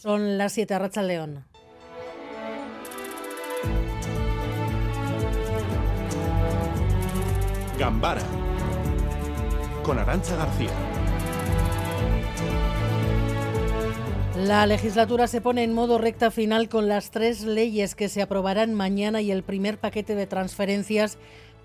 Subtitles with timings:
[0.00, 1.44] Son las 7 Racha León.
[7.78, 8.22] Gambara
[9.82, 10.70] con Arancha García.
[14.38, 18.72] La legislatura se pone en modo recta final con las tres leyes que se aprobarán
[18.72, 21.18] mañana y el primer paquete de transferencias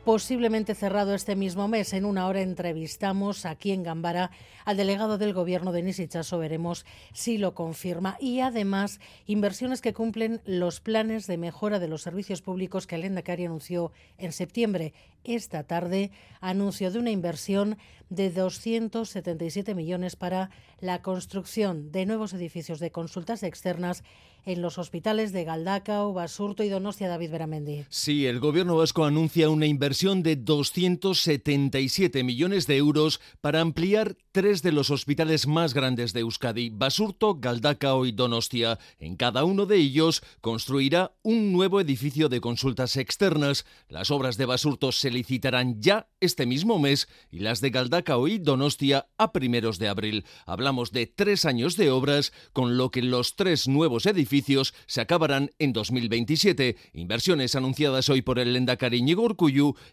[0.06, 1.92] posiblemente cerrado este mismo mes.
[1.92, 4.30] En una hora entrevistamos aquí en Gambara
[4.64, 6.38] al delegado del Gobierno, Denis Ichaso.
[6.38, 8.16] Veremos si lo confirma.
[8.20, 13.04] Y además, inversiones que cumplen los planes de mejora de los servicios públicos que el
[13.04, 14.94] Endacari anunció en septiembre.
[15.24, 17.80] Esta tarde, anuncio de una inversión
[18.12, 24.04] de 277 millones para la construcción de nuevos edificios de consultas externas
[24.46, 27.86] en los hospitales de Galdacao, Basurto y Donostia, David Beramendi.
[27.90, 34.62] Sí, el gobierno vasco anuncia una inversión de 277 millones de euros para ampliar tres
[34.62, 38.78] de los hospitales más grandes de Euskadi, Basurto, Galdacao y Donostia.
[39.00, 43.66] En cada uno de ellos construirá un nuevo edificio de consultas externas.
[43.88, 48.38] Las obras de Basurto se licitarán ya este mismo mes y las de Galdacao y
[48.38, 50.26] Donostia a primeros de abril.
[50.46, 54.35] Hablamos de tres años de obras, con lo que los tres nuevos edificios
[54.86, 56.76] se acabarán en 2027.
[56.94, 59.26] Inversiones anunciadas hoy por el Lendakari Íñigo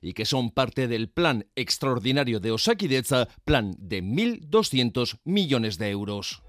[0.01, 6.43] y que son parte del plan extraordinario de Osakideza, plan de 1.200 millones de euros.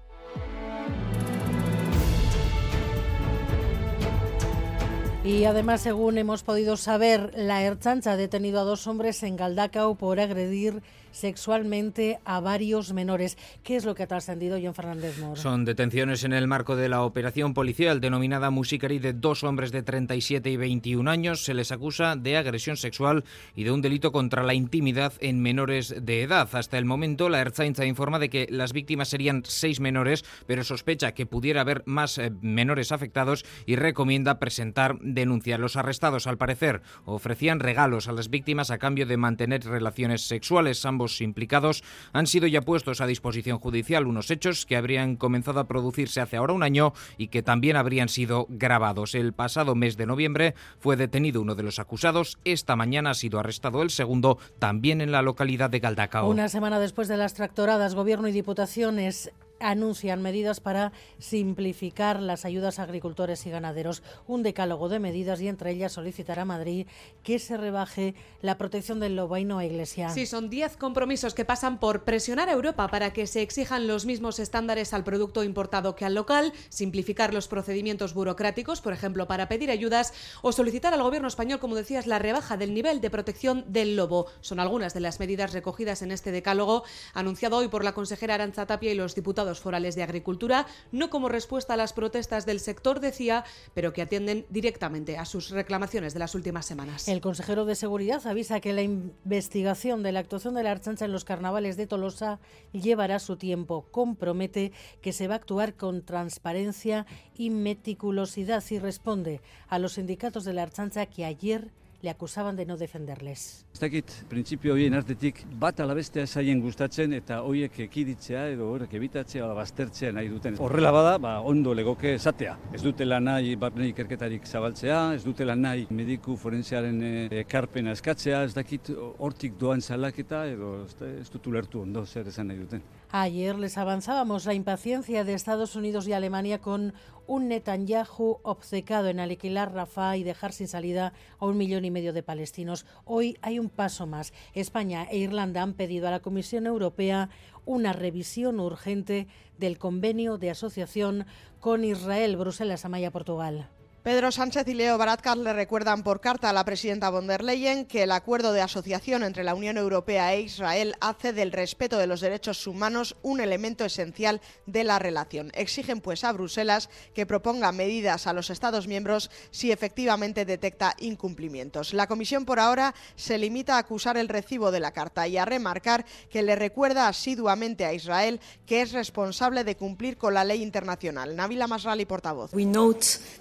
[5.24, 9.94] Y además, según hemos podido saber, la Erchancha ha detenido a dos hombres en Galdacao
[9.96, 10.82] por agredir
[11.14, 13.38] sexualmente a varios menores.
[13.62, 15.40] ¿Qué es lo que ha trascendido John Fernández Moro?
[15.40, 19.82] Son detenciones en el marco de la operación policial denominada Musicari de dos hombres de
[19.82, 21.44] 37 y 21 años.
[21.44, 25.94] Se les acusa de agresión sexual y de un delito contra la intimidad en menores
[26.04, 26.48] de edad.
[26.52, 31.12] Hasta el momento, la Erzainza informa de que las víctimas serían seis menores, pero sospecha
[31.12, 35.60] que pudiera haber más eh, menores afectados y recomienda presentar denuncias.
[35.60, 40.84] Los arrestados, al parecer, ofrecían regalos a las víctimas a cambio de mantener relaciones sexuales.
[40.84, 41.82] Ambos implicados
[42.12, 46.36] han sido ya puestos a disposición judicial unos hechos que habrían comenzado a producirse hace
[46.36, 49.14] ahora un año y que también habrían sido grabados.
[49.14, 52.38] El pasado mes de noviembre fue detenido uno de los acusados.
[52.44, 56.28] Esta mañana ha sido arrestado el segundo, también en la localidad de Galdacao.
[56.28, 62.78] Una semana después de las tractoradas, Gobierno y Diputaciones anuncian medidas para simplificar las ayudas
[62.78, 64.02] a agricultores y ganaderos.
[64.26, 66.86] Un decálogo de medidas y entre ellas solicitará a Madrid
[67.22, 70.10] que se rebaje la protección del lobaino a Iglesia.
[70.10, 74.06] Sí, son 10 compromisos que pasan por presionar a Europa para que se exijan los
[74.06, 79.48] mismos estándares al producto importado que al local, simplificar los procedimientos burocráticos, por ejemplo, para
[79.48, 83.64] pedir ayudas, o solicitar al gobierno español, como decías, la rebaja del nivel de protección
[83.68, 84.26] del lobo.
[84.40, 88.66] Son algunas de las medidas recogidas en este decálogo anunciado hoy por la consejera Aranza
[88.66, 93.00] Tapia y los diputados forales de Agricultura, no como respuesta a las protestas del sector,
[93.00, 93.44] decía,
[93.74, 97.08] pero que atienden directamente a sus reclamaciones de las últimas semanas.
[97.08, 101.12] El consejero de Seguridad avisa que la investigación de la actuación de la Archancha en
[101.12, 102.40] los carnavales de Tolosa
[102.72, 103.86] llevará su tiempo.
[103.90, 107.06] Compromete que se va a actuar con transparencia
[107.36, 111.70] y meticulosidad y responde a los sindicatos de la Archancha que ayer
[112.04, 113.64] le acusaban de no defenderles.
[113.72, 119.46] Ez dakit, printzipio horien artetik bat alabestea zaien gustatzen eta horiek ekiditzea edo horrek ebitatzea
[119.46, 120.58] ala baztertzea nahi duten.
[120.60, 122.58] Horrela bada, ba, ondo legoke esatea.
[122.76, 128.52] Ez dutela nahi barne ikerketarik zabaltzea, ez dutela nahi mediku forensearen eh, ekarpena eskatzea, ez
[128.54, 132.84] dakit hortik doan salaketa edo ez dut ulertu ondo zer esan nahi duten.
[133.16, 136.94] Ayer les avanzábamos la impaciencia de Estados Unidos y Alemania con
[137.28, 142.12] un Netanyahu obcecado en alquilar Rafah y dejar sin salida a un millón y medio
[142.12, 142.86] de palestinos.
[143.04, 144.32] Hoy hay un paso más.
[144.52, 147.30] España e Irlanda han pedido a la Comisión Europea
[147.64, 151.24] una revisión urgente del convenio de asociación
[151.60, 153.68] con Israel, Bruselas, Amaya, Portugal.
[154.04, 157.86] Pedro Sánchez y Leo Varadkar le recuerdan por carta a la presidenta von der Leyen
[157.86, 162.06] que el acuerdo de asociación entre la Unión Europea e Israel hace del respeto de
[162.06, 165.50] los derechos humanos un elemento esencial de la relación.
[165.54, 171.94] Exigen pues a Bruselas que proponga medidas a los Estados miembros si efectivamente detecta incumplimientos.
[171.94, 175.46] La Comisión por ahora se limita a acusar el recibo de la carta y a
[175.46, 180.62] remarcar que le recuerda asiduamente a Israel que es responsable de cumplir con la ley
[180.62, 181.34] internacional.
[181.34, 182.50] Nabila Masrali, portavoz.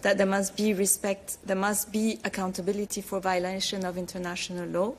[0.03, 0.15] That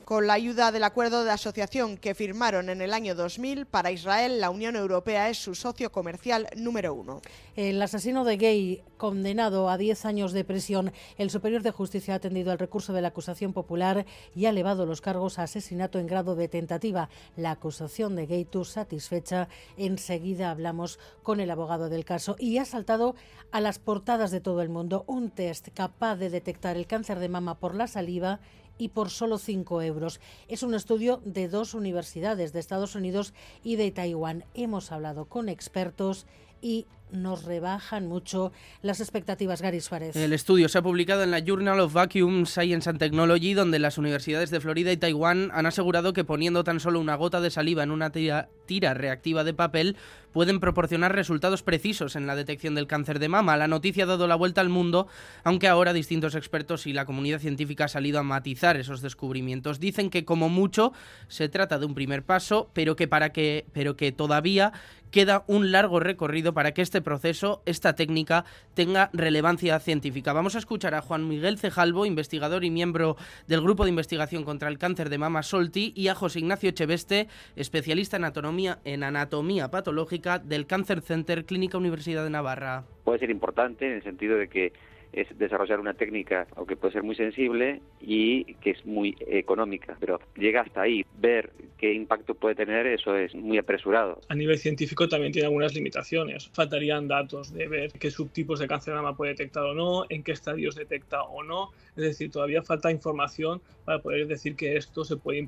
[0.03, 4.41] Con la ayuda del acuerdo de asociación que firmaron en el año 2000, para Israel
[4.41, 7.21] la Unión Europea es su socio comercial número uno.
[7.55, 12.17] El asesino de Gay, condenado a 10 años de prisión, el Superior de Justicia ha
[12.17, 14.05] atendido el recurso de la acusación popular
[14.35, 17.07] y ha elevado los cargos a asesinato en grado de tentativa.
[17.37, 19.47] La acusación de Gaitu satisfecha.
[19.77, 23.15] Enseguida hablamos con el abogado del caso y ha saltado
[23.51, 25.29] a las portadas de todo el mundo un
[25.73, 28.39] capaz de detectar el cáncer de mama por la saliva
[28.77, 30.19] y por solo 5 euros.
[30.47, 33.33] Es un estudio de dos universidades de Estados Unidos
[33.63, 34.45] y de Taiwán.
[34.53, 36.25] Hemos hablado con expertos
[36.61, 40.15] y nos rebajan mucho las expectativas, Gary Suárez.
[40.15, 43.97] El estudio se ha publicado en la Journal of Vacuum Science and Technology, donde las
[43.97, 47.83] universidades de Florida y Taiwán han asegurado que poniendo tan solo una gota de saliva
[47.83, 49.95] en una tira, tira reactiva de papel
[50.31, 53.55] pueden proporcionar resultados precisos en la detección del cáncer de mama.
[53.55, 55.07] La noticia ha dado la vuelta al mundo,
[55.45, 59.79] aunque ahora distintos expertos y la comunidad científica ha salido a matizar esos descubrimientos.
[59.79, 60.91] Dicen que como mucho
[61.29, 64.73] se trata de un primer paso, pero que para que pero que todavía
[65.15, 70.33] queda un largo recorrido para que este proceso, esta técnica, tenga relevancia científica.
[70.33, 73.15] Vamos a escuchar a Juan Miguel Cejalvo, investigador y miembro
[73.47, 77.29] del Grupo de Investigación contra el Cáncer de Mama Solti, y a José Ignacio Cheveste,
[77.55, 82.83] especialista en anatomía, en anatomía patológica del Cancer Center Clínica Universidad de Navarra.
[83.05, 84.73] Puede ser importante en el sentido de que
[85.15, 90.19] es desarrollar una técnica, aunque puede ser muy sensible y que es muy económica, pero
[90.35, 91.05] llega hasta ahí.
[91.17, 94.19] Ver qué impacto puede tener, eso es muy apresurado.
[94.27, 96.49] A nivel científico también tiene algunas limitaciones.
[96.53, 100.21] Faltarían datos de ver qué subtipos de cáncer de mama puede detectar o no, en
[100.21, 101.69] qué estadios detecta o no.
[101.95, 105.47] Es decir, todavía falta información para poder decir que esto se puede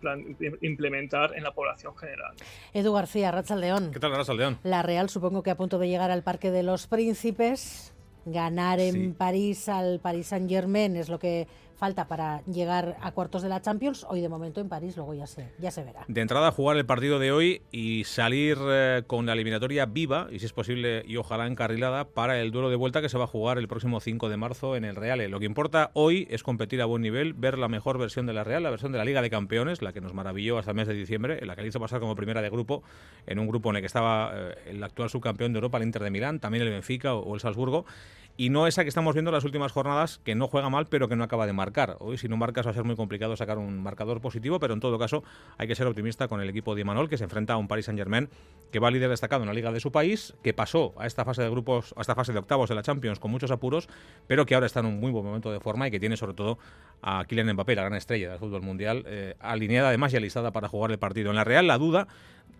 [0.62, 2.34] implementar en la población general.
[2.74, 3.92] Edu García, Racha León.
[3.92, 4.60] ¿Qué tal, Racha León?
[4.64, 7.94] La Real, supongo que a punto de llegar al Parque de los Príncipes
[8.32, 11.48] ganar en París al Paris Saint Germain es lo que
[11.78, 14.06] falta para llegar a cuartos de la Champions.
[14.10, 16.04] Hoy de momento en París, luego ya se, ya se verá.
[16.08, 20.40] De entrada, jugar el partido de hoy y salir eh, con la eliminatoria viva, y
[20.40, 23.28] si es posible, y ojalá encarrilada, para el duelo de vuelta que se va a
[23.28, 25.18] jugar el próximo 5 de marzo en el Real.
[25.30, 28.44] Lo que importa hoy es competir a buen nivel, ver la mejor versión de la
[28.44, 30.88] Real, la versión de la Liga de Campeones, la que nos maravilló hasta el mes
[30.88, 32.84] de diciembre, en la que le hizo pasar como primera de grupo,
[33.28, 36.04] en un grupo en el que estaba eh, el actual subcampeón de Europa, el Inter
[36.04, 37.86] de Milán, también el Benfica o el Salzburgo
[38.38, 41.10] y no esa que estamos viendo en las últimas jornadas, que no juega mal, pero
[41.10, 41.98] que no acaba de marcar.
[42.00, 44.80] Hoy, si no marcas, va a ser muy complicado sacar un marcador positivo, pero en
[44.80, 45.24] todo caso,
[45.58, 47.86] hay que ser optimista con el equipo de Imanol, que se enfrenta a un Paris
[47.86, 48.30] Saint-Germain
[48.72, 51.42] que va líder destacado en la liga de su país, que pasó a esta fase
[51.42, 53.90] de grupos, a esta fase de octavos de la Champions con muchos apuros,
[54.28, 56.36] pero que ahora está en un muy buen momento de forma y que tiene sobre
[56.36, 56.60] todo
[57.02, 60.68] a Kylian Mbappé, la gran estrella del fútbol mundial, eh, alineada además y alistada para
[60.68, 61.32] jugar el partido.
[61.32, 62.08] En la Real, la duda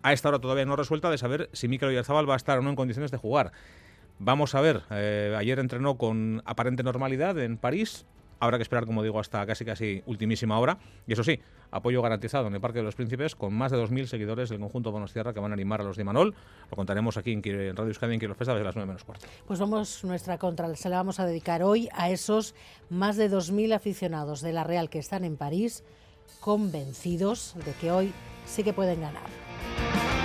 [0.02, 2.62] a esta hora todavía no resuelta de saber si Mikel Oyarzabal va a estar o
[2.62, 3.52] no en condiciones de jugar.
[4.18, 8.04] Vamos a ver, eh, ayer entrenó con aparente normalidad en París,
[8.40, 10.78] habrá que esperar, como digo, hasta casi casi ultimísima hora.
[11.06, 14.06] Y eso sí, apoyo garantizado en el Parque de los Príncipes con más de 2.000
[14.06, 16.34] seguidores del conjunto Bonostierra que van a animar a los de Manol.
[16.70, 19.26] Lo contaremos aquí en, Radio Euskadi en Festa desde las 9 menos cuarto.
[19.46, 22.54] Pues vamos, nuestra contra se la vamos a dedicar hoy a esos
[22.90, 25.84] más de 2.000 aficionados de la Real que están en París
[26.40, 28.12] convencidos de que hoy
[28.46, 30.17] sí que pueden ganar.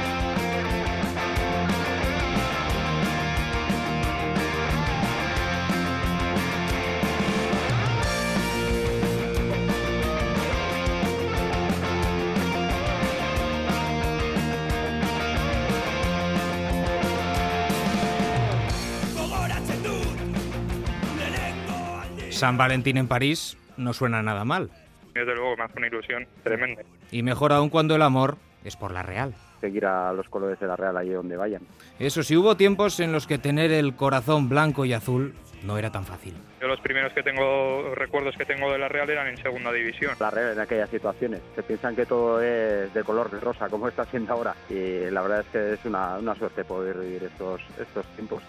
[22.34, 24.70] San Valentín en París no suena nada mal.
[25.14, 26.82] Desde luego, me hace una ilusión tremenda.
[27.12, 29.34] Y mejor aún cuando el amor es por la Real.
[29.62, 31.62] Seguir a los colores de la Real allí donde vayan.
[32.00, 35.92] Eso sí, hubo tiempos en los que tener el corazón blanco y azul no era
[35.92, 36.34] tan fácil.
[36.60, 40.16] Yo los primeros que tengo, recuerdos que tengo de la Real eran en segunda división.
[40.20, 43.88] La Real en aquellas situaciones, se piensan que todo es de color de rosa, como
[43.88, 44.56] está siendo ahora.
[44.70, 48.44] Y la verdad es que es una, una suerte poder vivir estos, estos tiempos.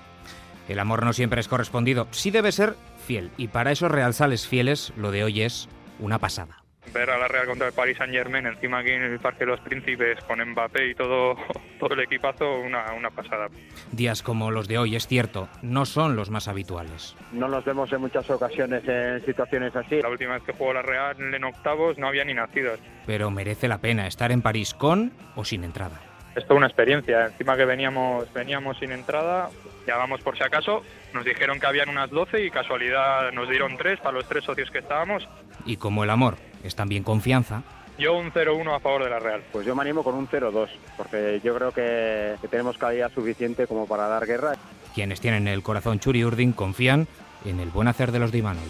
[0.68, 2.74] El amor no siempre es correspondido, sí debe ser
[3.06, 3.30] fiel.
[3.36, 5.68] Y para esos realzales fieles, lo de hoy es
[5.98, 6.64] una pasada.
[6.92, 9.46] Ver a la Real contra el Paris Saint Germain encima aquí en el Parque de
[9.46, 11.34] los Príncipes con Mbappé y todo,
[11.80, 13.48] todo el equipazo, una, una pasada.
[13.90, 17.16] Días como los de hoy, es cierto, no son los más habituales.
[17.32, 20.00] No nos vemos en muchas ocasiones en situaciones así.
[20.02, 22.78] La última vez que jugó la Real en octavos no había ni nacidos.
[23.06, 26.00] Pero merece la pena estar en París con o sin entrada.
[26.36, 27.26] Es toda una experiencia.
[27.26, 29.50] Encima que veníamos, veníamos sin entrada,
[29.86, 30.82] ya vamos por si acaso.
[31.12, 34.70] Nos dijeron que habían unas 12 y casualidad nos dieron tres para los tres socios
[34.70, 35.28] que estábamos.
[35.66, 37.62] Y como el amor es también confianza.
[37.96, 39.42] Yo un 0-1 a favor de la Real.
[39.52, 43.86] Pues yo me animo con un 0-2, porque yo creo que, tenemos calidad suficiente como
[43.86, 44.54] para dar guerra.
[44.94, 47.06] Quienes tienen el corazón Churi Urdin confían
[47.44, 48.64] en el buen hacer de los Dimanol.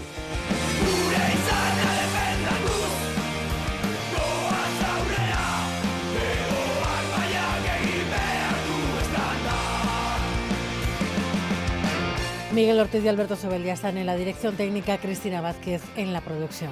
[12.55, 16.21] Miguel Ortiz y Alberto Sobel ya están en la dirección técnica, Cristina Vázquez en la
[16.21, 16.71] producción.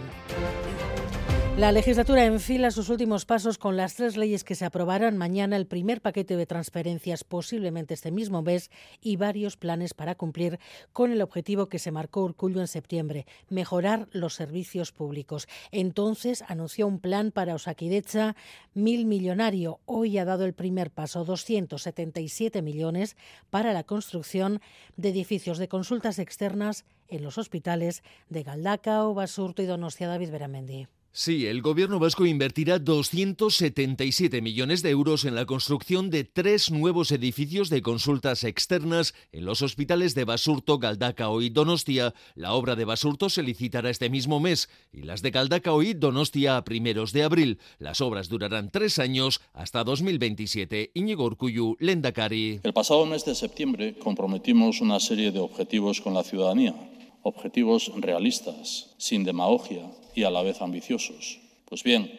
[1.59, 5.67] La legislatura enfila sus últimos pasos con las tres leyes que se aprobarán mañana, el
[5.67, 8.71] primer paquete de transferencias posiblemente este mismo mes
[9.03, 10.59] y varios planes para cumplir
[10.95, 15.47] con el objetivo que se marcó Urcullo en septiembre, mejorar los servicios públicos.
[15.73, 18.35] Entonces anunció un plan para Osakidecha
[18.73, 19.79] mil millonario.
[19.85, 23.15] Hoy ha dado el primer paso, 277 millones
[23.51, 24.63] para la construcción
[24.97, 30.89] de edificios de consultas externas en los hospitales de Galdacao, Basurto y Donostia David Beramendi.
[31.15, 37.13] Sí, el gobierno vasco invertirá 277 millones de euros en la construcción de tres nuevos
[37.13, 42.15] edificios de consultas externas en los hospitales de Basurto, Galdacao y Donostia.
[42.35, 46.57] La obra de Basurto se licitará este mismo mes y las de Galdacao y Donostia
[46.57, 47.59] a primeros de abril.
[47.79, 50.93] Las obras durarán tres años hasta 2027.
[50.95, 52.61] Íñigo Urcuyu, Lendakari.
[52.63, 56.75] El pasado mes de septiembre comprometimos una serie de objetivos con la ciudadanía.
[57.23, 61.41] Objetivos realistas, sin demagogia y a la vez ambiciosos.
[61.67, 62.11] Pues bien,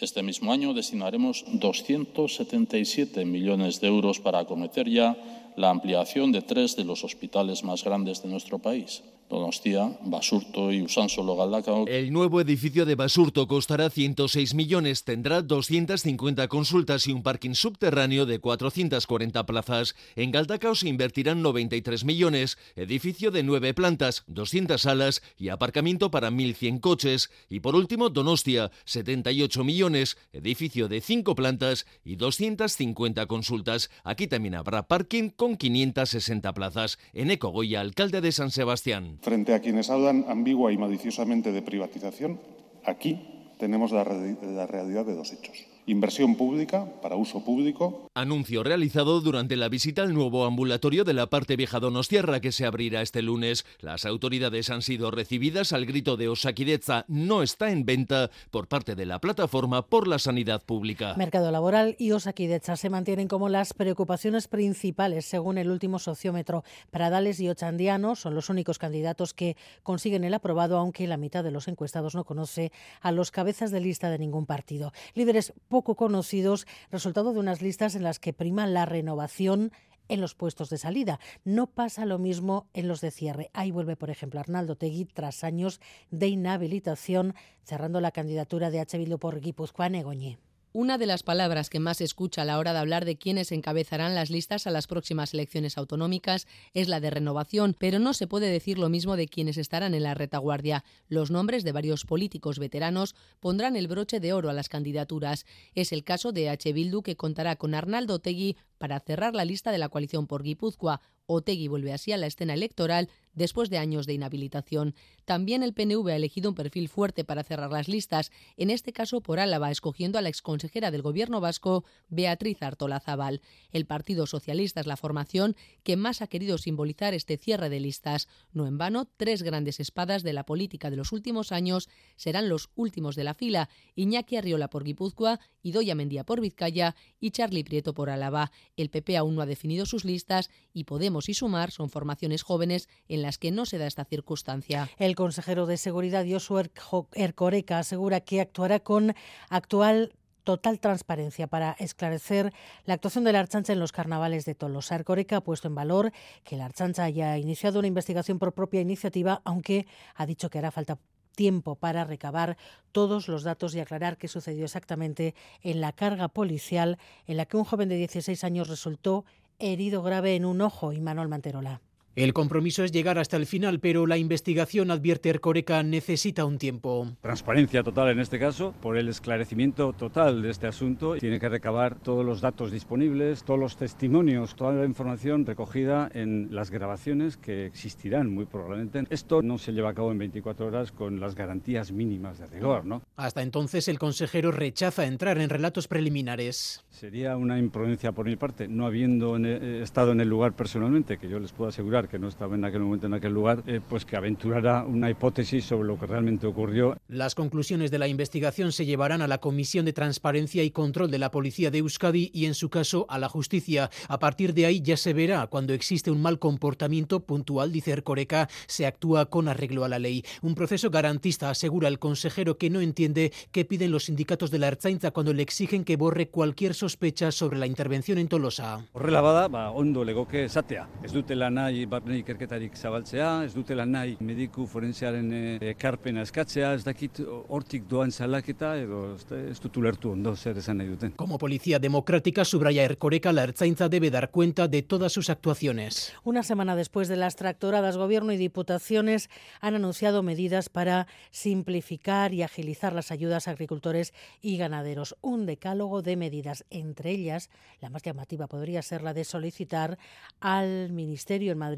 [0.00, 5.16] este mismo año destinaremos 277 millones de euros para acometer ya
[5.56, 9.02] la ampliación de tres de los hospitales más grandes de nuestro país.
[9.28, 11.86] Donostia, Basurto y Usánsolo Galdacao.
[11.86, 18.24] El nuevo edificio de Basurto costará 106 millones, tendrá 250 consultas y un parking subterráneo
[18.24, 19.94] de 440 plazas.
[20.16, 26.30] En Galdacao se invertirán 93 millones, edificio de nueve plantas, 200 salas y aparcamiento para
[26.30, 27.30] 1.100 coches.
[27.50, 33.90] Y por último, Donostia, 78 millones, edificio de cinco plantas y 250 consultas.
[34.04, 36.98] Aquí también habrá parking con 560 plazas.
[37.12, 39.17] En Ecogoya, alcalde de San Sebastián.
[39.20, 42.38] Frente a quienes hablan ambigua y maliciosamente de privatización,
[42.84, 43.20] aquí
[43.58, 45.66] tenemos la, realidad de dos hechos.
[45.88, 48.10] Inversión pública para uso público.
[48.12, 52.66] Anuncio realizado durante la visita al nuevo ambulatorio de la parte vieja Donostierra que se
[52.66, 53.64] abrirá este lunes.
[53.80, 58.96] Las autoridades han sido recibidas al grito de Osakideza no está en venta por parte
[58.96, 61.14] de la plataforma por la sanidad pública.
[61.16, 66.64] Mercado laboral y Osakideza se mantienen como las preocupaciones principales según el último sociómetro.
[66.90, 71.50] Pradales y Ochandiano son los únicos candidatos que consiguen el aprobado, aunque la mitad de
[71.50, 74.92] los encuestados no conoce a los cabezas de lista de ningún partido.
[75.14, 79.70] Líderes poco conocidos, resultado de unas listas en las que prima la renovación
[80.08, 81.20] en los puestos de salida.
[81.44, 83.48] No pasa lo mismo en los de cierre.
[83.52, 85.80] Ahí vuelve, por ejemplo, Arnaldo Tegui tras años
[86.10, 88.98] de inhabilitación, cerrando la candidatura de H.
[88.98, 90.40] Bildu por Guipúzcoa Negoñé.
[90.74, 93.52] Una de las palabras que más se escucha a la hora de hablar de quiénes
[93.52, 98.26] encabezarán las listas a las próximas elecciones autonómicas es la de renovación, pero no se
[98.26, 100.84] puede decir lo mismo de quienes estarán en la retaguardia.
[101.08, 105.46] Los nombres de varios políticos veteranos pondrán el broche de oro a las candidaturas.
[105.74, 106.70] Es el caso de H.
[106.74, 111.00] Bildu, que contará con Arnaldo Tegui para cerrar la lista de la coalición por Guipúzcoa.
[111.26, 114.94] Otegui vuelve así a la escena electoral después de años de inhabilitación.
[115.24, 119.22] También el PNV ha elegido un perfil fuerte para cerrar las listas, en este caso
[119.22, 123.40] por Álava, escogiendo a la exconsejera del gobierno vasco, Beatriz Artola Zabal.
[123.70, 128.28] El Partido Socialista es la formación que más ha querido simbolizar este cierre de listas.
[128.52, 132.70] No en vano, tres grandes espadas de la política de los últimos años serán los
[132.74, 137.94] últimos de la fila, Iñaki Arriola por Guipúzcoa, Idoia Mendía por Vizcaya y Charlie Prieto
[137.94, 138.50] por Álava.
[138.76, 142.88] El PP aún no ha definido sus listas y Podemos y Sumar son formaciones jóvenes
[143.08, 144.88] en que no se da esta circunstancia.
[144.96, 146.70] El consejero de Seguridad, Josué
[147.12, 149.14] Ercoreca, asegura que actuará con
[149.50, 150.14] actual
[150.48, 152.54] total transparencia para esclarecer
[152.86, 154.94] la actuación de la Archancha en los carnavales de Tolosa.
[154.94, 156.10] Ercoreca ha puesto en valor
[156.42, 160.70] que la Archancha haya iniciado una investigación por propia iniciativa, aunque ha dicho que hará
[160.70, 160.98] falta
[161.38, 162.56] tiempo para recabar
[162.92, 167.58] todos los datos y aclarar qué sucedió exactamente en la carga policial en la que
[167.58, 169.26] un joven de 16 años resultó
[169.58, 171.80] herido grave en un ojo y Manuel Manterola.
[172.16, 177.06] El compromiso es llegar hasta el final, pero la investigación, advierte Ercoreca, necesita un tiempo.
[177.20, 181.14] Transparencia total en este caso, por el esclarecimiento total de este asunto.
[181.14, 186.48] Tiene que recabar todos los datos disponibles, todos los testimonios, toda la información recogida en
[186.50, 189.04] las grabaciones que existirán muy probablemente.
[189.10, 192.84] Esto no se lleva a cabo en 24 horas con las garantías mínimas de rigor,
[192.84, 193.02] ¿no?
[193.14, 196.84] Hasta entonces el consejero rechaza entrar en relatos preliminares.
[196.90, 201.38] Sería una imprudencia por mi parte, no habiendo estado en el lugar personalmente, que yo
[201.38, 204.16] les puedo asegurar que no estaba en aquel momento en aquel lugar, eh, pues que
[204.16, 206.96] aventurara una hipótesis sobre lo que realmente ocurrió.
[207.08, 211.18] Las conclusiones de la investigación se llevarán a la Comisión de Transparencia y Control de
[211.18, 213.90] la Policía de Euskadi y, en su caso, a la justicia.
[214.08, 218.48] A partir de ahí ya se verá cuando existe un mal comportamiento puntual, dice Ercoreca,
[218.66, 220.24] se actúa con arreglo a la ley.
[220.42, 224.68] Un proceso garantista, asegura el consejero que no entiende qué piden los sindicatos de la
[224.68, 228.84] Ertzaintza cuando le exigen que borre cualquier sospecha sobre la intervención en Tolosa.
[228.92, 230.88] Horrela bada, ba, ondo legoke esatea.
[231.02, 235.32] Ez dutela nahi barne ikerketarik zabaltzea, ez dutela nahi mediku forensearen
[235.72, 240.88] ekarpena eskatzea, ez dakit hortik doan salaketa edo ez dut ulertu ondo zer esan nahi
[240.92, 241.12] duten.
[241.16, 246.12] Como policía democrática, subraya Ercoreca, la Ertzaintza debe dar cuenta de todas sus actuaciones.
[246.24, 249.30] Una semana después de las tractoradas, Gobierno y Diputaciones
[249.60, 255.16] han anunciado medidas para simplificar y agilizar las ayudas a agricultores y ganaderos.
[255.20, 259.98] Un decálogo de medidas, entre ellas, la más llamativa podría ser la de solicitar
[260.40, 261.77] al Ministerio en Madrid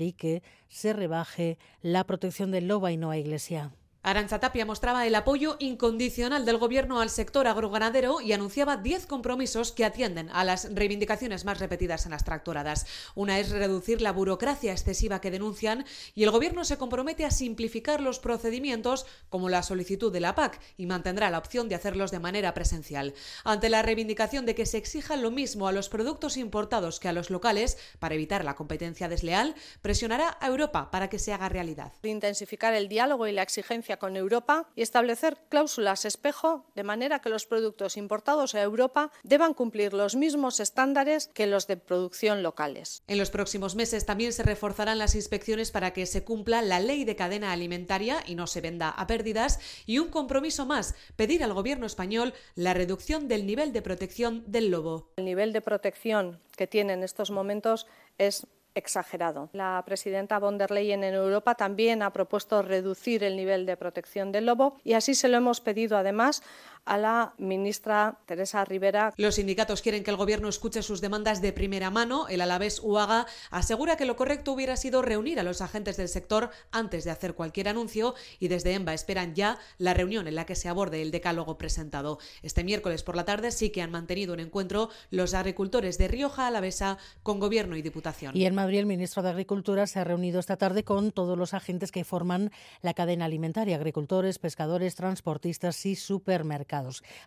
[0.69, 3.73] se rebaje la protección del loba y no a Iglesia.
[4.03, 9.73] Arancha Tapia mostraba el apoyo incondicional del Gobierno al sector agroganadero y anunciaba 10 compromisos
[9.73, 12.87] que atienden a las reivindicaciones más repetidas en las tractoradas.
[13.15, 18.01] Una es reducir la burocracia excesiva que denuncian y el Gobierno se compromete a simplificar
[18.01, 22.21] los procedimientos como la solicitud de la PAC y mantendrá la opción de hacerlos de
[22.21, 23.13] manera presencial.
[23.45, 27.13] Ante la reivindicación de que se exija lo mismo a los productos importados que a
[27.13, 31.93] los locales para evitar la competencia desleal, presionará a Europa para que se haga realidad.
[32.03, 37.29] Intensificar el diálogo y la exigencia con Europa y establecer cláusulas espejo de manera que
[37.29, 43.03] los productos importados a Europa deban cumplir los mismos estándares que los de producción locales.
[43.07, 47.05] En los próximos meses también se reforzarán las inspecciones para que se cumpla la ley
[47.05, 51.55] de cadena alimentaria y no se venda a pérdidas y un compromiso más, pedir al
[51.55, 55.13] gobierno español la reducción del nivel de protección del lobo.
[55.17, 57.87] El nivel de protección que tiene en estos momentos
[58.19, 59.49] es exagerado.
[59.53, 64.33] La presidenta von der Leyen en Europa también ha propuesto reducir el nivel de protección
[64.33, 66.43] del lobo y así se lo hemos pedido además
[66.85, 69.13] a la ministra Teresa Rivera.
[69.17, 72.29] Los sindicatos quieren que el gobierno escuche sus demandas de primera mano.
[72.29, 76.51] El alavés UAGA asegura que lo correcto hubiera sido reunir a los agentes del sector
[76.71, 80.55] antes de hacer cualquier anuncio y desde EMBA esperan ya la reunión en la que
[80.55, 82.19] se aborde el decálogo presentado.
[82.43, 86.47] Este miércoles por la tarde sí que han mantenido un encuentro los agricultores de Rioja
[86.47, 88.37] Alavesa con gobierno y diputación.
[88.37, 91.55] Y en Madrid el ministro de Agricultura se ha reunido esta tarde con todos los
[91.55, 92.51] agentes que forman
[92.83, 96.70] la cadena alimentaria, agricultores, pescadores, transportistas y supermercados.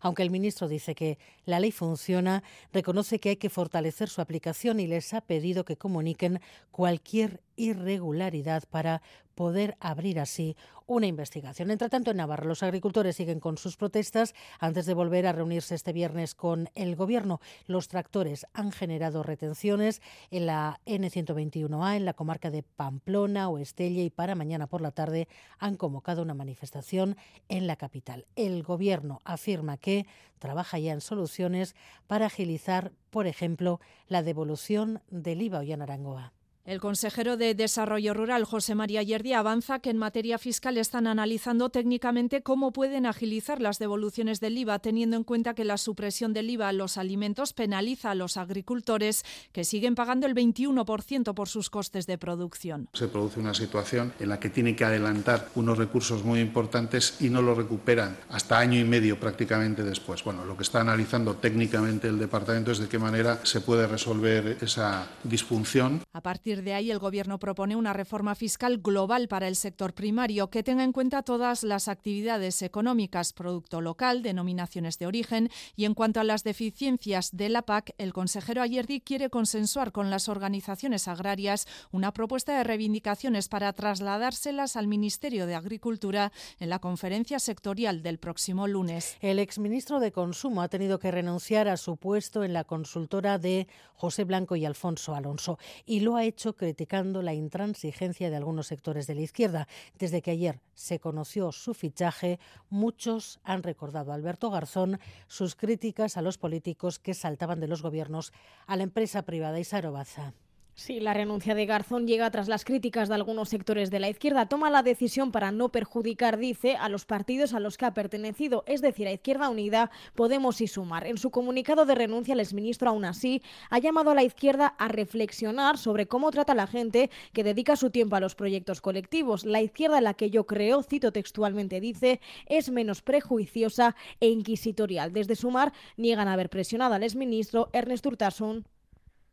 [0.01, 4.79] Aunque el ministro dice que la ley funciona, reconoce que hay que fortalecer su aplicación
[4.79, 6.39] y les ha pedido que comuniquen
[6.71, 9.01] cualquier irregularidad para
[9.35, 11.71] poder abrir así una investigación.
[11.71, 15.75] Entre tanto, en Navarra los agricultores siguen con sus protestas antes de volver a reunirse
[15.75, 17.39] este viernes con el Gobierno.
[17.67, 24.01] Los tractores han generado retenciones en la N121A, en la comarca de Pamplona o Estella
[24.01, 25.27] y para mañana por la tarde
[25.58, 27.17] han convocado una manifestación
[27.49, 28.25] en la capital.
[28.36, 30.05] El Gobierno afirma que
[30.39, 31.75] trabaja ya en soluciones
[32.08, 36.34] para agilizar, por ejemplo, la devolución del IVA en Arangoa.
[36.65, 41.69] El consejero de Desarrollo Rural, José María Yerdi, avanza que en materia fiscal están analizando
[41.69, 46.49] técnicamente cómo pueden agilizar las devoluciones del IVA, teniendo en cuenta que la supresión del
[46.49, 51.69] IVA a los alimentos penaliza a los agricultores que siguen pagando el 21% por sus
[51.69, 52.88] costes de producción.
[52.93, 57.30] Se produce una situación en la que tienen que adelantar unos recursos muy importantes y
[57.30, 60.23] no lo recuperan hasta año y medio prácticamente después.
[60.23, 64.60] Bueno, lo que está analizando técnicamente el departamento es de qué manera se puede resolver
[64.62, 66.04] esa disfunción.
[66.13, 70.49] A partir de ahí, el Gobierno propone una reforma fiscal global para el sector primario
[70.49, 75.93] que tenga en cuenta todas las actividades económicas, producto local, denominaciones de origen y en
[75.93, 81.07] cuanto a las deficiencias de la PAC, el consejero Ayerdi quiere consensuar con las organizaciones
[81.07, 88.03] agrarias una propuesta de reivindicaciones para trasladárselas al Ministerio de Agricultura en la conferencia sectorial
[88.03, 89.17] del próximo lunes.
[89.21, 93.67] El exministro de Consumo ha tenido que renunciar a su puesto en la consultora de
[93.93, 99.08] José Blanco y Alfonso Alonso y lo ha hecho criticando la intransigencia de algunos sectores
[99.08, 99.69] de la izquierda.
[99.97, 106.17] Desde que ayer se conoció su fichaje, muchos han recordado a Alberto Garzón sus críticas
[106.17, 108.34] a los políticos que saltaban de los gobiernos
[108.67, 110.34] a la empresa privada Isarobaza.
[110.75, 114.47] Sí, la renuncia de Garzón llega tras las críticas de algunos sectores de la izquierda.
[114.47, 118.63] Toma la decisión para no perjudicar, dice, a los partidos a los que ha pertenecido,
[118.65, 121.05] es decir, a Izquierda Unida, Podemos y Sumar.
[121.05, 124.88] En su comunicado de renuncia, el exministro, aún así, ha llamado a la izquierda a
[124.88, 129.45] reflexionar sobre cómo trata a la gente que dedica su tiempo a los proyectos colectivos.
[129.45, 135.13] La izquierda la que yo creo, cito textualmente, dice, es menos prejuiciosa e inquisitorial.
[135.13, 138.65] Desde Sumar niegan haber presionado al exministro Ernest Urtasun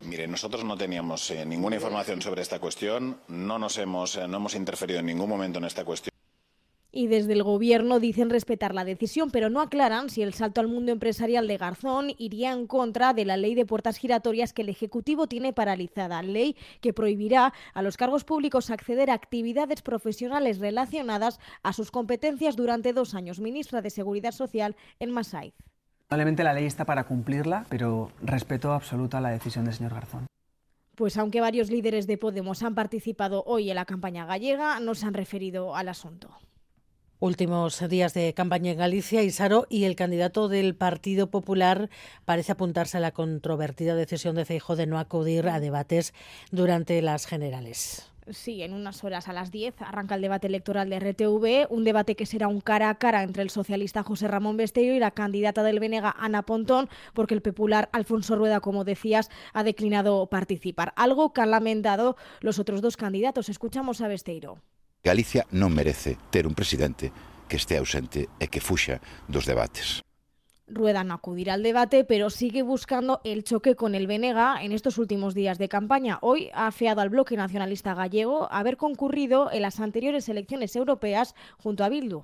[0.03, 4.37] Mire, nosotros no teníamos eh, ninguna información sobre esta cuestión, no nos hemos, eh, no
[4.37, 6.11] hemos interferido en ningún momento en esta cuestión
[6.91, 10.67] y desde el Gobierno dicen respetar la decisión, pero no aclaran si el salto al
[10.67, 14.69] mundo empresarial de Garzón iría en contra de la ley de puertas giratorias que el
[14.69, 21.39] Ejecutivo tiene paralizada, ley que prohibirá a los cargos públicos acceder a actividades profesionales relacionadas
[21.63, 23.39] a sus competencias durante dos años.
[23.39, 25.53] Ministra de Seguridad Social en Masaiz.
[26.11, 30.27] Probablemente la ley está para cumplirla, pero respeto absoluto a la decisión del señor Garzón.
[30.95, 35.05] Pues aunque varios líderes de Podemos han participado hoy en la campaña gallega, no se
[35.05, 36.29] han referido al asunto.
[37.19, 41.89] Últimos días de campaña en Galicia, Isaro, y el candidato del Partido Popular
[42.25, 46.13] parece apuntarse a la controvertida decisión de Feijóo de no acudir a debates
[46.51, 48.10] durante las generales.
[48.29, 52.15] Sí, en unas horas a las 10 arranca el debate electoral de RTV, un debate
[52.15, 55.63] que será un cara a cara entre el socialista José Ramón Besteiro y la candidata
[55.63, 61.33] del Venega Ana Pontón, porque el popular Alfonso Rueda, como decías, ha declinado participar, algo
[61.33, 63.49] que han lamentado los otros dos candidatos.
[63.49, 64.59] Escuchamos a Besteiro.
[65.03, 67.09] Galicia non merece ter un presidente
[67.49, 70.05] que estea ausente e que fuxa dos debates.
[70.73, 74.97] Rueda no acudirá al debate, pero sigue buscando el choque con el Venega en estos
[74.97, 76.19] últimos días de campaña.
[76.21, 81.83] Hoy ha afeado al bloque nacionalista gallego haber concurrido en las anteriores elecciones europeas junto
[81.83, 82.23] a Bildu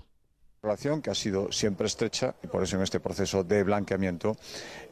[0.61, 4.35] relación que ha sido siempre estrecha y por eso en este proceso de blanqueamiento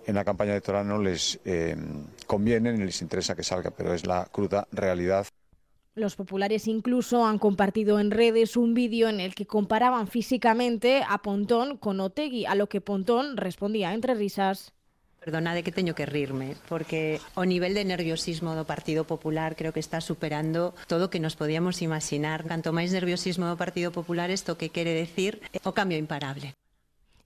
[0.05, 1.75] en la campaña electoral no les eh,
[2.27, 5.25] conviene ni les interesa que salga, pero es la cruda realidad.
[5.95, 11.19] Los populares incluso han compartido en redes un vídeo en el que comparaban físicamente a
[11.19, 14.73] Pontón con Otegui, a lo que Pontón respondía entre risas.
[15.21, 19.71] Perdona de que teño que rirme, porque o nivel de nerviosismo do Partido Popular creo
[19.71, 22.43] que está superando todo o que nos podíamos imaginar.
[22.43, 26.60] Canto máis nerviosismo do Partido Popular, isto que quere decir o cambio imparable.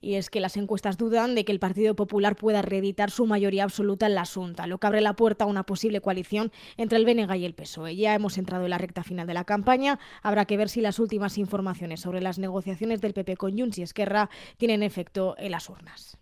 [0.01, 3.63] Y es que las encuestas dudan de que el Partido Popular pueda reeditar su mayoría
[3.63, 7.05] absoluta en la Junta, lo que abre la puerta a una posible coalición entre el
[7.05, 7.95] BNG y el PSOE.
[7.95, 9.99] Ya hemos entrado en la recta final de la campaña.
[10.21, 13.81] Habrá que ver si las últimas informaciones sobre las negociaciones del PP con Junts y
[13.81, 16.17] Esquerra tienen efecto en las urnas.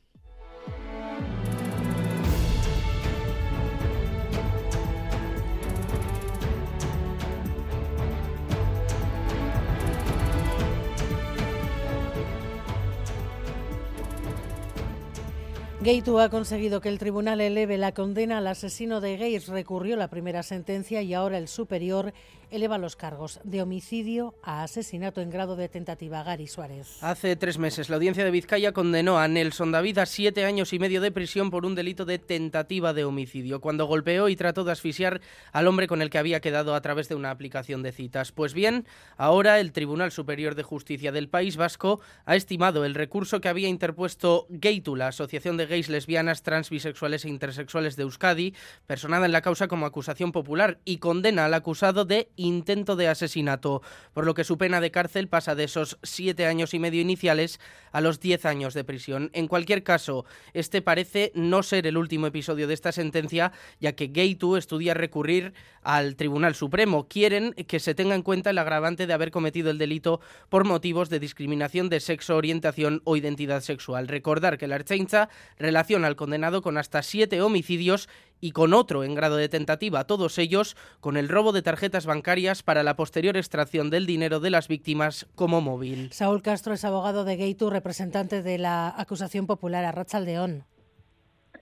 [15.87, 19.47] Gaitu ha conseguido que el tribunal eleve la condena al asesino de gays.
[19.47, 22.13] Recurrió la primera sentencia y ahora el superior
[22.49, 26.23] eleva los cargos de homicidio a asesinato en grado de tentativa.
[26.23, 27.01] Gary Suárez.
[27.01, 30.79] Hace tres meses, la audiencia de Vizcaya condenó a Nelson David a siete años y
[30.79, 34.71] medio de prisión por un delito de tentativa de homicidio, cuando golpeó y trató de
[34.71, 35.21] asfixiar
[35.51, 38.31] al hombre con el que había quedado a través de una aplicación de citas.
[38.31, 38.85] Pues bien,
[39.17, 43.67] ahora el Tribunal Superior de Justicia del País Vasco ha estimado el recurso que había
[43.67, 48.53] interpuesto Geitu, la Asociación de Lesbianas, Trans, Bisexuales e Intersexuales de Euskadi,
[48.87, 53.81] personada en la causa como acusación popular, y condena al acusado de intento de asesinato,
[54.13, 57.59] por lo que su pena de cárcel pasa de esos siete años y medio iniciales
[57.91, 59.29] a los diez años de prisión.
[59.33, 64.07] En cualquier caso, este parece no ser el último episodio de esta sentencia, ya que
[64.07, 67.07] Gaitu estudia recurrir al Tribunal Supremo.
[67.07, 71.09] Quieren que se tenga en cuenta el agravante de haber cometido el delito por motivos
[71.09, 74.07] de discriminación de sexo, orientación o identidad sexual.
[74.07, 79.15] Recordar que la Archencha relaciona al condenado con hasta siete homicidios y con otro en
[79.15, 83.89] grado de tentativa, todos ellos con el robo de tarjetas bancarias para la posterior extracción
[83.89, 86.11] del dinero de las víctimas como móvil.
[86.11, 90.65] Saúl Castro es abogado de Gaitu, representante de la acusación popular a Rachaldeón.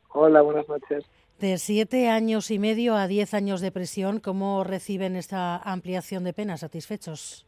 [0.10, 1.06] Hola, buenas noches.
[1.40, 6.32] De siete años y medio a diez años de prisión, ¿cómo reciben esta ampliación de
[6.32, 6.56] pena?
[6.56, 7.46] ¿Satisfechos?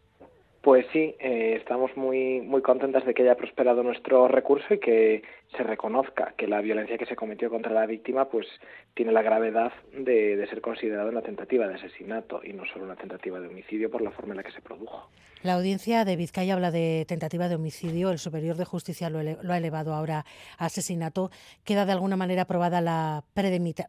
[0.67, 5.23] Pues sí, eh, estamos muy, muy contentas de que haya prosperado nuestro recurso y que
[5.55, 8.45] se reconozca que la violencia que se cometió contra la víctima pues
[8.93, 13.39] tiene la gravedad de, ser considerada una tentativa de asesinato y no solo una tentativa
[13.39, 15.09] de homicidio por la forma en la que se produjo.
[15.41, 19.57] La audiencia de Vizcaya habla de tentativa de homicidio, el Superior de Justicia lo, ha
[19.57, 20.25] elevado ahora
[20.57, 21.31] a asesinato.
[21.63, 23.23] ¿Queda de alguna manera aprobada la,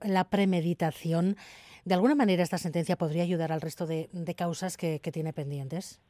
[0.04, 1.34] la premeditación?
[1.84, 6.00] ¿De alguna manera esta sentencia podría ayudar al resto de, causas que tiene pendientes?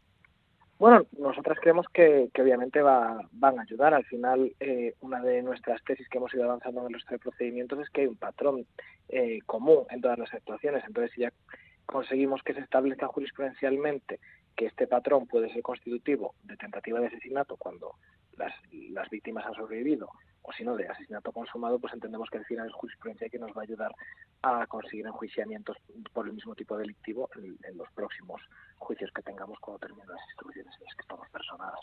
[0.79, 3.95] Bueno, nosotras creemos que, que obviamente va, van a ayudar.
[3.95, 7.81] Al final, eh, una de nuestras tesis que hemos ido avanzando en los tres procedimientos
[7.81, 8.65] es que hay un patrón
[9.09, 10.85] eh, común en todas las actuaciones.
[10.87, 11.33] Entonces, si ya
[11.85, 14.21] conseguimos que se establezca jurisprudencialmente
[14.55, 17.95] que este patrón puede ser constitutivo de tentativa de asesinato cuando
[18.37, 18.53] las,
[18.91, 20.11] las víctimas han sobrevivido
[20.43, 23.51] o si no de asesinato consumado, pues entendemos que al final es jurisprudencia que nos
[23.51, 23.93] va a ayudar
[24.43, 25.77] a conseguir enjuiciamientos
[26.13, 28.41] por el mismo tipo delictivo en, en los próximos
[28.79, 31.81] juicios que tengamos cuando terminen las instrucciones en las que estamos personadas.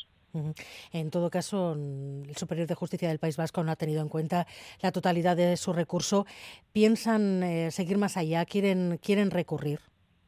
[0.92, 4.46] En todo caso, el Superior de Justicia del País Vasco no ha tenido en cuenta
[4.82, 6.26] la totalidad de su recurso.
[6.74, 8.44] ¿Piensan eh, seguir más allá?
[8.46, 9.80] ¿Quieren, ¿Quieren recurrir?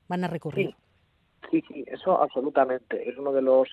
[0.07, 0.75] ¿Van a recurrir?
[1.51, 3.09] Sí, sí, eso absolutamente.
[3.09, 3.69] Es uno de los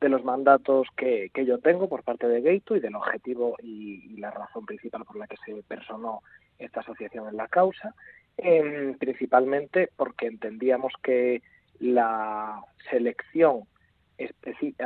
[0.00, 4.30] de los mandatos que, yo tengo por parte de Gaitu y del objetivo y, la
[4.30, 6.22] razón principal por la que se personó
[6.58, 7.94] esta asociación en la causa,
[8.36, 11.42] em, principalmente porque entendíamos que
[11.78, 13.64] la selección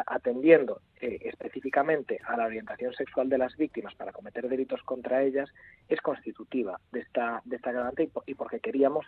[0.06, 5.50] atendiendo eh, específicamente a la orientación sexual de las víctimas para cometer delitos contra ellas
[5.88, 9.04] es constitutiva de esta, de esta agravante y, porque queríamos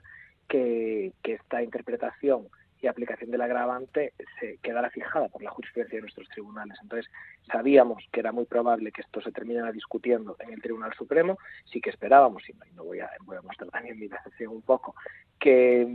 [0.49, 2.49] que, que esta interpretación
[2.91, 6.79] aplicación del agravante se quedara fijada por la jurisprudencia de nuestros tribunales.
[6.83, 7.11] Entonces,
[7.51, 11.81] sabíamos que era muy probable que esto se terminara discutiendo en el Tribunal Supremo, sí
[11.81, 14.95] que esperábamos, y no voy a, voy a mostrar también mi decepción un poco,
[15.39, 15.87] que,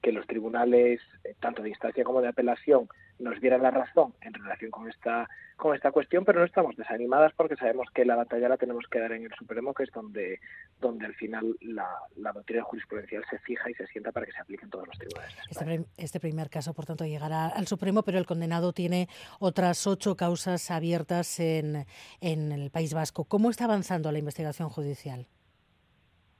[0.00, 2.88] que los tribunales, eh, tanto de instancia como de apelación,
[3.22, 7.32] nos dieran la razón en relación con esta con esta cuestión, pero no estamos desanimadas
[7.36, 10.40] porque sabemos que la batalla la tenemos que dar en el Supremo, que es donde
[10.80, 14.40] donde al final la, la doctrina jurisprudencial se fija y se sienta para que se
[14.40, 15.36] aplique en todos los tribunales.
[15.48, 19.08] Este, este, primer caso, por tanto, llegará al Supremo, pero el condenado tiene
[19.38, 21.86] otras ocho causas abiertas en,
[22.20, 23.24] en el País Vasco.
[23.24, 25.28] ¿Cómo está avanzando la investigación judicial?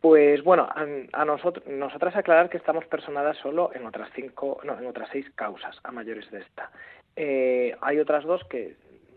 [0.02, 0.68] Pues bueno,
[1.12, 5.30] a, nosotros, nosotras aclarar que estamos personadas solo en otras cinco, no, en otras seis
[5.36, 6.72] causas a mayores de esta.
[7.14, 8.74] Eh, hay otras dos que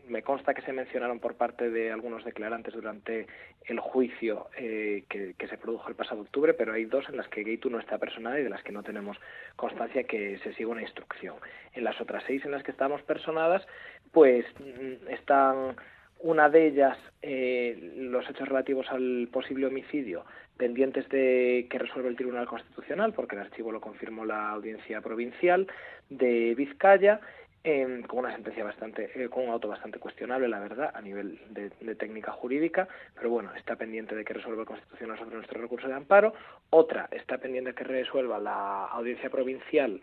[0.07, 3.25] me consta que se mencionaron por parte de algunos declarantes durante
[3.65, 7.43] el juicio eh, que, se produjo el pasado octubre, pero hay dos en las que
[7.43, 9.17] Gaitu no está personada y de las que no tenemos
[9.55, 11.33] constancia que se siga una instrucción.
[11.73, 13.65] En las otras seis en las que estamos personadas,
[14.11, 15.75] pues mm, están
[16.19, 20.25] una de ellas, eh, los hechos relativos al posible homicidio,
[20.57, 25.67] pendientes de que resuelva el Tribunal Constitucional, porque el archivo lo confirmó la Audiencia Provincial
[26.09, 27.19] de Vizcaya,
[27.63, 31.39] em, con una sentencia bastante, eh, con un auto bastante cuestionable, la verdad, a nivel
[31.49, 35.87] de, técnica jurídica, pero bueno, está pendiente de que resuelva el Constitucional sobre nuestro recurso
[35.87, 36.33] de amparo.
[36.69, 40.01] Otra está pendiente de que resuelva la Audiencia Provincial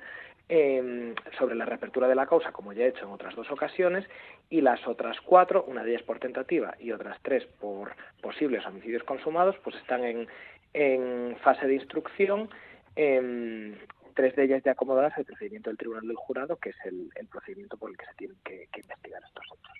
[0.49, 4.05] em, sobre la reapertura de la causa, como ya he hecho en otras dos ocasiones,
[4.51, 9.05] y las otras cuatro, una de ellas por tentativa y otras tres por posibles homicidios
[9.05, 12.51] consumados, pues están en, fase de instrucción.
[12.97, 13.75] Em,
[14.15, 17.77] tres de ellas ya acomodadas al procedimiento del Tribunal del Jurado, que es el, procedimiento
[17.77, 19.79] por el que se tienen que, investigar estos hechos.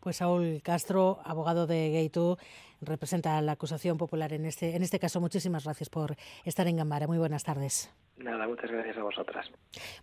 [0.00, 2.36] Pues Saúl Castro, abogado de Gaitu,
[2.80, 5.20] representa la acusación popular en este, en este caso.
[5.20, 7.06] Muchísimas gracias por estar en Gambara.
[7.06, 7.90] Muy buenas tardes.
[8.18, 9.46] Nada, muchas gracias a vosotras.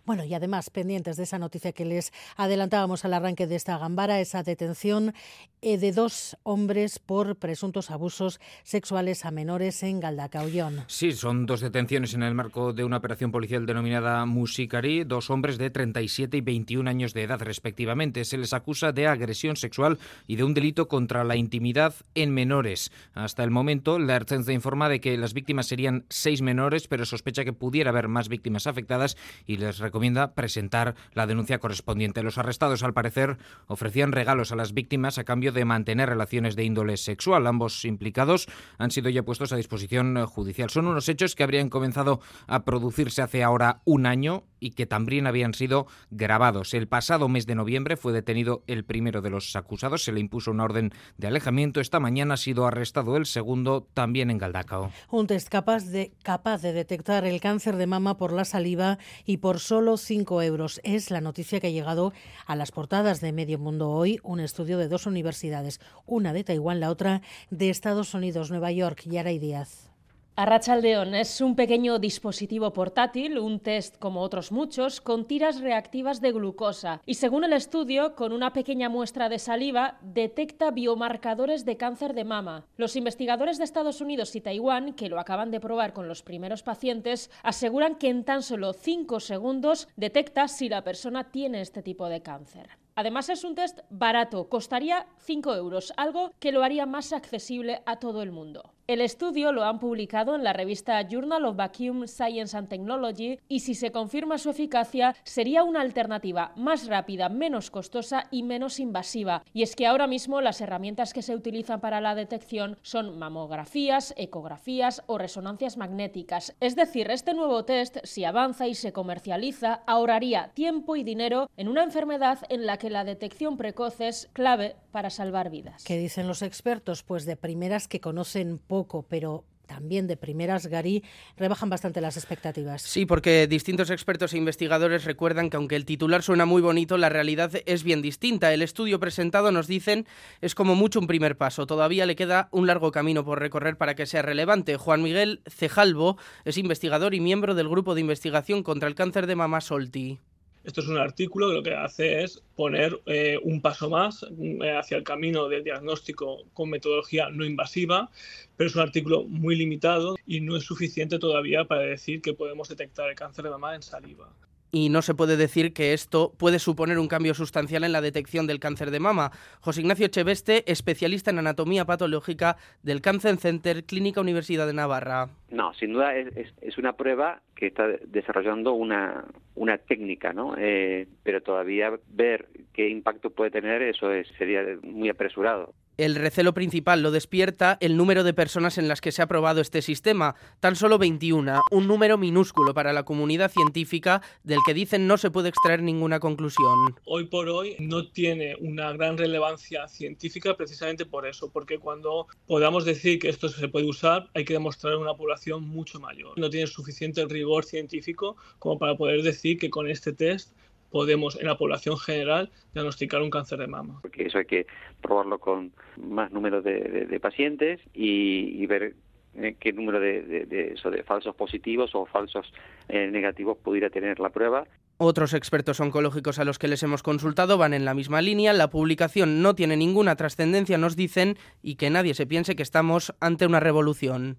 [0.04, 4.20] Bueno, y además, pendientes de esa noticia que les adelantábamos al arranque de esta gambara,
[4.20, 5.14] esa detención
[5.62, 10.84] eh, de dos hombres por presuntos abusos sexuales a menores en Galdacaullón.
[10.86, 15.58] Sí, son dos detenciones en el marco de una operación policial denominada Musicari, dos hombres
[15.58, 18.24] de 37 y 21 años de edad respectivamente.
[18.24, 22.92] Se les acusa de agresión sexual y de un delito contra la intimidad en menores.
[23.14, 27.44] Hasta el momento, la Ertzaintza informa de que las víctimas serían seis menores, pero sospecha
[27.44, 29.16] que pudiera haber más víctimas afectadas
[29.46, 32.22] y les recomienda presentar la denuncia correspondiente.
[32.22, 36.64] Los arrestados, al parecer, ofrecían regalos a las víctimas a cambio de mantener relaciones de
[36.64, 37.46] índole sexual.
[37.46, 38.46] Ambos implicados
[38.78, 40.70] han sido ya puestos a disposición judicial.
[40.70, 45.26] Son unos hechos que habrían comenzado a producirse hace ahora un año y que también
[45.26, 46.72] habían sido grabados.
[46.72, 50.50] El pasado mes de noviembre fue detenido el primero de los acusados, se le impuso
[50.52, 51.80] una orden de alejamiento.
[51.80, 54.90] Esta mañana ha sido arrestado el segundo, también en Galdacao.
[55.10, 59.36] Un test capaz de, capaz de detectar el cáncer de mama por la saliva y
[59.36, 60.80] por solo 5 euros.
[60.82, 62.14] Es la noticia que ha llegado
[62.46, 66.80] a las portadas de Medio Mundo hoy, un estudio de dos universidades, una de Taiwán,
[66.80, 69.93] la otra de Estados Unidos, Nueva York, Yara y Díaz.
[70.36, 76.32] Arrachaldeón es un pequeño dispositivo portátil, un test como otros muchos, con tiras reactivas de
[76.32, 82.14] glucosa y según el estudio, con una pequeña muestra de saliva, detecta biomarcadores de cáncer
[82.14, 82.66] de mama.
[82.76, 86.64] Los investigadores de Estados Unidos y Taiwán, que lo acaban de probar con los primeros
[86.64, 92.08] pacientes, aseguran que en tan solo 5 segundos detecta si la persona tiene este tipo
[92.08, 92.70] de cáncer.
[92.96, 98.00] Además es un test barato, costaría 5 euros, algo que lo haría más accesible a
[98.00, 98.73] todo el mundo.
[98.86, 103.60] El estudio lo han publicado en la revista Journal of Vacuum Science and Technology y
[103.60, 109.42] si se confirma su eficacia sería una alternativa más rápida, menos costosa y menos invasiva.
[109.54, 114.12] Y es que ahora mismo las herramientas que se utilizan para la detección son mamografías,
[114.18, 116.54] ecografías o resonancias magnéticas.
[116.60, 121.68] Es decir, este nuevo test, si avanza y se comercializa, ahorraría tiempo y dinero en
[121.68, 125.82] una enfermedad en la que la detección precoz es clave para salvar vidas.
[125.82, 127.02] ¿Qué dicen los expertos?
[127.02, 131.02] Pues de primeras que conocen poco, pero también de primeras, Gary,
[131.36, 132.82] rebajan bastante las expectativas.
[132.82, 137.08] Sí, porque distintos expertos e investigadores recuerdan que aunque el titular suena muy bonito, la
[137.08, 138.54] realidad es bien distinta.
[138.54, 140.06] El estudio presentado, nos dicen,
[140.40, 141.66] es como mucho un primer paso.
[141.66, 144.76] Todavía le queda un largo camino por recorrer para que sea relevante.
[144.76, 149.34] Juan Miguel Cejalvo es investigador y miembro del grupo de investigación contra el cáncer de
[149.34, 150.20] mama Solti.
[150.64, 154.70] Esto es un artículo que lo que hace es poner eh, un paso más eh,
[154.76, 158.10] hacia el camino del diagnóstico con metodología no invasiva,
[158.56, 162.68] pero es un artículo muy limitado y no es suficiente todavía para decir que podemos
[162.68, 164.32] detectar el cáncer de mama en saliva
[164.74, 168.48] y no se puede decir que esto puede suponer un cambio sustancial en la detección
[168.48, 169.30] del cáncer de mama.
[169.60, 175.28] José Ignacio Cheveste, especialista en anatomía patológica del Cancer Center Clínica Universidad de Navarra.
[175.50, 180.56] No, sin duda es, una prueba que está desarrollando una, una técnica, ¿no?
[180.58, 185.72] Eh, pero todavía ver qué impacto puede tener, eso sería muy apresurado.
[185.96, 189.60] El recelo principal lo despierta el número de personas en las que se ha probado
[189.60, 195.06] este sistema, tan solo 21, un número minúsculo para la comunidad científica del que dicen
[195.06, 196.96] no se puede extraer ninguna conclusión.
[197.04, 202.84] Hoy por hoy no tiene una gran relevancia científica precisamente por eso, porque cuando podamos
[202.84, 206.36] decir que esto se puede usar hay que demostrar una población mucho mayor.
[206.36, 210.56] No tiene suficiente rigor científico como para poder decir que con este test
[210.94, 213.98] podemos en la población general diagnosticar un cáncer de mama.
[214.00, 214.64] Porque eso hay que
[215.02, 218.94] probarlo con más número de, pacientes y, ver
[219.34, 222.46] eh, qué número de, eso, de falsos positivos o falsos
[222.88, 224.68] eh, negativos pudiera tener la prueba.
[224.96, 228.52] Otros expertos oncológicos a los que les hemos consultado van en la misma línea.
[228.52, 233.12] La publicación no tiene ninguna trascendencia, nos dicen, y que nadie se piense que estamos
[233.18, 234.38] ante una revolución.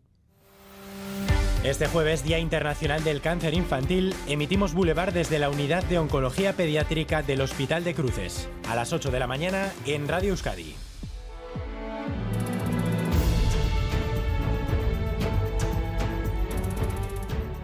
[1.66, 7.24] Este jueves, Día Internacional del Cáncer Infantil, emitimos Boulevard desde la Unidad de Oncología Pediátrica
[7.24, 10.76] del Hospital de Cruces, a las 8 de la mañana en Radio Euskadi.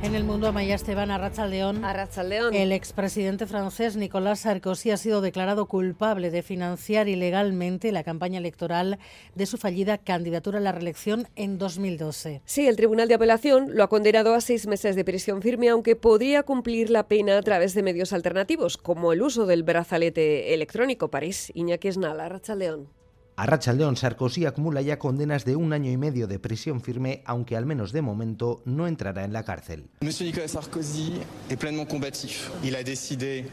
[0.03, 1.85] En el mundo, Amaya Esteban Arrachaldeón.
[1.85, 2.55] Arrachaldeón.
[2.55, 8.97] El expresidente francés Nicolas Sarkozy ha sido declarado culpable de financiar ilegalmente la campaña electoral
[9.35, 12.41] de su fallida candidatura a la reelección en 2012.
[12.45, 15.95] Sí, el Tribunal de Apelación lo ha condenado a seis meses de prisión firme, aunque
[15.95, 21.11] podría cumplir la pena a través de medios alternativos, como el uso del brazalete electrónico.
[21.11, 23.00] París, Iñaki Esnal, Arrachaldeón.
[23.37, 27.55] A León Sarkozy acumula ya condenas de un año y medio de prisión firme, aunque
[27.55, 29.89] al menos de momento no entrará en la cárcel.
[30.01, 31.13] Monsieur Nicolas Sarkozy
[31.49, 32.51] est pleinement combatif.
[32.63, 33.45] Il a décidé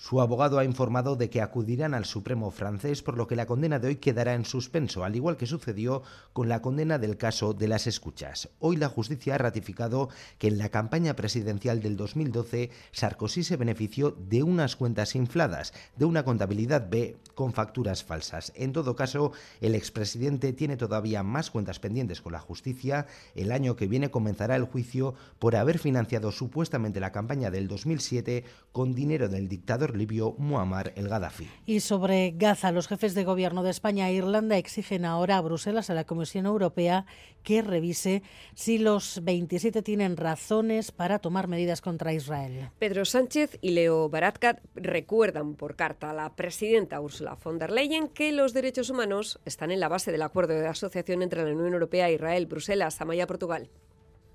[0.00, 3.80] su abogado ha informado de que acudirán al Supremo francés, por lo que la condena
[3.80, 7.66] de hoy quedará en suspenso, al igual que sucedió con la condena del caso de
[7.66, 8.50] las escuchas.
[8.60, 14.12] Hoy la justicia ha ratificado que en la campaña presidencial del 2012 Sarkozy se benefició
[14.12, 17.52] de unas cuentas infladas, de una contabilidad B con
[17.88, 18.52] facturas falsas.
[18.56, 23.06] En todo caso, el expresidente tiene todavía más cuentas pendientes con la justicia.
[23.34, 28.44] El año que viene comenzará el juicio por haber financiado supuestamente la campaña del 2007
[28.72, 31.48] con dinero del dictador libio Muammar el Gaddafi.
[31.66, 35.90] Y sobre Gaza, los jefes de gobierno de España e Irlanda exigen ahora a Bruselas,
[35.90, 37.06] a la Comisión Europea,
[37.42, 38.22] que revise
[38.54, 42.70] si los 27 tienen razones para tomar medidas contra Israel.
[42.78, 48.08] Pedro Sánchez y Leo Varadkar recuerdan por carta a la presidenta Ursula von der Leyen
[48.08, 51.74] que los derechos humanos están en la base del acuerdo de asociación entre la Unión
[51.74, 53.68] Europea Israel, Bruselas, Amaya, Portugal.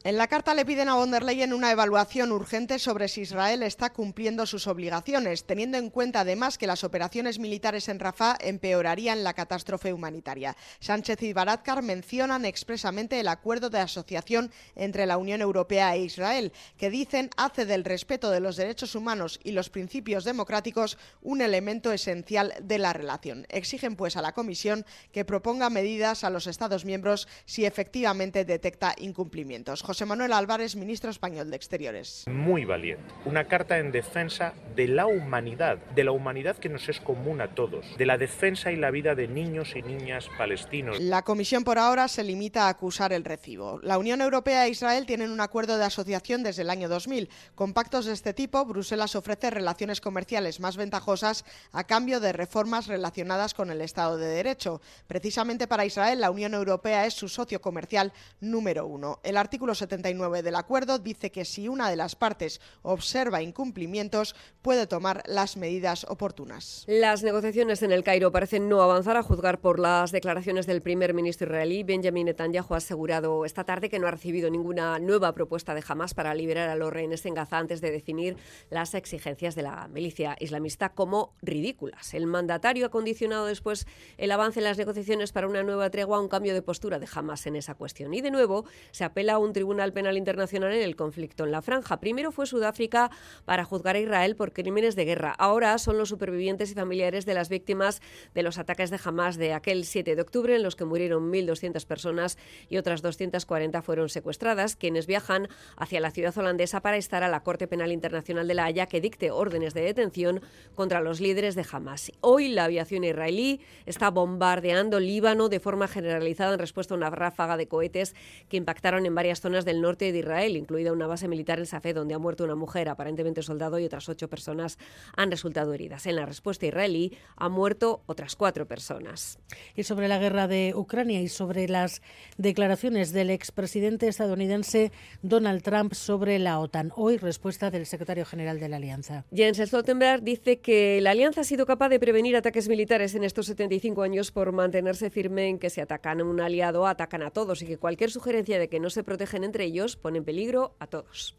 [0.05, 3.63] En la carta le piden a von der Leyen una evaluación urgente sobre si Israel
[3.63, 9.23] está cumpliendo sus obligaciones, teniendo en cuenta además que las operaciones militares en Rafah empeorarían
[9.23, 10.57] la catástrofe humanitaria.
[10.81, 16.51] Sánchez y Baradkar mencionan expresamente el acuerdo de asociación entre la Unión Europea e Israel,
[16.77, 21.93] que dicen hace del respeto de los derechos humanos y los principios democráticos un elemento
[21.93, 23.45] esencial de la relación.
[23.47, 28.95] Exigen pues a la Comisión que proponga medidas a los Estados miembros si efectivamente detecta
[28.97, 29.81] incumplimientos.
[29.93, 32.25] José Manuel Álvarez, ministro español de Exteriores.
[32.27, 33.03] Muy valiente.
[33.25, 37.53] Una carta en defensa de la humanidad, de la humanidad que nos es común a
[37.53, 40.99] todos, de la defensa y la vida de niños y niñas palestinos.
[40.99, 43.79] La Comisión por ahora se limita a acusar el recibo.
[43.83, 47.29] La Unión Europea e Israel tienen un acuerdo de asociación desde el año 2000.
[47.53, 52.87] Con pactos de este tipo, Bruselas ofrece relaciones comerciales más ventajosas a cambio de reformas
[52.87, 54.81] relacionadas con el Estado de Derecho.
[55.05, 59.19] Precisamente para Israel, la Unión Europea es su socio comercial número uno.
[59.21, 64.87] El artículo 179 del acuerdo dice que si una de las partes observa incumplimientos, puede
[64.87, 66.85] tomar las medidas oportunas.
[66.87, 71.13] Las negociaciones en el Cairo parecen no avanzar a juzgar por las declaraciones del primer
[71.13, 71.83] ministro israelí.
[71.83, 76.13] Benjamin Netanyahu ha asegurado esta tarde que no ha recibido ninguna nueva propuesta de Hamas
[76.13, 78.37] para liberar a los rehenes en Gaza antes de definir
[78.69, 82.13] las exigencias de la milicia islamista como ridículas.
[82.13, 83.85] El mandatario ha condicionado después
[84.17, 87.07] el avance en las negociaciones para una nueva tregua a un cambio de postura de
[87.13, 88.13] Hamas en esa cuestión.
[88.13, 91.61] Y de nuevo se apela a un tribunal penal internacional en el conflicto en la
[91.61, 91.99] franja.
[91.99, 93.11] Primero fue Sudáfrica
[93.45, 95.35] para juzgar a Israel por crímenes de guerra.
[95.37, 98.01] Ahora son los supervivientes y familiares de las víctimas
[98.33, 101.85] de los ataques de Hamas de aquel 7 de octubre en los que murieron 1.200
[101.85, 102.37] personas
[102.69, 105.47] y otras 240 fueron secuestradas, quienes viajan
[105.77, 109.01] hacia la ciudad holandesa para estar a la Corte Penal Internacional de la Haya que
[109.01, 110.41] dicte órdenes de detención
[110.75, 112.11] contra los líderes de Hamas.
[112.21, 117.57] Hoy la aviación israelí está bombardeando Líbano de forma generalizada en respuesta a una ráfaga
[117.57, 118.15] de cohetes
[118.49, 121.95] que impactaron en varias zonas del norte de Israel, incluida una base militar en Safed
[121.95, 124.79] donde ha muerto una mujer, aparentemente soldado, y otras ocho personas
[125.15, 126.07] han resultado heridas.
[126.07, 129.37] En la respuesta israelí han muerto otras cuatro personas.
[129.75, 132.01] Y sobre la guerra de Ucrania y sobre las
[132.37, 134.91] declaraciones del expresidente estadounidense
[135.21, 136.91] Donald Trump sobre la OTAN.
[136.95, 139.25] Hoy respuesta del secretario general de la Alianza.
[139.31, 143.45] Jens Stoltenberg dice que la Alianza ha sido capaz de prevenir ataques militares en estos
[143.45, 147.61] 75 años por mantenerse firme en que si atacan a un aliado, atacan a todos
[147.61, 150.87] y que cualquier sugerencia de que no se protegen entre ellos pone en peligro a
[150.87, 151.35] todos.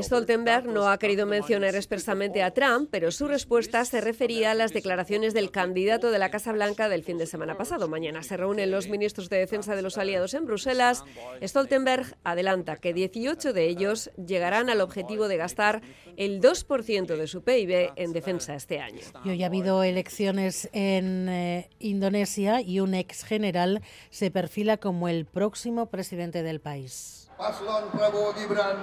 [0.00, 4.72] Stoltenberg no ha querido mencionar expresamente a Trump, pero su respuesta se refería a las
[4.72, 7.88] declaraciones del candidato de la Casa Blanca del fin de semana pasado.
[7.88, 11.02] Mañana se reúnen los ministros de defensa de los aliados en Bruselas.
[11.42, 15.82] Stoltenberg adelanta que 18 de ellos llegarán al objetivo de gastar
[16.16, 19.00] el 2% de su PIB en defensa este año.
[19.24, 25.08] Y hoy ha habido elecciones en eh, Indonesia y un ex general se perfila como
[25.08, 27.28] el próximo presidente del país.
[27.40, 28.76] Paslon Prabowo Gibran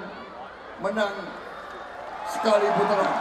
[0.81, 1.15] menang
[2.27, 3.13] sekali putaran.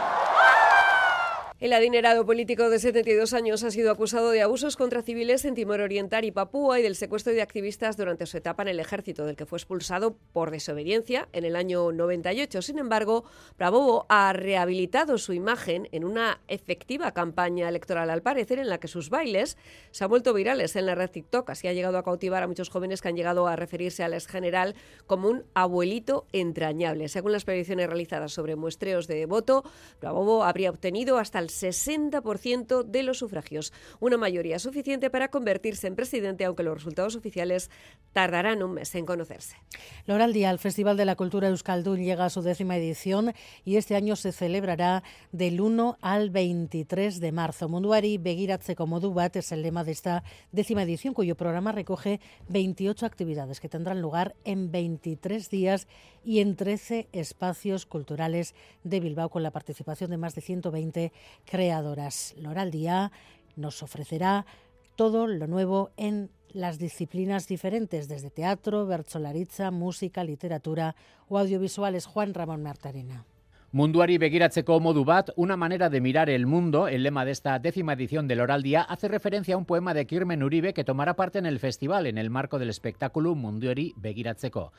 [1.59, 5.81] El adinerado político de 72 años ha sido acusado de abusos contra civiles en Timor
[5.81, 9.35] Oriental y Papúa y del secuestro de activistas durante su etapa en el ejército, del
[9.35, 12.61] que fue expulsado por desobediencia en el año 98.
[12.61, 13.25] Sin embargo,
[13.57, 18.87] Prabowo ha rehabilitado su imagen en una efectiva campaña electoral, al parecer, en la que
[18.87, 19.57] sus bailes
[19.91, 21.49] se han vuelto virales en la red TikTok.
[21.49, 24.27] Así ha llegado a cautivar a muchos jóvenes que han llegado a referirse al ex
[24.27, 24.75] general
[25.07, 27.09] como un abuelito entrañable.
[27.09, 29.65] Según las predicciones realizadas sobre muestreos de voto,
[29.99, 35.95] Prabowo habría obtenido hasta el 60% de los sufragios, una mayoría suficiente para convertirse en
[35.95, 37.69] presidente, aunque los resultados oficiales
[38.13, 39.57] tardarán un mes en conocerse.
[40.05, 43.33] Loral Día, el Festival de la Cultura Euskaldun llega a su décima edición
[43.65, 47.69] y este año se celebrará del 1 al 23 de marzo.
[47.69, 52.19] Munduari begiratzeko modu bat es el lema de esta décima edición, cuyo programa recoge
[52.49, 55.87] 28 actividades que tendrán lugar en 23 días
[56.23, 61.11] y en 13 espacios culturales de Bilbao con la participación de más de 120
[61.45, 62.35] creadoras.
[62.37, 63.11] Loral Día
[63.55, 64.45] nos ofrecerá
[64.95, 70.95] todo lo nuevo en las disciplinas diferentes, desde teatro, bertsolaritza, música, literatura
[71.27, 72.05] o audiovisuales.
[72.05, 73.25] Juan Ramón Martarena.
[73.71, 77.93] Munduari begiratzeko modu bat, una manera de mirar el mundo, el lema de esta décima
[77.93, 81.37] edición del Oral Día, hace referencia a un poema de Kirmen Uribe que tomará parte
[81.37, 84.73] en el festival en el marco del espectáculo Munduari begiratzeko.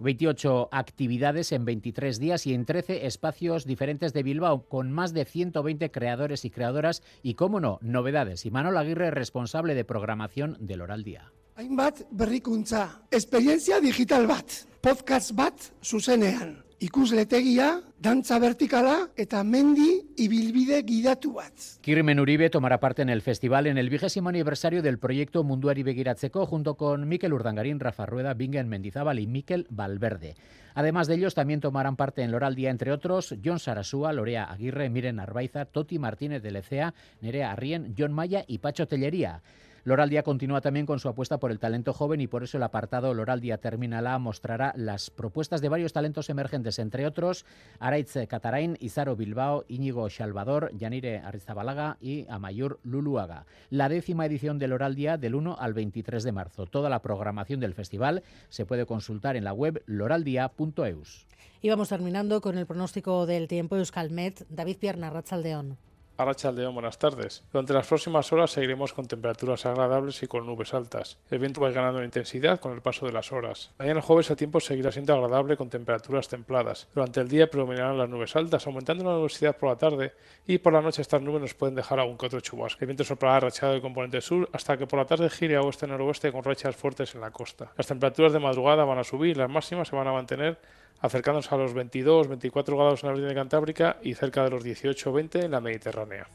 [0.00, 5.24] 28 actividades en 23 días y en 13 espacios diferentes de Bilbao, con más de
[5.24, 8.46] 120 creadores y creadoras y, cómo no, novedades.
[8.46, 11.32] Y Manuel Aguirre, responsable de programación del Oral Día.
[11.56, 14.48] Hainbat berrikuntza, experiencia digital bat,
[14.80, 21.52] podcast bat zuzenean, ikusletegia, dantza vertikala eta mendi ibilbide gidatu bat.
[21.84, 26.46] Kirmen Uribe tomará parte en el festival en el vigésimo aniversario del proyecto Munduari Begiratzeko
[26.46, 30.36] junto con Miquel Urdangarín, Rafa Rueda, Bingen Mendizábal y Miquel Valverde.
[30.74, 34.88] Además de ellos, también tomarán parte en Loral Día, entre otros, John Sarasúa, Lorea Aguirre,
[34.88, 39.42] Miren Arbaiza, Toti Martínez de Lecea, Nerea Arrien, John Maya y Pacho Tellería.
[39.84, 42.62] Loral Día continúa también con su apuesta por el talento joven y por eso el
[42.62, 47.46] apartado Loral Día Terminala mostrará las propuestas de varios talentos emergentes, entre otros
[47.78, 53.46] Araitz Catarain, Izaro Bilbao, Íñigo Salvador, Yanire Arrizabalaga y Amayur Luluaga.
[53.70, 56.66] La décima edición del Oral Día del 1 al 23 de marzo.
[56.66, 61.26] Toda la programación del festival se puede consultar en la web loraldia.eus.
[61.62, 64.46] Y vamos terminando con el pronóstico del tiempo Euskalmet.
[64.48, 65.78] David Pierna, Ratzaldeón.
[66.20, 67.42] Arracha León, buenas tardes.
[67.50, 71.16] Durante las próximas horas seguiremos con temperaturas agradables y con nubes altas.
[71.30, 73.70] El viento va ganando en intensidad con el paso de las horas.
[73.78, 76.88] Mañana jueves el tiempo seguirá siendo agradable con temperaturas templadas.
[76.94, 80.12] Durante el día predominarán las nubes altas, aumentando la nubosidad por la tarde
[80.46, 82.80] y por la noche estas nubes nos pueden dejar algún que otro chubasco.
[82.82, 86.32] El viento soplará rachado de componente sur hasta que por la tarde gire a oeste-noroeste
[86.32, 87.72] con rachas fuertes en la costa.
[87.78, 90.58] Las temperaturas de madrugada van a subir, las máximas se van a mantener
[91.00, 95.12] acercándose a los 22, 24 grados en la Avenida Cantábrica y cerca de los 18
[95.12, 96.26] 20 en la Mediterránea.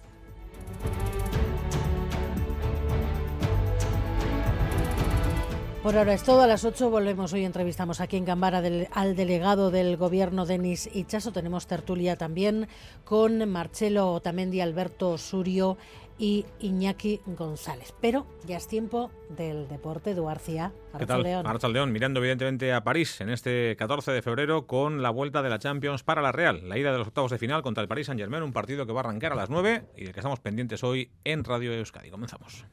[5.85, 6.41] Por ahora es todo.
[6.41, 7.31] A las 8 volvemos.
[7.33, 11.31] Hoy entrevistamos aquí en Gambara al delegado del gobierno, Denis Ichaso.
[11.31, 12.67] Tenemos tertulia también
[13.03, 15.77] con Marcelo Otamendi, Alberto Surio
[16.17, 17.93] y Iñaki González.
[18.01, 20.71] Pero ya es tiempo del deporte, Duarcia.
[20.97, 21.23] ¿Qué tal?
[21.23, 21.45] León.
[21.73, 25.59] León, mirando evidentemente a París en este 14 de febrero con la vuelta de la
[25.59, 28.43] Champions para la Real, la ida de los octavos de final contra el Paris Saint-Germain,
[28.43, 31.11] un partido que va a arrancar a las 9 y del que estamos pendientes hoy
[31.23, 32.09] en Radio Euskadi.
[32.09, 32.65] Comenzamos.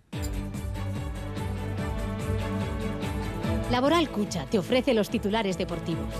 [3.70, 6.12] Laboral Cucha te ofrece los titulares deportivos.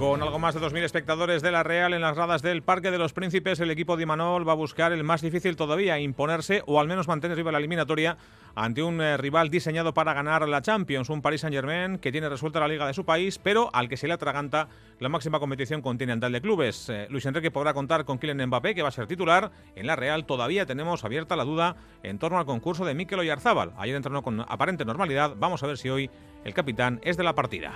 [0.00, 2.96] Con algo más de 2.000 espectadores de la Real en las gradas del Parque de
[2.96, 6.80] los Príncipes, el equipo de Imanol va a buscar el más difícil todavía, imponerse o
[6.80, 8.16] al menos mantener viva la eliminatoria
[8.54, 12.60] ante un eh, rival diseñado para ganar la Champions, un Paris Saint-Germain que tiene resuelta
[12.60, 14.68] la liga de su país, pero al que se le atraganta
[15.00, 16.88] la máxima competición continental de clubes.
[16.88, 19.50] Eh, Luis Enrique podrá contar con Kylian Mbappé, que va a ser titular.
[19.76, 23.74] En la Real todavía tenemos abierta la duda en torno al concurso de Mikel Oyarzábal.
[23.76, 25.34] Ayer entrenó con aparente normalidad.
[25.36, 26.08] Vamos a ver si hoy
[26.42, 27.74] el capitán es de la partida.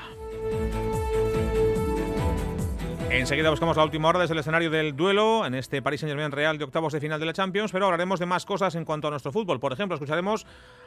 [3.17, 6.59] Enseguida buscamos la última hora desde el escenario del duelo en este Paris Saint-Germain Real
[6.59, 9.11] de octavos de final de la Champions, pero hablaremos de más cosas en cuanto a
[9.11, 9.61] nuestro fútbol.
[9.61, 10.45] Por ejemplo, escucharemos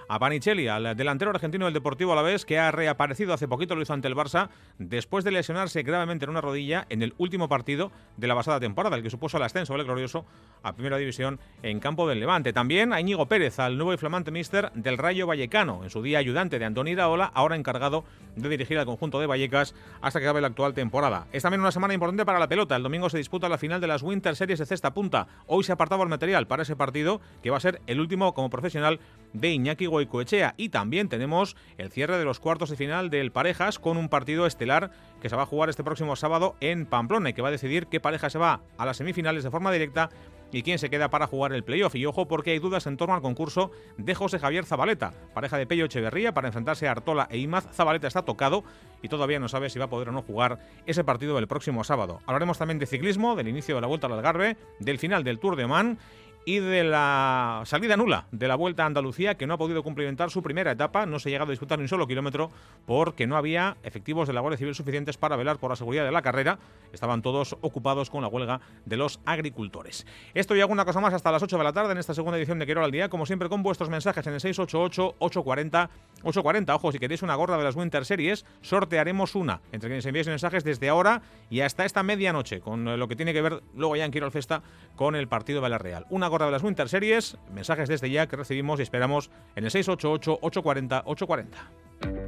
[0.09, 3.93] a Panicelli, al delantero argentino del Deportivo Alavés, que ha reaparecido hace poquito, lo hizo
[3.93, 8.27] ante el Barça, después de lesionarse gravemente en una rodilla en el último partido de
[8.27, 10.25] la pasada temporada, el que supuso el ascenso del glorioso
[10.63, 12.53] a Primera División en campo del Levante.
[12.53, 16.19] También a Íñigo Pérez, al nuevo y flamante míster del Rayo Vallecano, en su día
[16.19, 18.05] ayudante de Antoni Iraola, ahora encargado
[18.35, 21.27] de dirigir al conjunto de Vallecas hasta que acabe la actual temporada.
[21.31, 22.75] Es también una semana importante para la pelota.
[22.75, 25.27] El domingo se disputa la final de las Winter Series de cesta punta.
[25.47, 28.49] Hoy se apartaba el material para ese partido, que va a ser el último como
[28.49, 28.99] profesional
[29.33, 30.53] de Iñaki Goicoechea.
[30.57, 34.45] Y también tenemos el cierre de los cuartos de final del Parejas con un partido
[34.45, 34.91] estelar
[35.21, 37.87] que se va a jugar este próximo sábado en Pamplona y que va a decidir
[37.87, 40.09] qué pareja se va a las semifinales de forma directa
[40.51, 41.95] y quién se queda para jugar el playoff.
[41.95, 45.65] Y ojo porque hay dudas en torno al concurso de José Javier Zabaleta, pareja de
[45.65, 47.67] Pello Echeverría, para enfrentarse a Artola e Imaz.
[47.73, 48.63] Zabaleta está tocado
[49.01, 51.83] y todavía no sabe si va a poder o no jugar ese partido el próximo
[51.83, 52.19] sábado.
[52.25, 55.55] Hablaremos también de ciclismo, del inicio de la Vuelta al Algarve, del final del Tour
[55.55, 55.99] de Oman
[56.47, 60.31] y de la salida nula de la Vuelta a Andalucía, que no ha podido cumplimentar
[60.31, 61.05] su primera etapa.
[61.05, 62.51] No se ha llegado a disputar ni un solo kilómetro
[62.85, 66.11] porque no había efectivos de la Guardia Civil suficientes para velar por la seguridad de
[66.13, 66.57] la carrera.
[66.93, 70.07] Estaban todos ocupados con la huelga de los agricultores.
[70.33, 72.59] Esto y alguna cosa más hasta las 8 de la tarde en esta segunda edición
[72.59, 75.89] de Quiero al Día, como siempre con vuestros mensajes en el 688-840.
[76.23, 80.27] 840, ojo, si queréis una gorra de las Winter Series, sortearemos una entre quienes enviáis
[80.27, 84.05] mensajes desde ahora y hasta esta medianoche, con lo que tiene que ver luego ya
[84.05, 84.63] en Quiero al Festa
[84.95, 86.05] con el partido de la Real.
[86.09, 87.37] Una de las Winter Series.
[87.53, 91.45] Mensajes desde ya que recibimos y esperamos en el 688-840-840.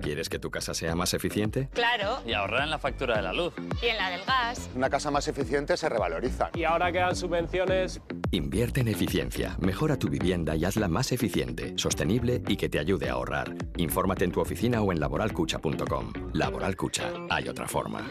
[0.02, 1.70] ¿Quieres que tu casa sea más eficiente?
[1.74, 2.22] Claro.
[2.26, 3.54] Y ahorrar en la factura de la luz.
[3.82, 4.70] Y en la del gas.
[4.76, 6.50] Una casa más eficiente se revaloriza.
[6.56, 8.02] Y ahora que dan subvenciones.
[8.32, 13.10] Invierte en eficiencia, mejora tu vivienda y hazla más eficiente, sostenible y que te ayude
[13.10, 13.56] a ahorrar.
[13.78, 16.14] Infórmate en tu oficina o en laboralcucha.com.
[16.34, 18.08] Laboral Cucha, hay otra forma.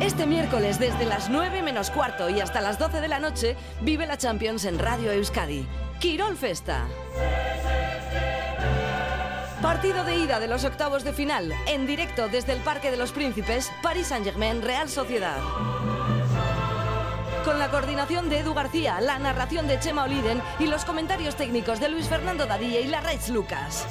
[0.00, 4.06] Este miércoles desde las 9 menos cuarto y hasta las 12 de la noche vive
[4.06, 5.66] la Champions en Radio Euskadi.
[6.00, 6.86] Quirol Festa.
[9.62, 13.12] Partido de ida de los octavos de final, en directo desde el Parque de los
[13.12, 15.38] Príncipes, Paris Saint-Germain, Real Sociedad.
[17.46, 21.80] Con la coordinación de Edu García, la narración de Chema Oliden y los comentarios técnicos
[21.80, 23.86] de Luis Fernando Dadilla y Larraitz Lucas.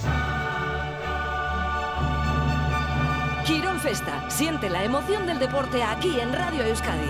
[3.46, 4.28] Quirón Festa.
[4.32, 7.10] Siente la emoción del deporte aquí en Radio Euskadi.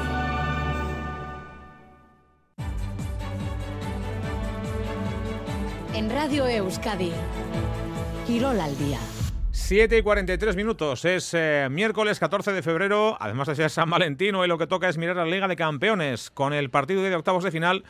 [5.94, 7.14] En Radio Euskadi.
[8.28, 9.00] Quirol al día.
[9.52, 14.36] 7 y 43 minutos, es eh, miércoles 14 de febrero, además de ser San Valentín,
[14.36, 17.46] hoy lo que toca es mirar la Liga de Campeones con el partido de octavos
[17.46, 17.86] de final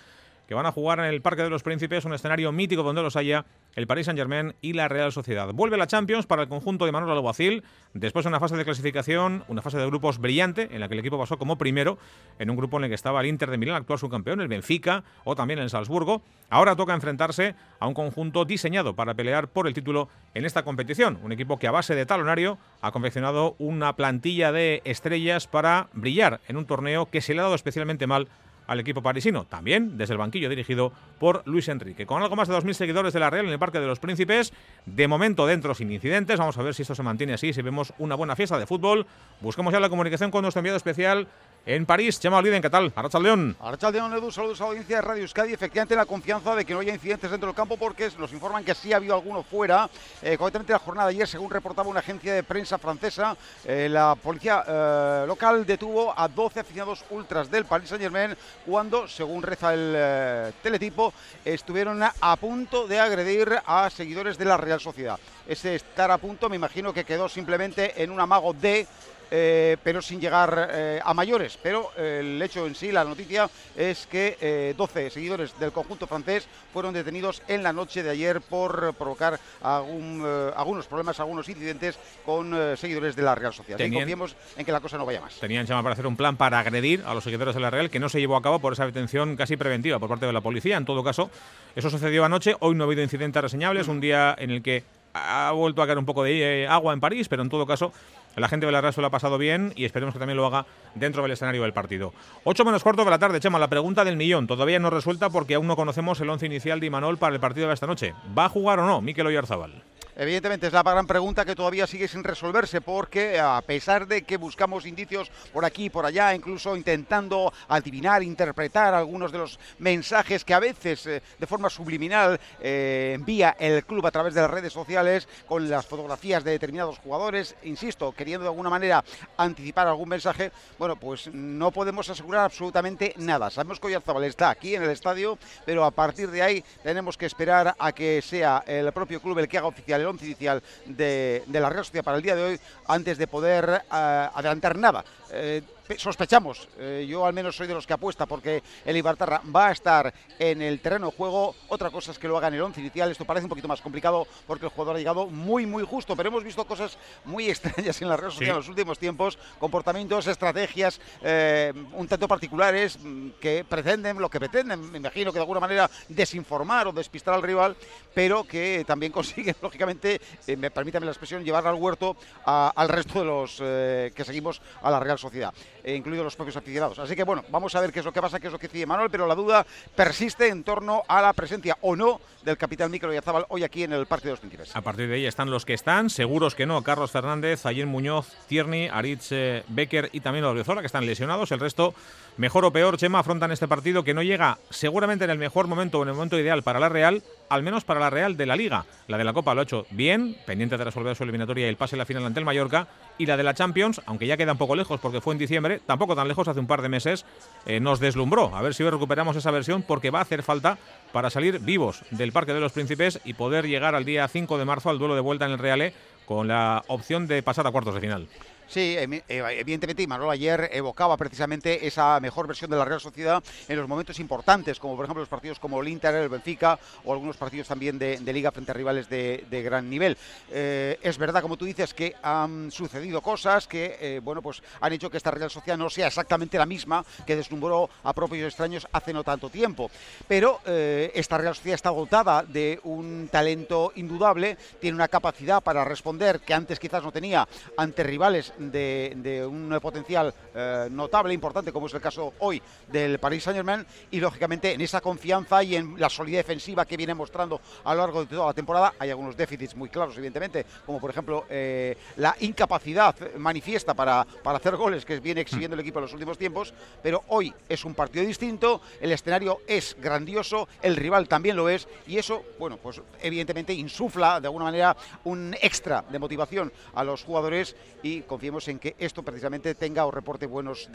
[0.48, 3.16] que van a jugar en el Parque de los Príncipes, un escenario mítico donde los
[3.16, 5.52] haya el Paris Saint-Germain y la Real Sociedad.
[5.54, 9.44] Vuelve la Champions para el conjunto de Manuel Alguacil, después de una fase de clasificación,
[9.48, 11.98] una fase de grupos brillante, en la que el equipo pasó como primero,
[12.40, 15.04] en un grupo en el que estaba el Inter de Milán, actual subcampeón, el Benfica
[15.24, 16.22] o también el Salzburgo.
[16.50, 21.20] Ahora toca enfrentarse a un conjunto diseñado para pelear por el título en esta competición.
[21.24, 26.40] Un equipo que a base de talonario ha confeccionado una plantilla de estrellas para brillar
[26.48, 28.28] en un torneo que se le ha dado especialmente mal
[28.68, 32.06] al equipo parisino, también desde el banquillo dirigido por Luis Enrique.
[32.06, 34.54] Con algo más de 2.000 seguidores de la Real en el Parque de los Príncipes,
[34.86, 37.94] de momento dentro sin incidentes, vamos a ver si esto se mantiene así, si vemos
[37.98, 39.06] una buena fiesta de fútbol.
[39.42, 41.28] Busquemos ya la comunicación con nuestro enviado especial
[41.66, 42.20] en París.
[42.20, 42.94] Chema Oliden, ¿qué tal?
[42.96, 43.56] Arracha León.
[43.60, 45.54] Arracha León, Edu, saludos a la audiencia de Radio Euskadi.
[45.54, 48.76] Efectivamente, la confianza de que no haya incidentes dentro del campo porque nos informan que
[48.76, 49.90] sí ha habido alguno fuera.
[50.22, 53.36] Eh, concretamente, la jornada de ayer, según reportaba una agencia de prensa francesa,
[53.66, 58.36] eh, la policía eh, local detuvo a 12 aficionados ultras del Paris Saint-Germain
[58.66, 61.14] cuando, según reza el eh, teletipo,
[61.44, 65.20] estuvieron a punto de agredir a seguidores de la Real Sociedad.
[65.48, 68.88] Ese estar a punto, me imagino que quedó simplemente en un amago de
[69.32, 71.58] eh, pero sin llegar eh, a mayores.
[71.62, 76.08] Pero eh, el hecho en sí, la noticia, es que eh, 12 seguidores del conjunto
[76.08, 81.48] francés fueron detenidos en la noche de ayer por provocar algún, eh, algunos problemas, algunos
[81.50, 83.80] incidentes con eh, seguidores de la Real Sociedad.
[83.80, 85.36] Y Tenían- confiemos en que la cosa no vaya más.
[85.40, 88.00] Tenían llama para hacer un plan para agredir a los seguidores de la Real que
[88.00, 90.78] no se llevó a cabo por esa detención casi preventiva por parte de la policía.
[90.78, 91.30] En todo caso,
[91.76, 92.56] eso sucedió anoche.
[92.60, 93.88] Hoy no ha habido incidentes reseñables.
[93.88, 97.00] Un día en el que ha vuelto a caer un poco de eh, agua en
[97.00, 97.94] París, pero en todo caso,
[98.42, 100.66] la gente de la Real lo ha pasado bien y esperemos que también lo haga
[100.94, 102.14] dentro del escenario del partido.
[102.44, 103.60] 8 menos cuarto de la tarde, Chema.
[103.60, 106.88] La pregunta del millón todavía no resuelta porque aún no conocemos el once inicial de
[106.88, 108.14] Imanol para el partido de esta noche.
[108.38, 109.84] ¿Va a jugar o no Mikel Oyarzábal?
[110.18, 114.38] Evidentemente es la gran pregunta que todavía sigue sin resolverse porque a pesar de que
[114.38, 120.46] buscamos indicios por aquí y por allá, incluso intentando adivinar, interpretar algunos de los mensajes
[120.46, 124.50] que a veces eh, de forma subliminal eh, envía el club a través de las
[124.50, 129.04] redes sociales con las fotografías de determinados jugadores, insisto, queriendo de alguna manera
[129.36, 133.50] anticipar algún mensaje, bueno, pues no podemos asegurar absolutamente nada.
[133.50, 137.26] Sabemos que Oyarzabal está aquí en el estadio, pero a partir de ahí tenemos que
[137.26, 141.44] esperar a que sea el propio club el que haga oficial el once inicial de,
[141.52, 145.04] la Real Sociedad para el día de hoy antes de poder eh, adelantar nada.
[145.32, 145.62] Eh,
[145.98, 149.72] sospechamos, eh, yo al menos soy de los que apuesta porque el Ibartarra va a
[149.72, 151.56] estar en el terreno de juego.
[151.70, 153.12] Otra cosa es que lo haga en el once inicial.
[153.12, 156.30] Esto parece un poquito más complicado porque el jugador ha llegado muy, muy justo, pero
[156.30, 161.00] hemos visto cosas muy extrañas en la Real Sociedad en los últimos tiempos, comportamientos, estrategias
[161.22, 165.60] eh, un tanto particulares mm, que pretenden lo que pretenden, me imagino que de alguna
[165.60, 167.76] manera desinformar o despistar al rival,
[168.14, 172.16] pero que también consiguen, lógicamente, eh, me permítame la expresión, llevar al huerto
[172.46, 175.54] a- al resto de los eh, que seguimos a la Real Sociedad,
[175.86, 176.98] eh, incluidos los propios aficionados.
[176.98, 178.68] Así que bueno, vamos a ver qué es lo que pasa, qué es lo que
[178.68, 179.66] decide Manuel, pero la duda
[179.96, 183.94] persiste en torno a la presencia o no del capitán Mikel Oyarzabal hoy aquí en
[183.94, 184.76] el Parque de los Príncipes.
[184.76, 188.34] A partir de ahí están los que están, seguros que no, Carlos Fernández, Ayer Muñoz,
[188.48, 191.52] Tierney, Aritz eh, Becker y también Odriozola, que están lesionados.
[191.52, 191.94] El resto,
[192.38, 196.00] mejor o peor, Chema, afrontan este partido que no llega seguramente en el mejor momento
[196.00, 198.56] o en el momento ideal para la Real, al menos para la Real de la
[198.56, 198.86] Liga.
[199.08, 201.78] La de la Copa lo ha hecho bien, pendiente de resolver su eliminatoria y el
[201.78, 202.88] pase a la final ante el Mallorca.
[203.18, 205.80] Y la de la Champions, aunque ya queda un poco lejos porque fue en diciembre,
[205.86, 207.26] tampoco tan lejos, hace un par de meses,
[207.66, 208.56] eh, nos deslumbró.
[208.56, 210.78] A ver si hoy recuperamos esa versión porque va a hacer falta
[211.14, 214.66] para salir vivos del Parque de los Príncipes y poder llegar al día 5 de
[214.66, 215.94] marzo al duelo de vuelta en el Reale
[216.26, 218.28] con la opción de pasar a cuartos de final.
[218.68, 223.44] Sí, eh, evidentemente, y Manuel ayer evocaba precisamente esa mejor versión de la Real Sociedad
[223.68, 227.14] en los momentos importantes, como por ejemplo los partidos como el Inter, el Benfica o
[227.14, 230.18] algunos partidos también de, Liga frente a rivales de, gran nivel.
[230.52, 234.92] Eh, es verdad, como tú dices, que han sucedido cosas que, eh, bueno, pues han
[234.92, 238.86] hecho que esta Real Sociedad no sea exactamente la misma que deslumbró a propios extraños
[238.92, 239.90] hace no tanto tiempo.
[240.28, 246.42] Pero esta Real Sociedad está dotada de un talento indudable, tiene una capacidad para responder
[246.42, 247.48] que antes quizás no tenía
[247.78, 253.44] ante rivales de, un potencial eh, notable, importante, como es el caso hoy del Paris
[253.44, 257.94] Saint-Germain, y lógicamente en esa confianza y en la solidez defensiva que viene mostrando a
[257.94, 261.46] lo largo de toda la temporada, hay algunos déficits muy claros, evidentemente, como por ejemplo
[261.50, 266.14] eh, la incapacidad manifiesta para, para hacer goles que viene exhibiendo el equipo en los
[266.14, 271.56] últimos tiempos, pero hoy es un partido distinto, el escenario es grandioso, el rival también
[271.56, 276.72] lo es, y eso, bueno, pues evidentemente insufla de alguna manera un extra de motivación
[276.94, 280.88] a los jugadores y en que esto precisamente tenga o reporte buenos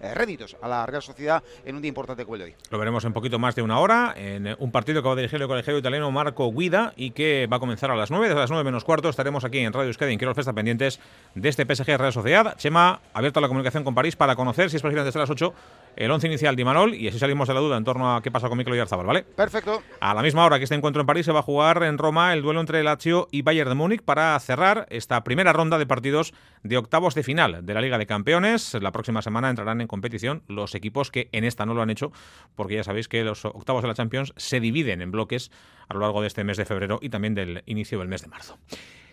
[0.00, 2.54] eh, réditos a la Real Sociedad en un día importante como el de hoy.
[2.70, 5.16] Lo veremos en poquito más de una hora, en eh, un partido que va a
[5.16, 8.40] dirigir el colegiado italiano Marco Guida y que va a comenzar a las 9, desde
[8.40, 11.00] las 9 menos cuarto estaremos aquí en Radio Euskadi en Quiero Festa pendientes
[11.34, 12.56] de este PSG Real Sociedad.
[12.58, 15.54] Chema, abierta la comunicación con París para conocer, si es posible antes de las 8,
[15.96, 18.30] el once inicial de Imanol y así salimos de la duda en torno a qué
[18.30, 19.22] pasa con Mikel Oyarzabal, ¿vale?
[19.22, 19.82] Perfecto.
[20.00, 22.32] A la misma hora que este encuentro en París se va a jugar en Roma
[22.32, 26.32] el duelo entre Lazio y Bayern de Múnich para cerrar esta primera ronda de partidos
[26.62, 28.74] de octavos de final de la Liga de Campeones.
[28.80, 32.12] La próxima semana entrarán en competición los equipos que en esta no lo han hecho,
[32.54, 35.50] porque ya sabéis que los octavos de la Champions se dividen en bloques
[35.88, 38.28] a lo largo de este mes de febrero y también del inicio del mes de
[38.28, 38.58] marzo.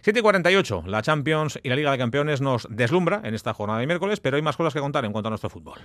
[0.01, 3.79] 7 y 48, la Champions y la Liga de Campeones nos deslumbra en esta jornada
[3.79, 5.79] de miércoles, pero hay más cosas que contar en cuanto a nuestro fútbol.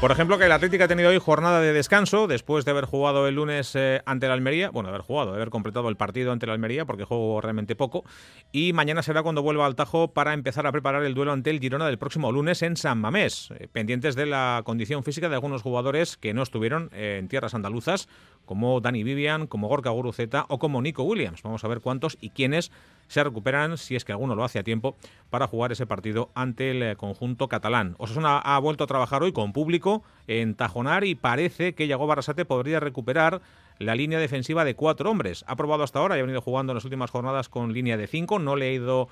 [0.00, 3.26] Por ejemplo, que el Atlético ha tenido hoy jornada de descanso después de haber jugado
[3.26, 4.70] el lunes eh, ante el Almería.
[4.70, 8.04] Bueno, haber jugado, haber completado el partido ante el Almería porque jugó realmente poco.
[8.52, 11.58] Y mañana será cuando vuelva al Tajo para empezar a preparar el duelo ante el
[11.58, 13.50] Girona del próximo lunes en San Mamés.
[13.58, 17.54] eh, pendientes de la condición física de algunos jugadores que no estuvieron eh, en tierras
[17.54, 18.08] andaluzas,
[18.44, 21.42] como Dani Vivian, como Gorka Guruceta o como Nico Williams.
[21.42, 22.70] Vamos a ver cuántos y quiénes
[23.08, 24.96] se recuperan, si es que alguno lo hace a tiempo,
[25.30, 27.96] para jugar ese partido ante el eh, conjunto catalán.
[27.98, 32.44] Osasuna ha vuelto a trabajar hoy con público en Tajonar y parece que Yago Barrasate
[32.44, 33.40] podría recuperar
[33.78, 35.44] la línea defensiva de cuatro hombres.
[35.46, 38.06] Ha probado hasta ahora y ha venido jugando en las últimas jornadas con línea de
[38.06, 38.38] cinco.
[38.38, 39.08] No le ha ido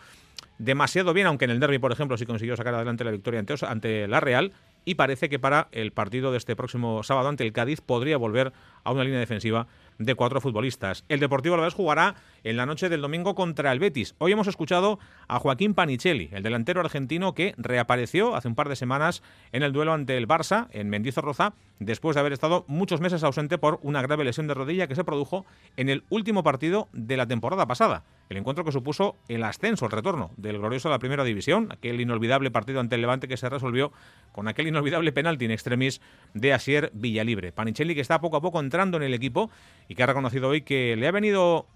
[0.59, 3.55] demasiado bien, aunque en el derby, por ejemplo, sí consiguió sacar adelante la victoria ante,
[3.67, 4.53] ante la Real.
[4.85, 8.53] Y parece que para el partido de este próximo sábado ante el Cádiz podría volver
[8.85, 9.67] a una línea defensiva
[9.99, 11.05] de cuatro futbolistas.
[11.09, 12.15] El Deportivo Alavés jugará
[12.47, 14.15] en la noche del domingo contra el Betis.
[14.19, 18.77] Hoy hemos escuchado a Joaquín Panichelli, el delantero argentino que reapareció hace un par de
[18.77, 23.25] semanas en el duelo ante el Barça en Mendizorroza, después de haber estado muchos meses
[23.25, 25.45] ausente por una grave lesión de rodilla que se produjo
[25.77, 28.05] en el último partido de la temporada pasada.
[28.29, 32.01] El encuentro que supuso el ascenso, el retorno del glorioso a la primera división, aquel
[32.01, 33.93] inolvidable partido ante el Levante que se resolvió
[34.33, 36.01] con aquel inolvidable penalti en extremis
[36.35, 37.53] de Asier Villalibre.
[37.53, 39.51] Panichelli que está poco a poco entrando en el equipo
[39.89, 41.67] y que ha reconocido hoy que le ha venido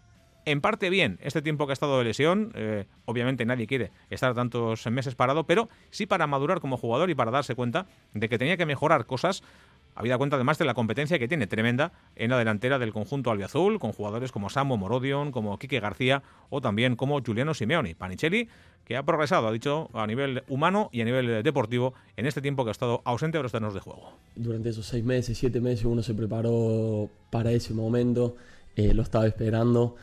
[0.44, 2.52] en parte bien este tiempo que ha estado de lesión.
[2.54, 7.14] Eh, obviamente nadie quiere estar tantos meses parado, pero sí para madurar como jugador y
[7.14, 9.42] para darse cuenta de que tenía que mejorar cosas.
[9.94, 13.78] Habida cuenta además de la competencia que tiene tremenda en la delantera del conjunto albiazul,
[13.78, 17.94] con jugadores como Samu Morodion, como Quique García o también como Giuliano Simeoni.
[17.94, 18.48] Panichelli,
[18.84, 22.64] que ha progresado, ha dicho, a nivel humano y a nivel deportivo en este tiempo
[22.64, 24.12] que ha estado ausente de los terrenos de juego.
[24.36, 28.36] Durante esos seis meses, siete meses, uno se preparó para ese momento,
[28.76, 29.96] eh, lo estaba esperando.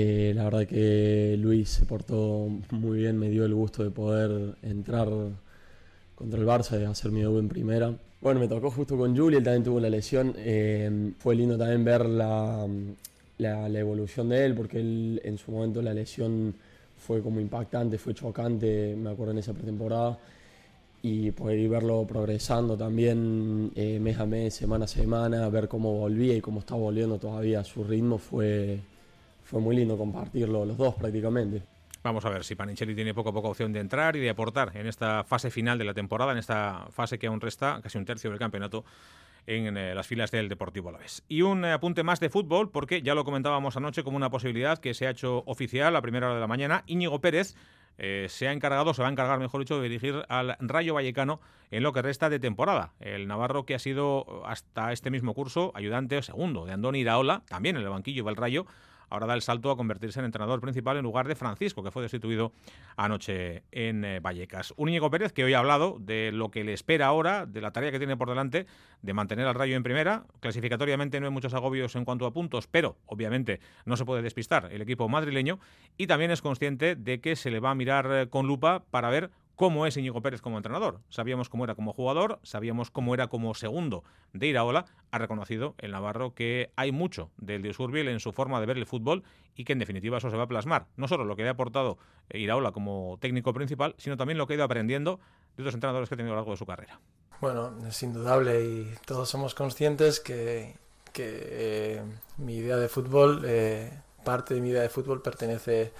[0.00, 4.54] Eh, la verdad que Luis se portó muy bien, me dio el gusto de poder
[4.62, 5.08] entrar
[6.14, 7.92] contra el Barça y hacer mi debut en primera.
[8.20, 10.34] Bueno, me tocó justo con Juli, él también tuvo la lesión.
[10.36, 12.64] eh, fue lindo también ver la,
[13.38, 16.54] la, evolución de él, porque él en su momento la lesión
[16.96, 20.16] fue como impactante, fue chocante, me acuerdo en esa pretemporada
[21.02, 26.36] y poder verlo progresando también eh, mes a mes, semana a semana, ver cómo volvía
[26.36, 28.80] y cómo está volviendo todavía a su ritmo, fue,
[29.48, 31.62] fue muy lindo compartirlo los dos prácticamente.
[32.02, 34.76] Vamos a ver si Panichelli tiene poco a poco opción de entrar y de aportar
[34.76, 38.04] en esta fase final de la temporada, en esta fase que aún resta casi un
[38.04, 38.84] tercio del campeonato
[39.46, 41.24] en eh, las filas del Deportivo Alavés.
[41.28, 44.78] Y un eh, apunte más de fútbol, porque ya lo comentábamos anoche como una posibilidad
[44.78, 46.84] que se ha hecho oficial a primera hora de la mañana.
[46.86, 47.56] Íñigo Pérez
[47.96, 51.40] eh, se ha encargado, se va a encargar, mejor dicho, de dirigir al Rayo Vallecano
[51.70, 52.92] en lo que resta de temporada.
[53.00, 57.76] El Navarro que ha sido hasta este mismo curso ayudante segundo de Andoni Iraola, también
[57.76, 58.66] en el banquillo va el Rayo,
[59.10, 62.02] ahora da el salto a convertirse en entrenador principal en lugar de Francisco, que fue
[62.02, 62.52] destituido
[62.96, 64.74] anoche en eh, Vallecas.
[64.76, 67.72] Un Íñigo Pérez que hoy ha hablado de lo que le espera ahora, de la
[67.72, 68.66] tarea que tiene por delante
[69.02, 70.24] de mantener al Rayo en primera.
[70.40, 74.68] Clasificatoriamente no hay muchos agobios en cuanto a puntos, pero obviamente no se puede despistar
[74.72, 75.58] el equipo madrileño
[75.96, 79.10] y también es consciente de que se le va a mirar eh, con lupa para
[79.10, 81.00] ver cómo es Íñigo Pérez como entrenador.
[81.08, 84.84] Sabíamos cómo era como jugador, sabíamos cómo era como segundo de Iraola.
[85.10, 88.86] Ha reconocido el Navarro que hay mucho del Disurbil en su forma de ver el
[88.86, 89.24] fútbol
[89.56, 90.86] y que en definitiva eso se va a plasmar.
[90.96, 91.98] No solo lo que le ha aportado
[92.30, 95.18] Iraola como técnico principal, sino también lo que ha ido aprendiendo
[95.56, 97.00] de otros entrenadores que ha tenido a lo largo de su carrera.
[97.40, 100.76] Bueno, es indudable y todos somos conscientes que,
[101.12, 102.02] que eh,
[102.36, 103.90] mi idea de fútbol, eh,
[104.24, 105.92] parte de mi idea de fútbol pertenece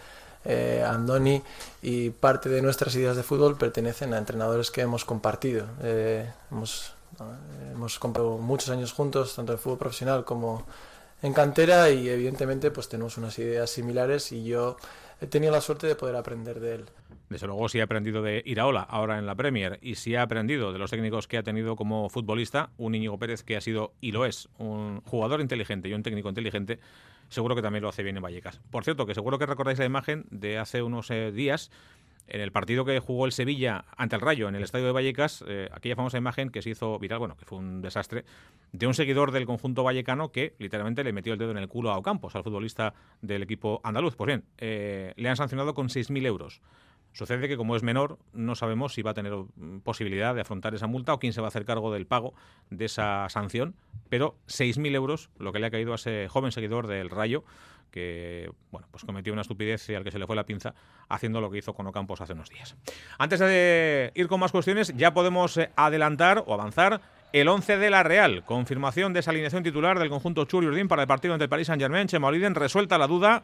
[0.44, 1.42] eh, Andoni
[1.82, 5.66] y parte de nuestras ideas de fútbol pertenecen a entrenadores que hemos compartido.
[5.82, 10.66] Eh, hemos, eh, hemos compartido muchos años juntos, tanto en fútbol profesional como
[11.22, 14.76] en cantera y evidentemente pues tenemos unas ideas similares y yo
[15.20, 16.84] he tenido la suerte de poder aprender de él.
[17.28, 20.72] Desde luego, si ha aprendido de Iraola ahora en la Premier y si ha aprendido
[20.72, 24.12] de los técnicos que ha tenido como futbolista, un Íñigo Pérez que ha sido y
[24.12, 26.78] lo es, un jugador inteligente y un técnico inteligente,
[27.28, 28.60] seguro que también lo hace bien en Vallecas.
[28.70, 31.70] Por cierto, que seguro que recordáis la imagen de hace unos eh, días
[32.28, 35.42] en el partido que jugó el Sevilla ante el Rayo en el estadio de Vallecas,
[35.48, 38.24] eh, aquella famosa imagen que se hizo viral, bueno, que fue un desastre,
[38.72, 41.90] de un seguidor del conjunto vallecano que literalmente le metió el dedo en el culo
[41.90, 44.14] a Ocampos, al futbolista del equipo andaluz.
[44.14, 46.60] Pues bien, eh, le han sancionado con 6.000 euros.
[47.12, 50.74] Sucede que como es menor, no sabemos si va a tener mm, posibilidad de afrontar
[50.74, 52.34] esa multa o quién se va a hacer cargo del pago
[52.70, 53.74] de esa sanción,
[54.08, 57.44] pero 6.000 euros, lo que le ha caído a ese joven seguidor del Rayo,
[57.90, 60.74] que bueno, pues cometió una estupidez y al que se le fue la pinza
[61.08, 62.76] haciendo lo que hizo con Ocampos hace unos días.
[63.18, 67.00] Antes de ir con más cuestiones, ya podemos eh, adelantar o avanzar
[67.32, 68.44] el 11 de la Real.
[68.44, 71.66] Confirmación de esa alineación titular del conjunto Churi Urdín para el partido ante el Paris
[71.66, 72.08] Saint-Germain.
[72.08, 73.42] Chema Oliden, resuelta la duda.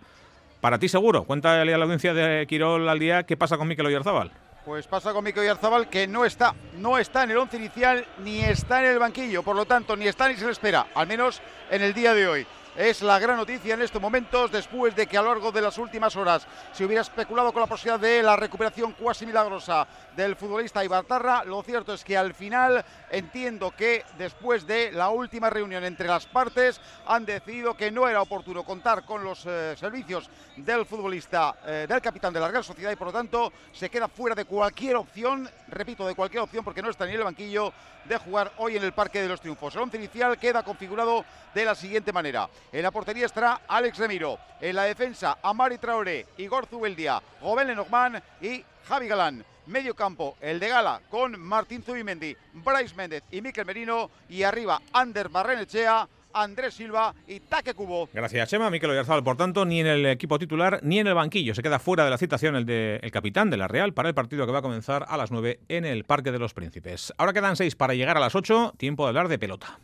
[0.60, 1.24] Para ti seguro.
[1.24, 4.30] Cuéntale a la audiencia de Quirol al día qué pasa con Mikel Oyarzábal.
[4.64, 8.40] Pues pasa con Mikel Oyarzábal que no está, no está en el once inicial ni
[8.40, 11.42] está en el banquillo, por lo tanto ni está ni se le espera, al menos
[11.70, 12.46] en el día de hoy
[12.76, 15.78] es la gran noticia en estos momentos, después de que a lo largo de las
[15.78, 20.84] últimas horas se hubiera especulado con la posibilidad de la recuperación cuasi milagrosa del futbolista
[20.84, 21.44] Ibartarra.
[21.44, 26.26] Lo cierto es que al final entiendo que después de la última reunión entre las
[26.26, 31.86] partes han decidido que no era oportuno contar con los eh, servicios del futbolista, eh,
[31.88, 34.96] del capitán de la Real Sociedad y por lo tanto se queda fuera de cualquier
[34.96, 37.72] opción, repito, de cualquier opción porque no está ni en el banquillo
[38.04, 39.74] de jugar hoy en el Parque de los Triunfos.
[39.74, 42.48] El once inicial queda configurado de la siguiente manera.
[42.72, 44.38] En la portería estará Alex Remiro.
[44.60, 49.44] En la defensa, Amari Traoré, Igor Zubeldia, Gobel Lenormand y Javi Galán.
[49.66, 54.10] Medio campo, el de Gala con Martín Zubimendi, Bryce Méndez y Miquel Merino.
[54.28, 58.08] Y arriba, Ander Barrenechea, Andrés Silva y Taque Cubo.
[58.12, 58.68] Gracias, Chema.
[58.68, 61.54] Miquel Oyarzabal, por tanto, ni en el equipo titular ni en el banquillo.
[61.54, 64.14] Se queda fuera de la citación el, de, el capitán de la Real para el
[64.14, 67.14] partido que va a comenzar a las 9 en el Parque de los Príncipes.
[67.16, 68.74] Ahora quedan 6 para llegar a las 8.
[68.76, 69.78] Tiempo de hablar de pelota.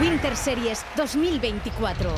[0.00, 2.10] Winter Series 2024.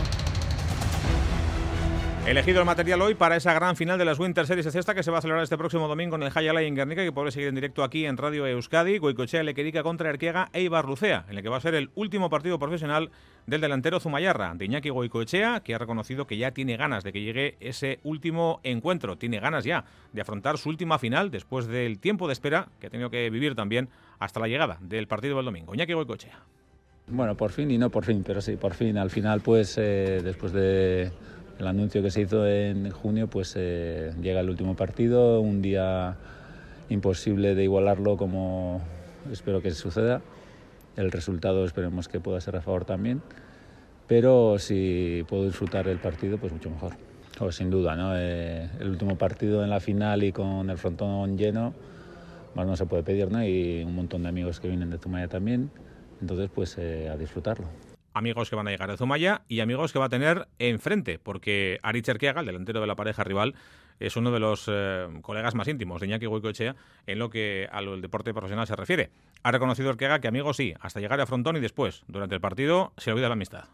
[2.24, 5.02] Elegido el material hoy para esa gran final de las Winter Series de cesta que
[5.02, 7.48] se va a celebrar este próximo domingo en el High en Guernica, que podrá seguir
[7.48, 11.48] en directo aquí en Radio Euskadi, Goicochea Lequerica contra Erquiega e Lucea, en el que
[11.48, 13.10] va a ser el último partido profesional
[13.48, 17.22] del delantero Zumayarra, de Iñaki Goicoechea, que ha reconocido que ya tiene ganas de que
[17.22, 22.28] llegue ese último encuentro, tiene ganas ya de afrontar su última final después del tiempo
[22.28, 23.88] de espera que ha tenido que vivir también
[24.20, 25.74] hasta la llegada del partido del domingo.
[25.74, 26.38] Iñaki Goicoechea.
[27.14, 28.96] Bueno, por fin y no por fin, pero sí, por fin.
[28.96, 31.10] Al final, pues, eh, después de
[31.60, 36.16] anuncio que se hizo en junio, pues eh, llega el último partido, un día
[36.88, 38.80] imposible de igualarlo como
[39.30, 40.22] espero que suceda.
[40.96, 43.20] El resultado esperemos que pueda ser a favor también,
[44.08, 46.92] pero si puedo disfrutar el partido, pues mucho mejor.
[47.40, 48.16] O sin duda, ¿no?
[48.16, 51.74] Eh, el último partido en la final y con el frontón lleno,
[52.54, 53.44] más no se puede pedir, ¿no?
[53.44, 55.70] Y un montón de amigos que vienen de Zumaya también,
[56.22, 57.66] entonces pues eh, a disfrutarlo
[58.14, 61.78] amigos que van a llegar de Zumaya y amigos que va a tener enfrente, porque
[61.82, 63.54] Aritz Erquiaga, el delantero de la pareja rival,
[64.00, 66.74] es uno de los eh, colegas más íntimos de Iñaki Goicoechea
[67.06, 69.10] en lo que al deporte profesional se refiere.
[69.42, 72.92] Ha reconocido Erquiaga que amigos sí, hasta llegar a frontón y después, durante el partido,
[72.96, 73.64] se olvida la amistad.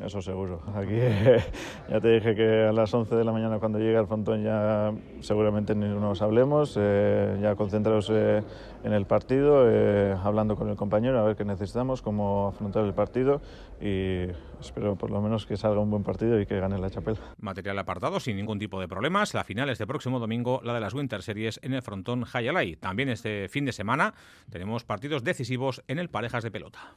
[0.00, 0.62] Eso seguro.
[0.74, 0.96] Aquí
[1.90, 4.92] ya te dije que a las 11 de la mañana cuando llegue al frontón ya
[5.20, 8.42] seguramente ni nos hablemos, eh, ya concentrados eh,
[8.84, 12.94] en el partido, eh, hablando con el compañero a ver qué necesitamos, cómo afrontar el
[12.94, 13.40] partido
[13.80, 14.26] y
[14.60, 17.18] espero por lo menos que salga un buen partido y que gane la chapela.
[17.40, 19.34] Material apartado sin ningún tipo de problemas.
[19.34, 22.76] La final este próximo domingo, la de las Winter Series en el frontón Hayalay.
[22.76, 24.14] También este fin de semana
[24.48, 26.96] tenemos partidos decisivos en el Parejas de Pelota.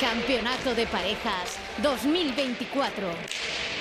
[0.00, 3.79] Campeonato de Parejas 2024.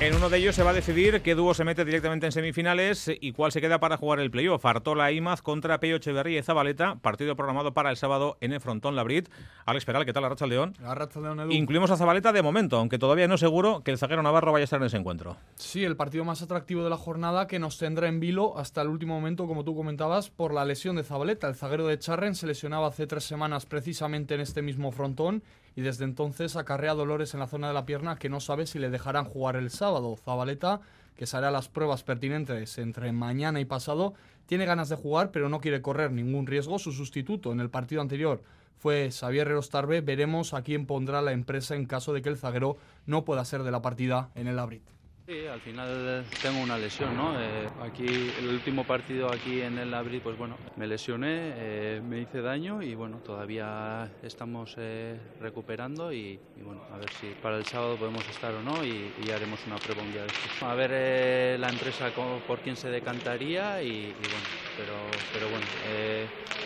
[0.00, 3.10] En uno de ellos se va a decidir qué dúo se mete directamente en semifinales
[3.20, 4.64] y cuál se queda para jugar el playoff.
[4.64, 8.94] Artola Imaz contra Peyo Echeverría y Zabaleta, partido programado para el sábado en el Frontón
[8.94, 9.28] Labrit.
[9.66, 10.74] Alex Peral, ¿qué tal la racha León?
[11.20, 14.52] León, Incluimos a Zabaleta de momento, aunque todavía no es seguro que el zaguero Navarro
[14.52, 15.36] vaya a estar en ese encuentro.
[15.56, 18.88] Sí, el partido más atractivo de la jornada que nos tendrá en vilo hasta el
[18.88, 21.48] último momento, como tú comentabas, por la lesión de Zabaleta.
[21.48, 25.42] El zaguero de Charren se lesionaba hace tres semanas precisamente en este mismo frontón
[25.78, 28.80] y desde entonces acarrea dolores en la zona de la pierna que no sabe si
[28.80, 30.16] le dejarán jugar el sábado.
[30.16, 30.80] Zabaleta,
[31.16, 34.14] que se hará las pruebas pertinentes entre mañana y pasado,
[34.46, 36.80] tiene ganas de jugar pero no quiere correr ningún riesgo.
[36.80, 38.42] Su sustituto en el partido anterior
[38.76, 40.00] fue Xavier Rostarbe.
[40.00, 42.76] Veremos a quién pondrá la empresa en caso de que el zaguero
[43.06, 44.97] no pueda ser de la partida en el Abrit.
[45.28, 47.38] Sí, al final tengo una lesión, ¿no?
[47.38, 52.22] Eh, aquí, el último partido aquí en el Abril, pues bueno, me lesioné, eh, me
[52.22, 57.66] hice daño y bueno, todavía estamos eh, recuperando y, bueno, a ver si para el
[57.66, 60.24] sábado podemos estar o no y, haremos una prueba un día.
[60.62, 64.46] A ver la empresa por quién se decantaría y, bueno,
[64.78, 65.66] pero, pero bueno,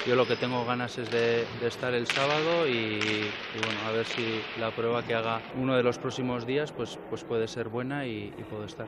[0.07, 2.99] yo lo que tengo ganas es de, estar el sábado y,
[3.65, 7.25] bueno, a ver si la prueba que haga uno de los próximos días pues, pues
[7.25, 8.87] puede ser buena y, y puedo estar.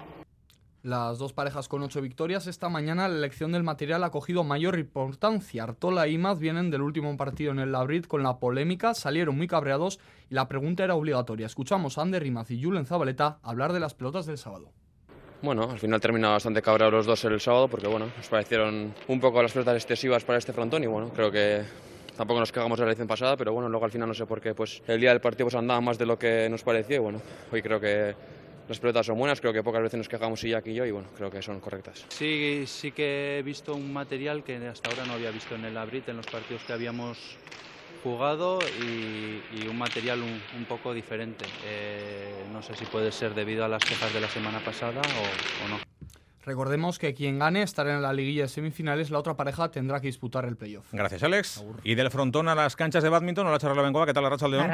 [0.83, 2.47] Las dos parejas con ocho victorias.
[2.47, 5.63] Esta mañana la elección del material ha cogido mayor importancia.
[5.63, 9.47] Artola y Imaz vienen del último partido en el Labrit con la polémica, salieron muy
[9.47, 9.99] cabreados
[10.29, 11.47] y la pregunta era obligatoria.
[11.47, 14.73] Escuchamos a Ander Imaz y Julen Zabaleta hablar de las pelotas del sábado.
[15.45, 19.21] Bueno, al final terminado bastante cabreados los dos el sábado porque bueno, nos parecieron un
[19.21, 21.63] poco las pelotas excesivas para este frontón y bueno, creo que
[22.17, 24.41] tampoco nos cagamos de la elección pasada, pero bueno, luego al final no sé por
[24.41, 27.01] qué, pues el día del partido pues andaba más de lo que nos parecía y
[27.01, 27.21] bueno,
[27.53, 28.15] hoy creo que
[28.67, 31.09] las pelotas son buenas, creo que pocas veces nos quejamos Jack y yo y bueno,
[31.15, 32.07] creo que son correctas.
[32.09, 35.77] Sí, sí que he visto un material que hasta ahora no había visto en el
[35.77, 37.19] Abrit, en los partidos que habíamos
[38.05, 41.47] jugado y, un material un, poco diferente.
[41.65, 45.69] Eh, no sé si puede ser debido a las quejas de la semana pasada o
[45.71, 45.81] no.
[46.45, 50.09] Recordemos que quien gane estará en la liguilla de semifinales, la otra pareja tendrá que
[50.09, 50.87] disputar el playoff.
[50.93, 51.65] Gracias, Alex.
[51.83, 54.67] Y del frontón a las canchas de badminton, hola Charla Bengoa, ¿qué tal Racha León?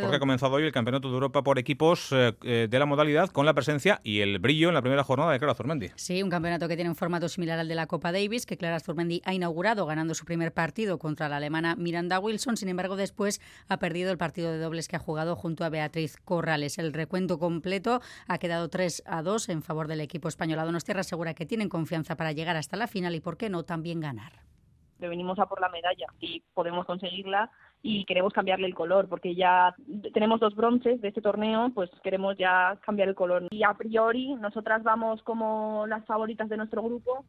[0.00, 3.28] Porque ha comenzado hoy el Campeonato de Europa por equipos eh, eh, de la modalidad
[3.28, 5.90] con la presencia y el brillo en la primera jornada de Clara Zurmendi.
[5.96, 8.80] Sí, un campeonato que tiene un formato similar al de la Copa Davis, que Clara
[8.80, 13.40] Zurmendi ha inaugurado ganando su primer partido contra la alemana Miranda Wilson, sin embargo después
[13.68, 16.78] ha perdido el partido de dobles que ha jugado junto a Beatriz Corrales.
[16.78, 20.58] El recuento completo ha quedado 3 a 2 en favor del equipo español.
[20.64, 24.00] Donostia asegura que tienen confianza para llegar hasta la final y, ¿por qué no, también
[24.00, 24.32] ganar?
[25.00, 27.50] venimos a por la medalla y podemos conseguirla
[27.82, 29.74] y queremos cambiarle el color porque ya
[30.12, 33.46] tenemos dos bronces de este torneo, pues queremos ya cambiar el color.
[33.50, 37.24] Y a priori nosotras vamos como las favoritas de nuestro grupo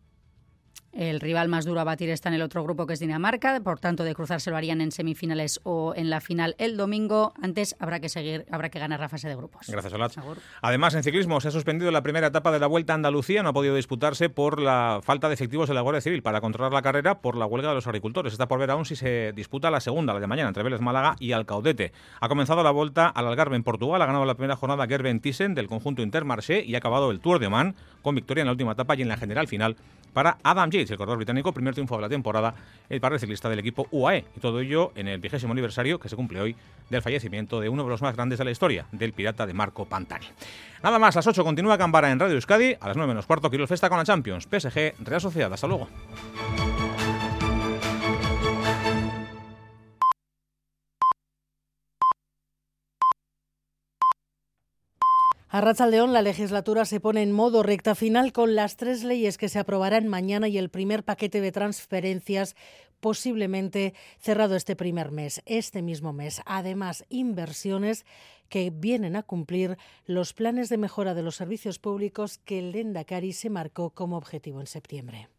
[0.92, 3.80] el rival más duro a batir está en el otro grupo que es Dinamarca, por
[3.80, 7.34] tanto de cruzarse lo harían en semifinales o en la final el domingo.
[7.42, 9.68] Antes habrá que seguir, habrá que ganar la fase de grupos.
[9.68, 10.14] Gracias, Olat.
[10.62, 13.50] Además, en ciclismo se ha suspendido la primera etapa de la Vuelta a Andalucía, no
[13.50, 16.82] ha podido disputarse por la falta de efectivos de la Guardia Civil para controlar la
[16.82, 18.34] carrera por la huelga de los agricultores.
[18.34, 21.16] Está por ver aún si se disputa la segunda, la de mañana, entre Vélez Málaga
[21.20, 21.94] y Alcaudete.
[22.20, 25.56] Ha comenzado la Vuelta al Algarve en Portugal, ha ganado la primera jornada Gerben Thyssen
[25.56, 28.74] del conjunto Intermarché y ha acabado el Tour de Oman con victoria en la última
[28.74, 29.76] etapa y en la general final
[30.14, 32.56] para Adam Yates, el corredor británico, primer triunfo de la temporada,
[32.90, 34.26] el par ciclista del equipo UAE.
[34.36, 36.56] Y todo ello en el vigésimo aniversario que se cumple hoy
[36.90, 39.86] del fallecimiento de uno de los más grandes de la historia, del pirata de Marco
[39.86, 40.26] Pantani.
[40.84, 43.50] Nada más, a las 8 continúa Gambara en Radio Euskadi, a las 9 menos cuarto
[43.50, 45.52] Quirol Festa con la Champions, PSG, Real Sociedad.
[45.54, 45.88] Hasta luego.
[55.52, 59.50] A León, la legislatura se pone en modo recta final con las tres leyes que
[59.50, 62.56] se aprobarán mañana y el primer paquete de transferencias
[63.00, 66.44] posiblemente cerrado este primer mes, este mismo mes.
[66.46, 68.06] Además, inversiones
[68.48, 73.34] que vienen a cumplir los planes de mejora de los servicios públicos que el Lendakari
[73.34, 75.30] se marcó como objetivo en septiembre.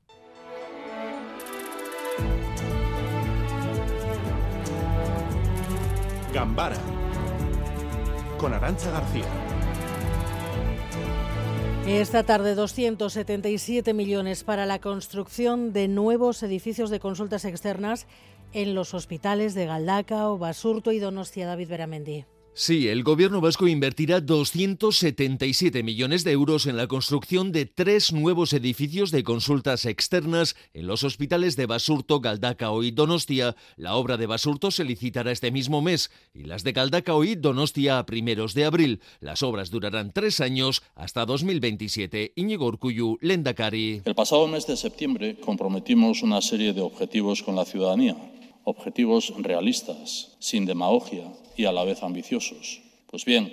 [6.34, 6.76] Gambara
[8.38, 9.49] con Arancha García.
[11.92, 18.06] Esta tarde 277 millones para la construcción de nuevos edificios de consultas externas
[18.52, 21.48] en los hospitales de Galdacao, Basurto y Donostia.
[21.48, 22.26] David Beramendi.
[22.52, 28.52] Sí, el gobierno vasco invertirá 277 millones de euros en la construcción de tres nuevos
[28.52, 33.54] edificios de consultas externas en los hospitales de Basurto, Galdacao y Donostia.
[33.76, 37.98] La obra de Basurto se licitará este mismo mes y las de Galdacao y Donostia
[37.98, 39.00] a primeros de abril.
[39.20, 42.32] Las obras durarán tres años hasta 2027.
[42.34, 44.02] Íñigo Urcuyu, Lendakari.
[44.04, 48.16] El pasado mes de septiembre comprometimos una serie de objetivos con la ciudadanía
[48.70, 51.24] objetivos realistas, sin demagogia
[51.56, 52.80] y a la vez ambiciosos.
[53.10, 53.52] Pues bien,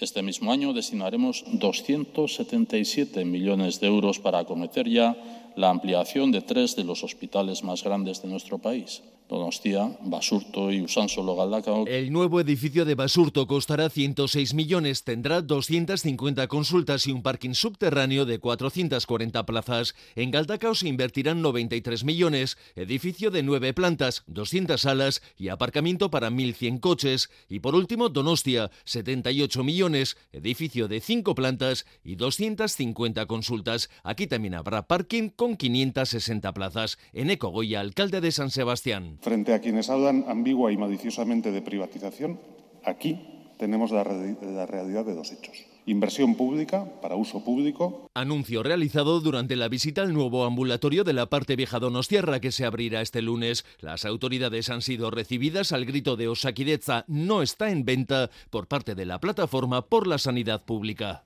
[0.00, 5.16] este mismo año destinaremos 277 millones de euros para acometer ya
[5.56, 9.02] la ampliación de tres de los hospitales más grandes de nuestro país.
[9.28, 11.86] Donostia, Basurto y Usánsolo Galdacao.
[11.86, 18.26] El nuevo edificio de Basurto costará 106 millones, tendrá 250 consultas y un parking subterráneo
[18.26, 19.94] de 440 plazas.
[20.14, 26.28] En Galdacao se invertirán 93 millones, edificio de nueve plantas, 200 salas y aparcamiento para
[26.30, 27.30] 1.100 coches.
[27.48, 33.88] Y por último, Donostia, 78 millones, edificio de cinco plantas y 250 consultas.
[34.02, 36.98] Aquí también habrá parking con 560 plazas.
[37.12, 39.18] En Ecogoya, alcalde de San Sebastián.
[39.20, 42.40] Frente a quienes hablan ambigua y maliciosamente de privatización,
[42.84, 43.20] aquí
[43.58, 45.64] tenemos la, realidad de dos hechos.
[45.86, 48.08] Inversión pública para uso público.
[48.14, 52.64] Anuncio realizado durante la visita al nuevo ambulatorio de la parte vieja Donostierra que se
[52.64, 53.64] abrirá este lunes.
[53.80, 58.94] Las autoridades han sido recibidas al grito de Osakideza no está en venta por parte
[58.94, 61.24] de la plataforma por la sanidad pública.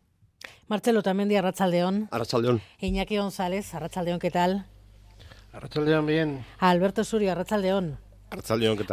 [0.69, 2.09] Marcelo Tamendi, Arratsaldeón.
[2.11, 2.61] Arratsaldeón.
[2.79, 4.67] Iñaki González, Arratsaldeón, ¿qué tal?
[5.53, 6.45] Arratsaldeón, bien.
[6.59, 7.99] Alberto Surio, Arratsaldeón.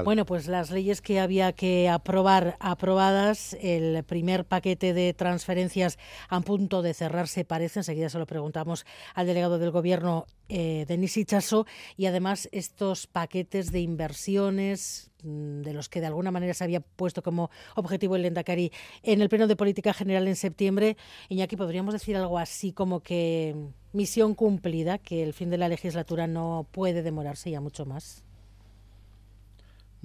[0.05, 5.97] Bueno, pues las leyes que había que aprobar aprobadas, el primer paquete de transferencias
[6.29, 11.17] a punto de cerrarse parece, enseguida se lo preguntamos al delegado del gobierno, eh, Denis
[11.17, 11.65] Ichaso,
[11.97, 16.79] y además estos paquetes de inversiones mm, de los que de alguna manera se había
[16.79, 18.71] puesto como objetivo el Lendakari
[19.03, 20.97] en el Pleno de Política General en septiembre.
[21.29, 23.55] Iñaki, ¿podríamos decir algo así como que
[23.91, 28.23] misión cumplida, que el fin de la legislatura no puede demorarse ya mucho más?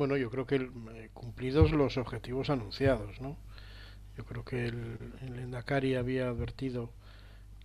[0.00, 3.36] Bueno, yo creo que eh, cumplidos los objetivos anunciados, ¿no?
[4.16, 6.88] Yo creo que el, el Endacari había advertido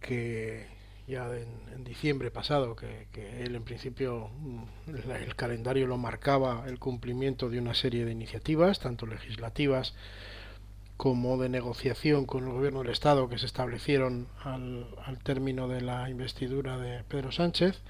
[0.02, 0.68] que
[1.08, 3.08] ya en, diciembre pasado, que,
[3.42, 4.64] él en principio mm,
[5.14, 9.94] el, calendario lo marcaba el cumplimiento de una serie de iniciativas, tanto legislativas
[10.98, 16.10] como de negociación con el gobierno del Estado que se establecieron al término de la
[16.10, 17.82] investidura de Pedro Sánchez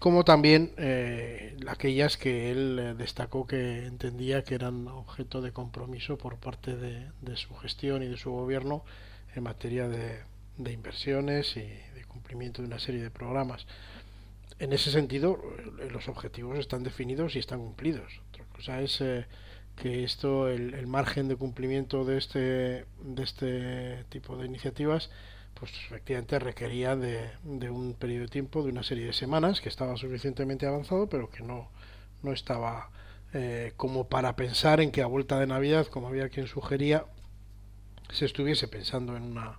[0.00, 6.16] como también eh, aquellas que él eh, destacó que entendía que eran objeto de compromiso
[6.18, 8.84] por parte de, su gestión y de su gobierno
[9.34, 10.22] en materia de,
[10.72, 13.66] inversiones y de cumplimiento de una serie de programas.
[14.58, 15.40] En ese sentido,
[15.80, 18.20] eh, los objetivos están definidos y están cumplidos.
[18.30, 19.02] Otra cosa es
[19.76, 22.38] que esto, el, el, margen de cumplimiento de este,
[23.00, 25.10] de este tipo de iniciativas,
[25.58, 27.30] pues efectivamente requería de,
[27.70, 31.42] un periodo de tiempo, de una serie de semanas, que estaba suficientemente avanzado, pero que
[31.42, 31.68] no,
[32.22, 32.90] no estaba
[33.32, 37.04] eh, como para pensar en que a vuelta de Navidad, como había quien sugería,
[38.10, 39.58] se estuviese pensando en una,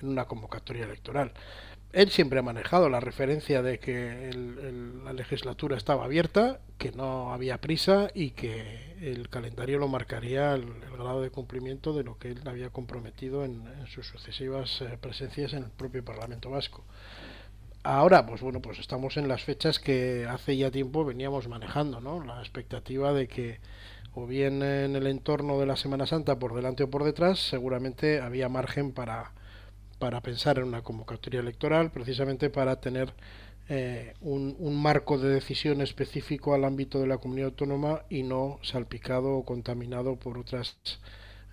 [0.00, 1.32] en una convocatoria electoral
[1.94, 4.30] él siempre ha manejado la referencia de que
[5.04, 10.66] la legislatura estaba abierta, que no había prisa y que el calendario lo marcaría el,
[10.92, 15.64] grado de cumplimiento de lo que él había comprometido en, sus sucesivas eh, presencias en
[15.64, 16.84] el propio Parlamento Vasco.
[17.84, 22.24] Ahora, pues bueno, pues estamos en las fechas que hace ya tiempo veníamos manejando, ¿no?
[22.24, 23.60] La expectativa de que
[24.14, 28.20] o bien en el entorno de la Semana Santa por delante o por detrás, seguramente
[28.20, 29.32] había margen para
[29.98, 33.12] para pensar en una convocatoria electoral, precisamente para tener
[33.68, 39.32] eh, un, marco de decisión específico al ámbito de la comunidad autónoma y no salpicado
[39.32, 40.76] o contaminado por otras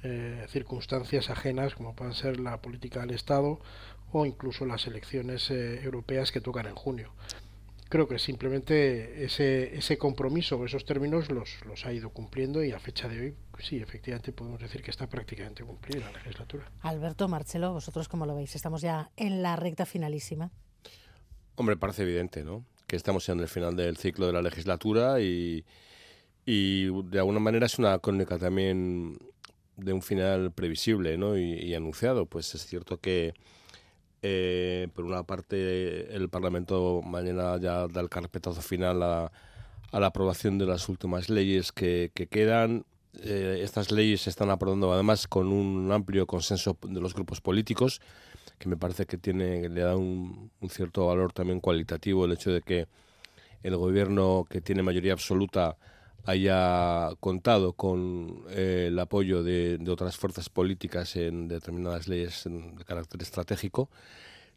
[0.04, 3.62] eh, circunstancias ajenas como pueden ser la política del Estado
[4.12, 7.14] o incluso las elecciones eh, europeas que tocan en junio.
[7.88, 12.80] Creo que simplemente ese, ese compromiso, esos términos los, los ha ido cumpliendo y a
[12.80, 16.72] fecha de hoy, sí, efectivamente podemos decir que está prácticamente cumplida la legislatura.
[16.82, 18.56] Alberto, Marcelo, ¿vosotros cómo lo veis?
[18.56, 20.52] Estamos ya en la recta finalísima.
[21.56, 22.66] Hombre, parece evidente, ¿no?
[22.88, 25.66] Que estamos en el final del ciclo de la legislatura y,
[26.46, 29.18] y de alguna manera es una crónica también
[29.78, 31.38] de un final previsible ¿no?
[31.38, 32.26] y, y anunciado.
[32.26, 33.34] Pues es cierto que
[34.24, 39.32] eh, por una parte, el Parlamento mañana ya da el carpetazo final a,
[39.92, 42.86] la aprobación de las últimas leyes que, quedan.
[43.20, 48.02] Eh, estas leyes se están aprobando además con un amplio consenso de los grupos políticos,
[48.58, 52.62] que me parece que tiene le da un, cierto valor también cualitativo el hecho de
[52.62, 52.88] que
[53.64, 55.78] el gobierno que tiene mayoría absoluta
[56.26, 63.22] haya contado con eh, el apoyo de, otras fuerzas políticas en determinadas leyes de carácter
[63.22, 63.90] estratégico.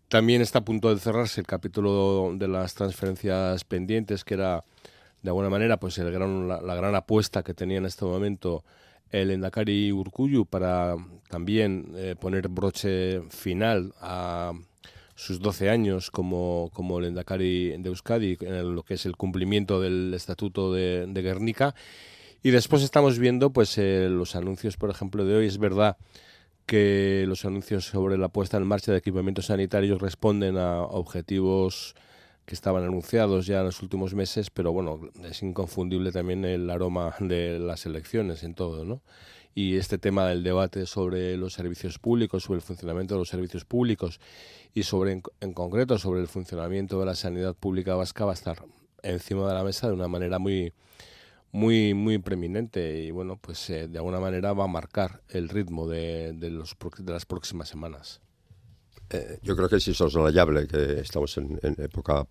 [0.09, 4.63] También está a punto de cerrarse el capítulo de las transferencias pendientes, que era
[5.25, 8.63] de alguna manera pues el gran, la, gran apuesta que tenía en este momento
[9.11, 10.97] el Endacari Urcuyu para
[11.31, 14.53] también eh, poner broche final a
[15.15, 19.81] sus 12 años como, como el Endacari de Euskadi, en lo que es el cumplimiento
[19.81, 21.75] del Estatuto de, Guernica.
[22.43, 25.47] Y después estamos viendo pues eh, los anuncios, por ejemplo, de hoy.
[25.47, 25.97] Es verdad
[26.67, 31.95] que los anuncios sobre la puesta en marcha de equipamientos sanitarios responden a objetivos
[32.45, 37.15] que estaban anunciados ya en los últimos meses, pero bueno, es inconfundible también el aroma
[37.21, 39.03] de las elecciones en todo, ¿no?
[39.55, 43.65] y este tema del debate sobre los servicios públicos, sobre el funcionamiento de los servicios
[43.65, 44.21] públicos
[44.75, 48.65] y sobre en, concreto sobre el funcionamiento de la sanidad pública vasca va a estar
[49.03, 50.73] encima de la mesa de una manera muy
[51.53, 55.87] muy muy preeminente y bueno pues eh, de alguna manera va a marcar el ritmo
[55.87, 58.24] de, de, los, de las próximas semanas.
[59.11, 62.27] Eh, yo creo que es insoslayable que estamos en, época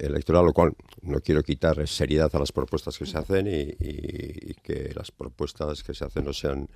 [0.00, 0.72] electoral, lo cual
[1.02, 5.94] no quiero quitar seriedad a las propuestas que se hacen y, que las propuestas que
[5.94, 6.68] se hacen no sean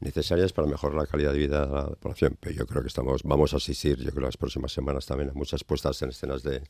[0.00, 2.36] necesarias para mejorar la calidad de vida de la población.
[2.38, 5.32] Pero yo creo que estamos, vamos a asistir, yo creo, las próximas semanas también a
[5.32, 6.62] muchas puestas en escenas de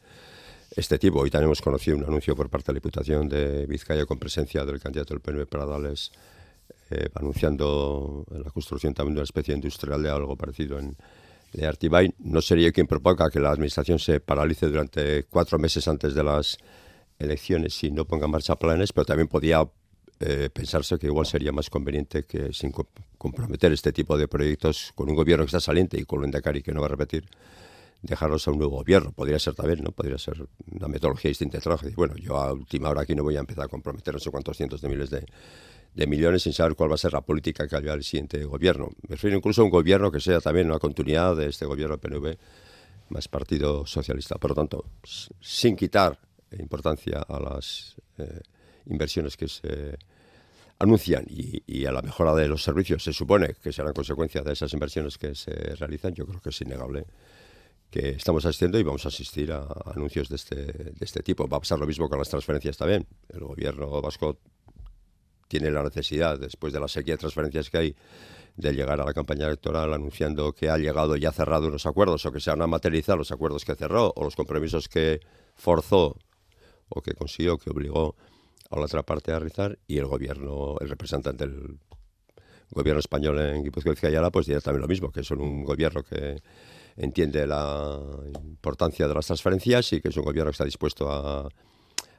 [0.77, 1.21] este tipo.
[1.21, 4.65] Hoy también hemos conocido un anuncio por parte de la Diputación de Vizcaya con presencia
[4.65, 6.13] del candidato del PNV Pradales
[6.91, 10.97] eh, anunciando la construcción también de una especie industrial de algo parecido en
[11.55, 16.15] de Artibay, no sería quien proponga que la administración se paralice durante cuatro meses antes
[16.15, 16.59] de las
[17.19, 19.67] elecciones y no ponga en marcha planes, pero también podía
[20.21, 22.73] eh, pensarse que igual sería más conveniente que sin
[23.19, 26.63] comprometer este tipo de proyectos con un gobierno que está saliente y con un Endacari
[26.63, 27.25] que no va a repetir,
[28.03, 29.13] dejarlos a un nuevo gobierno.
[29.13, 29.93] Podría ser también, ¿no?
[29.93, 31.87] Podría ser una metodología distinta de trabajo.
[31.97, 34.57] bueno, yo a última hora aquí no voy a empezar a comprometer no sé cuántos
[34.57, 35.25] cientos de miles de,
[35.95, 38.91] de millones sin saber cuál va a ser la política que haya el siguiente gobierno.
[39.09, 42.37] Me refiero incluso a un gobierno que sea también una continuidad de este gobierno PNV
[43.11, 44.37] más Partido Socialista.
[44.37, 44.85] Por lo tanto,
[45.41, 46.19] sin quitar
[46.59, 48.41] importancia a las eh,
[48.87, 49.97] inversiones que se
[50.79, 54.73] anuncian y, a la mejora de los servicios, se supone que serán consecuencia de esas
[54.73, 57.07] inversiones que se realizan, yo creo que es innegable
[57.91, 61.47] que estamos asistiendo y vamos a asistir a, anuncios de este, de este tipo.
[61.47, 63.07] Va a pasar lo mismo con las transferencias también.
[63.29, 64.39] El gobierno vasco
[65.49, 67.97] tiene la necesidad, después de la sequía de transferencias que hay,
[68.57, 72.25] de llegar a la campaña electoral anunciando que ha llegado y ha cerrado unos acuerdos
[72.25, 75.21] o que se van a materializar los acuerdos que cerró o los compromisos que
[75.57, 76.17] forzó
[76.89, 78.15] o que consiguió, que obligó
[78.71, 81.79] a la otra parte a realizar y el gobierno, el representante del
[82.71, 86.03] gobierno español en Guipúzcoa y Ayala, pues dirá también lo mismo, que es un gobierno
[86.03, 86.41] que
[86.97, 87.99] entiende la
[88.43, 91.49] importancia de las transferencias y que es un gobierno que está dispuesto a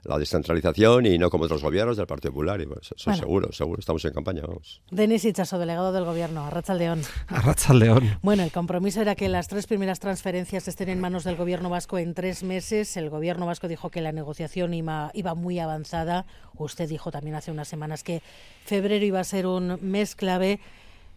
[0.06, 2.61] la descentralización y no como otros gobiernos del Partido Popular.
[2.61, 4.44] Y eso seguro, seguro, estamos en campaña.
[4.48, 4.82] Vamos.
[4.91, 7.02] Denis Itchaso, delegado del Gobierno, Arracha León.
[7.27, 8.18] Arracha León.
[8.22, 11.98] Bueno, el compromiso era que las tres primeras transferencias estén en manos del Gobierno vasco
[11.98, 12.95] en tres meses.
[12.98, 16.26] El Gobierno vasco dijo que la negociación iba, iba muy avanzada.
[16.56, 18.22] Usted dijo también hace unas semanas que
[18.65, 20.60] febrero iba a ser un mes clave.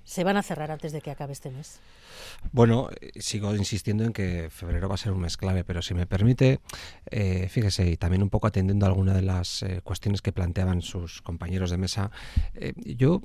[0.09, 1.81] ¿Se van a cerrar antes de que acabe este mes?
[2.51, 5.93] Bueno, eh, sigo insistiendo en que febrero va a ser un mes clave, pero si
[5.93, 6.61] me permite,
[7.11, 10.81] eh, fíjese, y también un poco atendiendo a alguna de las eh, cuestiones que planteaban
[10.81, 12.11] sus compañeros de mesa,
[12.75, 13.21] yo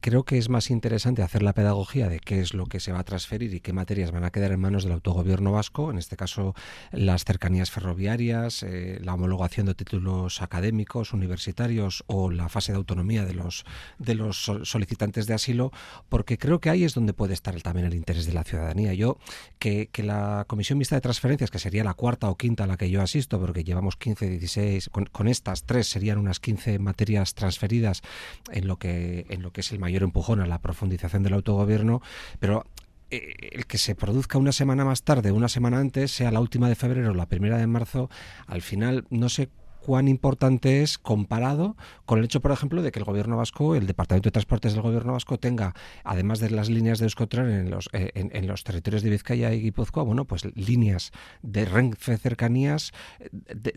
[0.00, 2.98] creo que es más interesante hacer la pedagogía de qué es lo que se va
[2.98, 6.16] a transferir y qué materias van a quedar en manos del autogobierno vasco, en este
[6.16, 6.54] caso
[6.90, 8.64] las cercanías ferroviarias,
[9.00, 13.64] la homologación de títulos académicos, universitarios o la fase de autonomía de los,
[13.98, 15.70] de los solicitantes de asilo,
[16.08, 18.94] porque creo que ahí es donde puede estar también el interés de la ciudadanía.
[18.94, 19.18] Yo,
[19.58, 22.90] que, la Comisión Mixta de Transferencias, que sería la cuarta o quinta a la que
[22.90, 28.02] yo asisto, porque llevamos 15, 16, con, estas tres serían unas 15 materias transferidas
[28.50, 32.02] en lo, que, en lo que es el mayor empujón a la profundización del autogobierno,
[32.38, 32.64] pero
[33.10, 36.68] eh, el que se produzca una semana más tarde, una semana antes, sea la última
[36.68, 38.10] de febrero o la primera de marzo,
[38.46, 39.50] al final no sé
[39.84, 43.86] cuán importante es comparado con el hecho, por ejemplo, de que el gobierno vasco, el
[43.86, 45.74] Departamento de Transportes del gobierno vasco tenga,
[46.04, 49.60] además de las líneas de Euskotren en los, eh, en, los territorios de Vizcaya y
[49.60, 51.12] Guipúzcoa, bueno, pues líneas
[51.42, 53.28] de Renfe cercanías eh,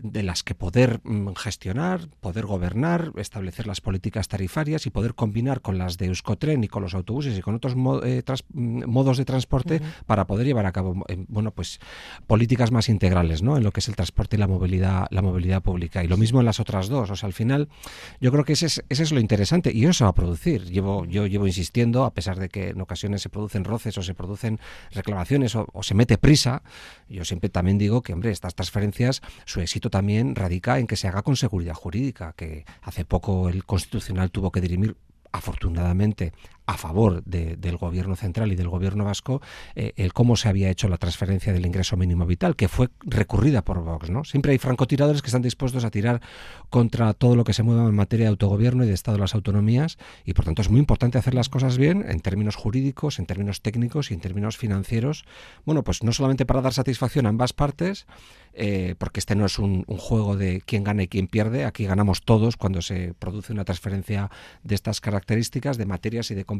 [0.02, 5.60] de, las que poder mm, gestionar, poder gobernar, establecer las políticas tarifarias y poder combinar
[5.60, 7.74] con las de Euskotren y con los autobuses y con otros
[8.04, 8.22] eh,
[8.54, 11.80] mm, modos de transporte para poder llevar a cabo, bueno, pues
[12.26, 13.58] políticas más integrales, ¿no?
[13.58, 15.97] En lo que es el transporte y la movilidad, la movilidad pública.
[16.02, 17.10] Y lo mismo en las otras dos.
[17.10, 17.68] O sea, al final,
[18.20, 20.64] yo creo que ese es, es lo interesante y eso se va a producir.
[20.64, 24.14] Llevo, yo llevo insistiendo, a pesar de que en ocasiones se producen roces o se
[24.14, 24.60] producen
[24.92, 26.62] reclamaciones o, se mete prisa,
[27.08, 31.08] yo siempre también digo que, hombre, estas transferencias, su éxito también radica en que se
[31.08, 34.96] haga con seguridad jurídica, que hace poco el Constitucional tuvo que dirimir
[35.32, 36.32] afortunadamente
[36.68, 39.40] a favor del gobierno central y del gobierno vasco
[39.74, 43.62] eh, el cómo se había hecho la transferencia del ingreso mínimo vital, que fue recurrida
[43.62, 44.10] por Vox.
[44.10, 44.22] ¿no?
[44.24, 46.20] Siempre hay francotiradores que están dispuestos a tirar
[46.68, 49.34] contra todo lo que se mueva en materia de autogobierno y de Estado de las
[49.34, 49.96] autonomías
[50.26, 53.62] y por tanto es muy importante hacer las cosas bien en términos jurídicos, en términos
[53.62, 55.24] técnicos y en términos financieros.
[55.64, 58.06] Bueno, pues no solamente para dar satisfacción a ambas partes,
[58.60, 62.22] eh, porque este no es un, juego de quién gana y quién pierde, aquí ganamos
[62.22, 64.30] todos cuando se produce una transferencia
[64.64, 66.57] de estas características, de materias y de competencias,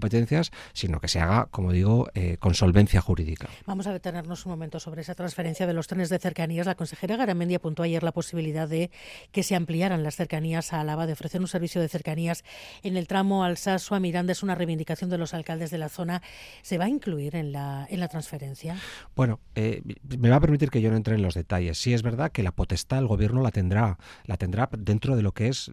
[0.73, 3.49] sino que se haga, como digo, eh, con solvencia jurídica.
[3.66, 6.66] Vamos a detenernos un momento sobre esa transferencia de los trenes de cercanías.
[6.66, 8.91] La consejera Garamendi apuntó ayer la posibilidad de
[9.33, 12.45] que se ampliaran las cercanías a Álava, de ofrecer un servicio de cercanías
[12.83, 14.33] en el tramo Alsasua Miranda.
[14.33, 16.23] Es una reivindicación de los alcaldes de la zona.
[16.62, 18.77] ¿Se va a incluir en la, en la transferencia?
[19.15, 19.83] Bueno, eh,
[20.19, 21.79] me va a permitir que yo no entre en los detalles.
[21.79, 25.33] Sí es verdad que la potestad el gobierno la tendrá, la tendrá dentro de lo
[25.33, 25.70] que es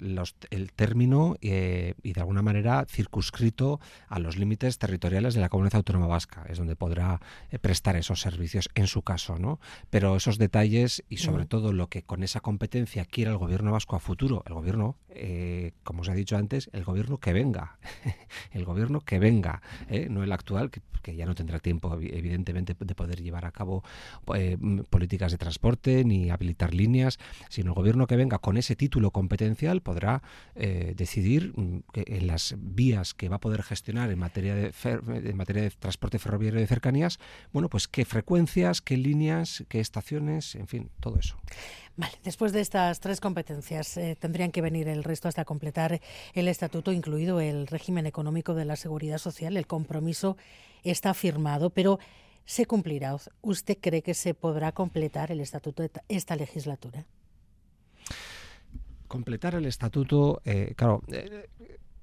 [0.50, 5.76] el término eh, y de alguna manera circunscrito a los límites territoriales de la comunidad
[5.76, 7.22] autónoma vasca, es donde podrá
[7.52, 9.60] eh, prestar esos servicios en su caso, ¿no?
[9.90, 13.96] Pero esos detalles y sobre todo lo que con esa competencia quiera el gobierno vasco
[13.96, 17.78] a futuro, el gobierno, eh, como os he dicho antes, el gobierno que venga,
[18.52, 20.08] el gobierno que venga, ¿eh?
[20.10, 20.82] no el actual, que,
[21.16, 23.84] ya no tendrá tiempo evidentemente de poder llevar a cabo
[24.90, 27.20] políticas de transporte ni habilitar líneas,
[27.50, 30.24] sino el gobierno que venga con ese título competencial podrá
[30.56, 35.38] decidir mm, en las vías que va a poder gestionar gestionar en materia de, en
[35.38, 37.20] materia de transporte ferroviario de cercanías,
[37.52, 41.38] bueno, pues qué frecuencias, qué líneas, qué estaciones, en fin, todo eso.
[41.98, 46.02] Vale, después de estas tres competencias eh, tendrían que venir el resto hasta completar
[46.34, 49.56] el estatuto, incluido el régimen económico de la seguridad social.
[49.56, 50.36] El compromiso
[50.84, 52.00] está firmado, pero
[52.46, 53.16] ¿se cumplirá?
[53.42, 57.06] ¿Usted cree que se podrá completar el estatuto de esta legislatura?
[59.08, 61.48] Completar el estatuto, eh, claro, eh,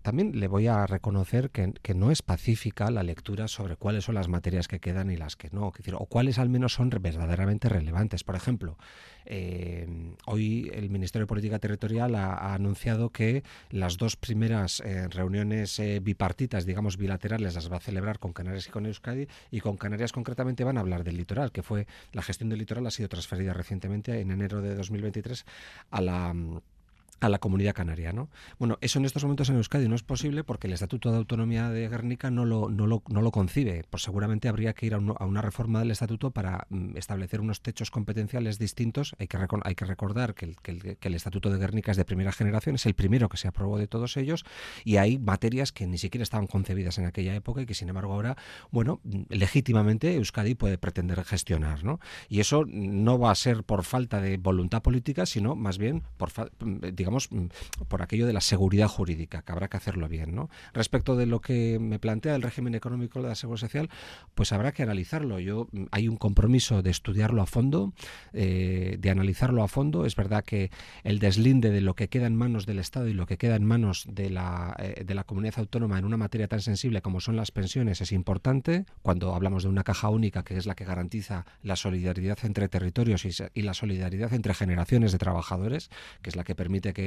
[0.03, 4.29] también le voy a reconocer que, no es pacífica la lectura sobre cuáles son las
[4.29, 8.25] materias que quedan y las que no, o cuáles al menos son verdaderamente relevantes.
[8.25, 8.77] Por ejemplo,
[9.25, 9.87] eh,
[10.27, 16.01] hoy el Ministerio de Política Territorial ha, anunciado que las dos primeras eh, reuniones eh,
[16.01, 20.13] bipartitas, digamos bilaterales, las va a celebrar con Canarias y con Euskadi, y con Canarias
[20.13, 23.53] concretamente van a hablar del litoral, que fue la gestión del litoral ha sido transferida
[23.53, 25.45] recientemente en enero de 2023
[25.91, 26.35] a la
[27.27, 28.13] a la comunidad canaria.
[28.13, 28.29] ¿no?
[28.59, 31.71] Bueno, eso en estos momentos en Euskadi no es posible porque el Estatuto de Autonomía
[31.71, 33.85] de Guernica no lo, no lo, no lo concibe.
[33.89, 37.91] Pues seguramente habría que ir a, una reforma del Estatuto para mm, establecer unos techos
[37.91, 39.15] competenciales distintos.
[39.19, 42.33] Hay que, hay que recordar que el, que, el, Estatuto de Guernica es de primera
[42.33, 44.45] generación, es el primero que se aprobó de todos ellos
[44.85, 48.15] y hay materias que ni siquiera estaban concebidas en aquella época y que sin embargo
[48.15, 48.37] ahora,
[48.71, 51.85] bueno, mm, legítimamente Euskadi puede pretender gestionar.
[51.85, 52.01] ¿no?
[52.29, 56.31] Y eso no va a ser por falta de voluntad política, sino más bien por,
[56.31, 56.89] mm,
[57.31, 57.47] Mm,
[57.89, 60.35] por aquello de la seguridad jurídica, que habrá que hacerlo bien.
[60.35, 60.49] ¿no?
[60.73, 63.91] Respecto de lo que me plantea el régimen económico de la seguridad social,
[64.35, 65.39] pues habrá que analizarlo.
[65.41, 67.93] Yo mm, Hay un compromiso de estudiarlo a fondo,
[68.33, 70.07] eh, de analizarlo a fondo.
[70.07, 70.71] Es verdad que
[71.05, 73.65] el deslinde de lo que queda en manos del Estado y lo que queda en
[73.65, 77.37] manos de la, eh, de la comunidad autónoma en una materia tan sensible como son
[77.37, 78.87] las pensiones es importante.
[79.03, 83.25] Cuando hablamos de una caja única, que es la que garantiza la solidaridad entre territorios
[83.55, 85.91] y la solidaridad entre generaciones de trabajadores,
[86.23, 87.02] que es la que permite que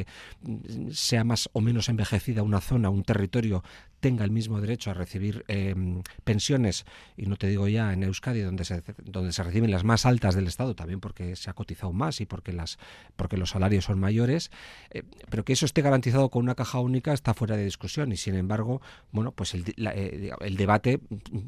[0.91, 3.63] sea más o menos envejecida una zona, un territorio,
[3.99, 6.85] tenga el mismo derecho a recibir em, pensiones,
[7.17, 10.35] y no te digo ya en Euskadi, donde se, donde se reciben las más altas
[10.35, 12.77] del Estado, también porque se ha cotizado más y porque, las,
[13.15, 14.51] porque los salarios son mayores,
[14.91, 15.01] eh,
[15.31, 18.35] pero que eso esté garantizado con una caja única está fuera de discusión y sin
[18.35, 18.81] embargo,
[19.11, 20.99] bueno, pues el, eh, el debate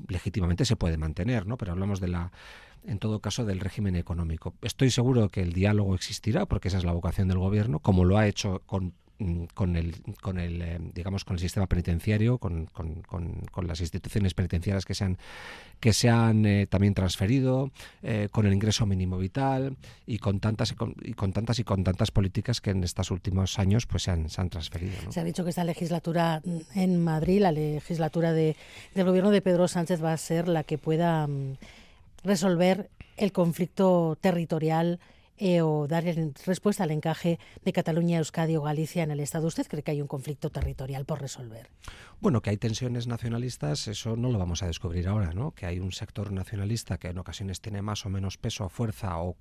[0.08, 1.58] legítimamente se puede mantener, ¿no?
[1.58, 2.32] Pero hablamos de la
[2.88, 4.56] en todo caso, del régimen económico.
[4.62, 8.18] Estoy seguro que el diálogo existirá, porque esa es la vocación del gobierno, como lo
[8.18, 12.68] ha hecho con mm, con el, con el eh, digamos con el sistema penitenciario con,
[12.68, 15.18] con, con, las instituciones penitenciarias que se han
[15.80, 17.72] que se han eh, también transferido
[18.04, 22.12] eh, con el ingreso mínimo vital y con tantas y con, tantas y con tantas
[22.12, 25.44] políticas que en estos últimos años pues se han, se han transferido se ha dicho
[25.44, 26.42] que esta legislatura
[26.76, 28.56] en Madrid la legislatura de,
[28.94, 31.58] del gobierno de Pedro Sánchez va a ser la que pueda mm,
[32.28, 35.00] resolver el conflicto territorial
[35.38, 36.04] eh, o dar
[36.46, 39.48] respuesta al encaje de Cataluña, Euskadi o Galicia en el Estado.
[39.48, 41.70] ¿Usted cree que hay un conflicto territorial por resolver?
[42.20, 45.52] Bueno, que hay tensiones nacionalistas, eso no lo vamos a descubrir ahora, ¿no?
[45.52, 49.20] Que hay un sector nacionalista que en ocasiones tiene más o menos peso o fuerza
[49.22, 49.38] o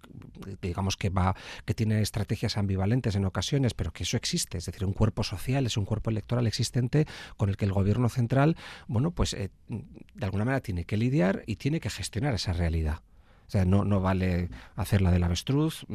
[0.60, 4.84] digamos que va que tiene estrategias ambivalentes en ocasiones, pero que eso existe, es decir,
[4.84, 7.06] un cuerpo social, es un cuerpo electoral existente
[7.36, 8.56] con el que el gobierno central,
[8.86, 13.00] bueno, pues eh, de alguna manera tiene que lidiar y tiene que gestionar esa realidad.
[13.46, 15.86] O sea, no, no vale hacer la del avestruz.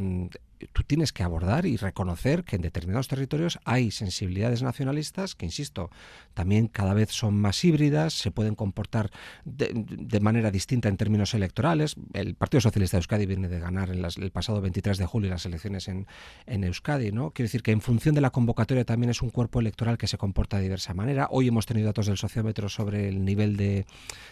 [0.74, 5.90] Tú tienes que abordar y reconocer que en determinados territorios hay sensibilidades nacionalistas que, insisto,
[6.34, 9.12] también cada vez son más híbridas, se pueden comportar
[9.46, 11.96] de, manera distinta en términos electorales.
[12.14, 15.46] El Partido Socialista de Euskadi viene de ganar en el pasado 23 de julio las
[15.46, 16.08] elecciones en,
[16.46, 17.12] en Euskadi.
[17.12, 17.32] ¿no?
[17.32, 20.18] Quiero decir que en función de la convocatoria también es un cuerpo electoral que se
[20.18, 21.28] comporta de diversa manera.
[21.32, 23.86] Hoy hemos tenido datos del sociómetro sobre el nivel de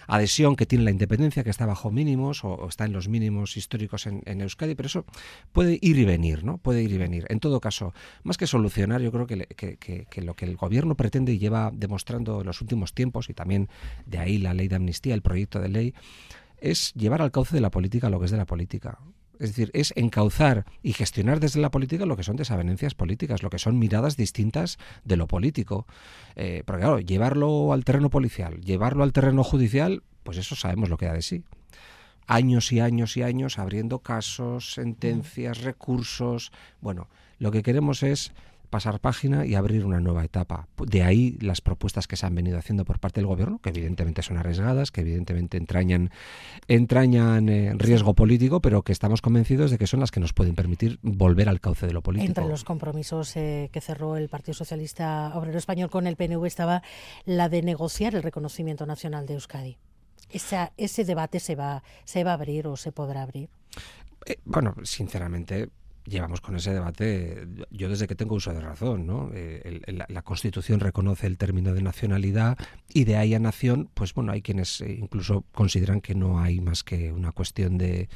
[0.08, 4.06] adhesión que tiene la independencia, que está bajo mínimos o, está en los mínimos históricos
[4.06, 5.06] en, en Euskadi, pero eso
[5.52, 6.58] puede ir y venir ¿no?
[6.58, 7.26] Puede ir y venir.
[7.30, 7.94] En todo caso,
[8.24, 9.38] más que solucionar, yo creo que,
[10.22, 13.70] lo que el gobierno pretende y lleva demostrando en los últimos tiempos, y también
[14.06, 15.94] de ahí la ley de amnistía, el proyecto de ley,
[16.58, 19.00] es llevar al cauce de la política lo que es de la política.
[19.40, 23.50] Es decir, es encauzar y gestionar desde la política lo que son desavenencias políticas, lo
[23.50, 25.88] que son miradas distintas de lo político.
[26.36, 30.98] Eh, porque claro, llevarlo al terreno policial, llevarlo al terreno judicial, pues eso sabemos lo
[30.98, 31.44] que da de sí
[32.30, 36.52] años y años y años abriendo casos, sentencias, recursos.
[36.80, 37.08] Bueno,
[37.40, 38.32] lo que queremos es
[38.70, 40.68] pasar página y abrir una nueva etapa.
[40.86, 44.22] De ahí las propuestas que se han venido haciendo por parte del gobierno, que evidentemente
[44.22, 46.12] son arriesgadas, que evidentemente entrañan,
[46.68, 50.54] entrañan eh, riesgo político, pero que estamos convencidos de que son las que nos pueden
[50.54, 52.28] permitir volver al cauce de lo político.
[52.28, 56.84] Entre los compromisos eh, que cerró el Partido Socialista Obrero Español con el PNV estaba
[57.26, 59.78] la de negociar el reconocimiento nacional de Euskadi
[60.30, 63.50] esa, ese debate se va, se va a abrir o se podrá abrir?
[64.26, 65.70] Eh, bueno, sinceramente,
[66.06, 69.32] llevamos con ese debate, yo desde que tengo uso de razón, ¿no?
[69.34, 72.58] Eh, la, Constitución reconoce el término de nacionalidad
[72.94, 76.60] y de ahí a nación, pues bueno, hay quienes eh, incluso consideran que no hay
[76.60, 78.10] más que una cuestión de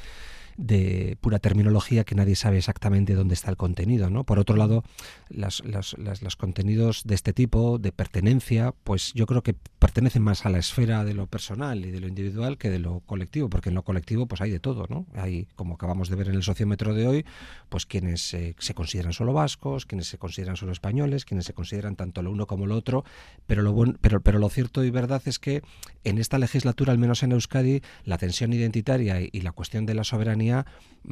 [0.56, 4.10] de pura terminología que nadie sabe exactamente dónde está el contenido.
[4.10, 4.24] ¿no?
[4.24, 4.84] Por otro lado,
[5.28, 10.50] las, los contenidos de este tipo, de pertenencia, pues yo creo que pertenecen más a
[10.50, 13.74] la esfera de lo personal y de lo individual que de lo colectivo, porque en
[13.74, 14.86] lo colectivo pues hay de todo.
[14.88, 15.06] ¿no?
[15.14, 17.24] Hay, como acabamos de ver en el sociómetro de hoy,
[17.68, 22.22] pues quienes se consideran solo vascos, quienes se consideran solo españoles, quienes se consideran tanto
[22.22, 23.04] lo uno como lo otro,
[23.46, 25.62] pero lo, pero, pero lo cierto y verdad es que
[26.04, 30.04] en esta legislatura, al menos en Euskadi, la tensión identitaria y la cuestión de la
[30.04, 30.43] soberanía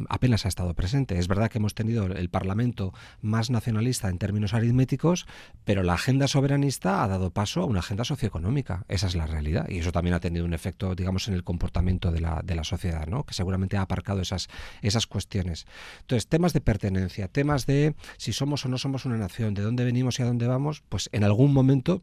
[0.08, 1.18] apenas ha estado presente.
[1.18, 5.26] Es verdad que hemos tenido el Parlamento más nacionalista en términos aritméticos,
[5.64, 8.84] pero la agenda soberanista ha dado paso a una agenda socioeconómica.
[8.88, 9.68] Esa es la realidad.
[9.68, 12.64] Y eso también ha tenido un efecto, digamos, en el comportamiento de la, de la
[12.64, 13.24] sociedad, ¿no?
[13.24, 14.48] que seguramente ha aparcado esas,
[14.80, 15.66] esas cuestiones.
[16.00, 19.84] Entonces, temas de pertenencia, temas de si somos o no somos una nación, de dónde
[19.84, 22.02] venimos y a dónde vamos, pues en algún momento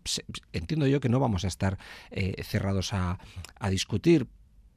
[0.53, 1.77] entiendo yo que no vamos a estar
[2.11, 3.19] eh, cerrados a,
[3.59, 4.27] a discutir,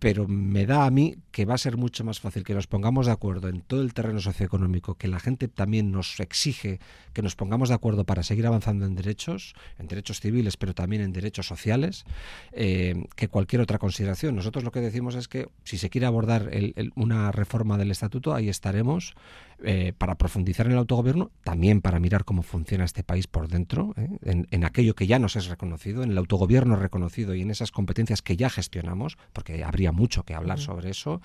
[0.03, 3.07] pero me da a mí que va a ser mucho más fácil que nos pongamos
[3.07, 6.81] de acuerdo en todo el terreno socioeconómico, que la gente también nos exige
[7.13, 11.03] que nos pongamos de acuerdo para seguir avanzando en derechos, en derechos civiles, pero también
[11.03, 12.05] en derechos sociales,
[12.51, 14.35] eh, que cualquier otra consideración.
[14.35, 16.51] Nosotros lo que decimos es que si se quiere abordar
[16.97, 19.15] una reforma del estatuto, ahí estaremos
[19.65, 23.95] eh, para profundizar en el autogobierno, también para mirar cómo funciona este país por dentro,
[23.97, 24.09] ¿eh?
[24.25, 27.71] en, en, aquello que ya nos es reconocido, en el autogobierno reconocido y en esas
[27.71, 31.21] competencias que ya gestionamos, porque habría mucho que hablar sobre eso.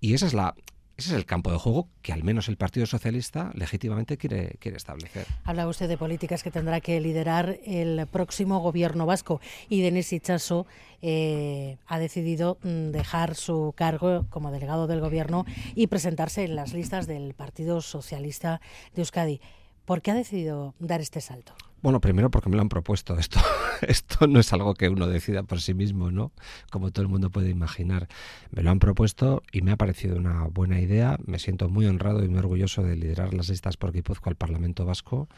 [0.00, 0.54] Y esa es la,
[0.96, 4.76] ese es el campo de juego que al menos el Partido Socialista legítimamente quiere, quiere
[4.76, 5.26] establecer.
[5.44, 10.66] Habla usted de políticas que tendrá que liderar el próximo gobierno vasco y Denis Ichaso
[11.00, 15.44] eh, ha decidido mm, dejar su cargo como delegado del gobierno
[15.74, 18.60] y presentarse en las listas del Partido Socialista
[18.94, 19.40] de Euskadi.
[19.84, 21.54] ¿Por qué ha decidido dar este salto?
[21.82, 23.18] Bueno, primero porque me lo han propuesto.
[23.18, 23.40] Esto,
[23.82, 26.30] esto no es algo que uno decida por sí mismo, ¿no?
[26.70, 28.08] Como todo el mundo puede imaginar.
[28.52, 31.18] Me lo han propuesto y me ha parecido una buena idea.
[31.26, 34.86] Me siento muy honrado y muy orgulloso de liderar las listas por Guipúzcoa al Parlamento
[34.86, 35.28] Vasco.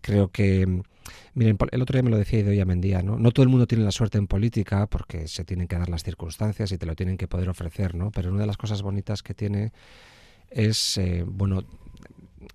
[0.00, 0.82] Creo que,
[1.34, 3.18] miren, el otro día me lo decía Idoia Mendía, ¿no?
[3.18, 6.02] No todo el mundo tiene la suerte en política porque se tienen que dar las
[6.02, 8.10] circunstancias y te lo tienen que poder ofrecer, ¿no?
[8.10, 9.72] Pero una de las cosas bonitas que tiene
[10.48, 11.62] es, eh, bueno,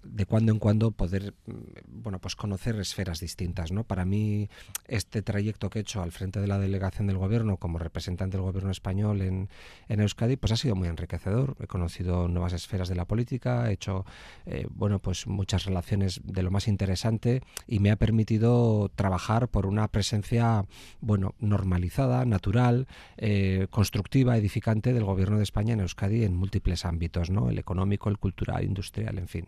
[0.03, 1.51] de cuando en cuando poder mm,
[1.87, 4.49] bueno pues conocer esferas distintas no para mí
[4.87, 8.45] este trayecto que he hecho al frente de la delegación del gobierno como representante del
[8.45, 9.49] gobierno español en,
[9.87, 11.55] en Euskadi pues ha sido muy enriquecedor.
[11.59, 14.05] He conocido nuevas esferas de la política he hecho
[14.45, 19.65] eh, bueno pues muchas relaciones de lo más interesante y me ha permitido trabajar por
[19.65, 20.65] una presencia
[21.01, 22.87] bueno normalizada natural
[23.17, 28.09] eh, constructiva edificante del gobierno de España en Euskadi en múltiples ámbitos no el económico
[28.09, 29.47] el cultural industrial en fin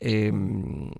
[0.00, 0.90] Em,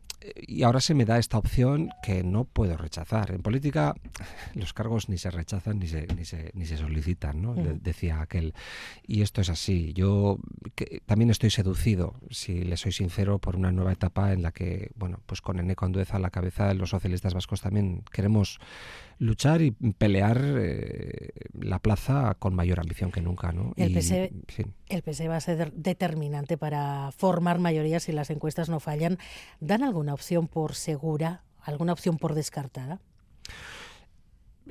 [0.47, 3.31] y ahora se me da esta opción que no puedo rechazar.
[3.31, 3.95] En política
[4.55, 7.55] los cargos ni se rechazan ni se, ni se, ni se solicitan, ¿no?
[7.55, 8.55] decía aquel.
[9.07, 9.93] Y esto es así.
[9.93, 10.39] Yo
[11.07, 15.21] también estoy seducido, si le soy sincero, por una nueva etapa en la que, bueno,
[15.27, 18.59] pues con Eneco Andueza a la cabeza, los socialistas vascos también queremos
[19.19, 23.53] luchar y pelear eh, la plaza con mayor ambición que nunca.
[23.53, 23.73] ¿no?
[23.77, 24.33] El, PSE,
[24.89, 29.19] el PSE va a ser determinante para formar mayorías si las encuestas no fallan.
[29.61, 33.01] ¿Dan alguna opción por segura, alguna opción por descartada?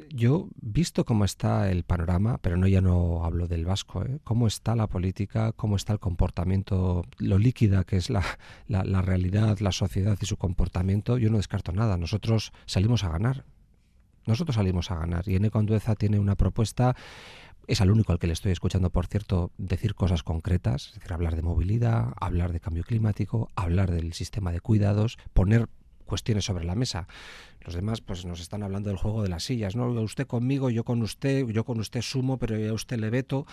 [0.09, 4.19] Yo, visto cómo está el panorama, pero no ya no hablo del vasco, ¿eh?
[4.25, 8.23] cómo está la política, cómo está el comportamiento, lo líquida que es la,
[8.67, 11.97] la, la realidad, la sociedad y su comportamiento, yo no descarto nada.
[11.97, 13.45] Nosotros salimos a ganar.
[14.25, 16.95] Nosotros salimos a ganar y Eneco Andueza tiene una propuesta
[17.67, 21.13] es al único al que le estoy escuchando, por cierto, decir cosas concretas, es decir,
[21.13, 25.67] hablar de movilidad, hablar de cambio climático, hablar del sistema de cuidados, poner
[26.05, 27.07] cuestiones sobre la mesa.
[27.61, 29.89] Los demás pues nos están hablando del juego de las sillas, ¿no?
[29.89, 33.45] Usted conmigo, yo con usted, yo con usted sumo, pero a usted le veto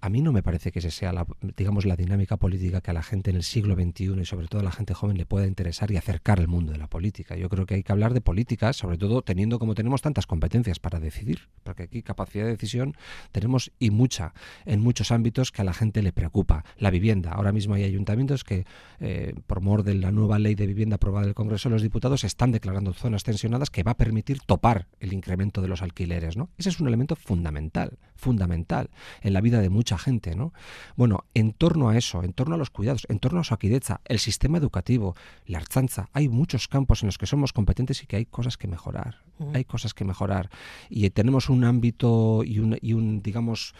[0.00, 1.26] a mí no me parece que ese sea la,
[1.56, 4.60] digamos, la dinámica política que a la gente en el siglo XXI y sobre todo
[4.60, 7.36] a la gente joven le pueda interesar y acercar al mundo de la política.
[7.36, 10.78] Yo creo que hay que hablar de políticas, sobre todo teniendo como tenemos tantas competencias
[10.78, 12.94] para decidir, porque aquí capacidad de decisión
[13.32, 14.34] tenemos y mucha
[14.66, 16.64] en muchos ámbitos que a la gente le preocupa.
[16.76, 17.32] La vivienda.
[17.32, 18.66] Ahora mismo hay ayuntamientos que,
[19.00, 22.24] eh, por mor de la nueva ley de vivienda aprobada en el Congreso los Diputados,
[22.24, 26.36] están declarando zonas tensionadas que va a permitir topar el incremento de los alquileres.
[26.36, 26.50] ¿no?
[26.56, 28.90] Ese es un elemento fundamental, fundamental
[29.22, 30.52] en la vida de muchos mucha gente, ¿no?
[30.96, 34.02] Bueno, en torno a eso, en torno a los cuidados, en torno a su aquideza,
[34.04, 35.14] el sistema educativo,
[35.46, 38.68] la archanza, hay muchos campos en los que somos competentes y que hay cosas que
[38.68, 39.22] mejorar.
[39.54, 40.50] Hay cosas que mejorar.
[40.90, 43.72] Y tenemos un ámbito y un, y un, digamos,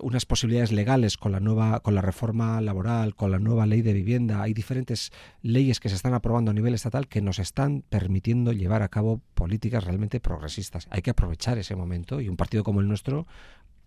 [0.00, 3.94] unas posibilidades legales con la nueva, con la reforma laboral, con la nueva ley de
[3.94, 4.42] vivienda.
[4.42, 5.10] Hay diferentes
[5.42, 9.20] leyes que se están aprobando a nivel estatal que nos están permitiendo llevar a cabo
[9.34, 10.86] políticas realmente progresistas.
[10.90, 13.26] Hay que aprovechar ese momento y un partido como el nuestro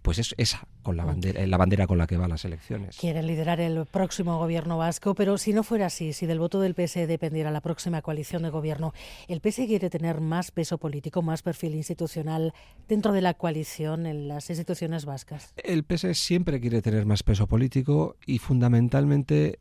[0.04, 2.98] pues es esa con la bandera, la bandera con la que va las elecciones.
[2.98, 6.76] Quieren liderar el próximo gobierno vasco, pero si no fuera así, si del voto del
[6.76, 8.94] PSE dependiera la próxima coalición de gobierno,
[9.30, 12.54] ¿el PSE quiere tener más peso político, más perfil institucional
[12.88, 15.54] dentro de la coalición en las instituciones vascas?
[15.56, 19.60] El PSE siempre quiere tener más peso político y fundamentalmente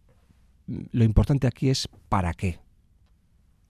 [0.66, 2.59] lo importante aquí es para qué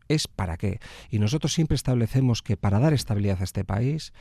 [0.09, 0.78] es para qué.
[1.11, 4.12] Y nosotros siempre establecemos que para dar estabilidad a este país,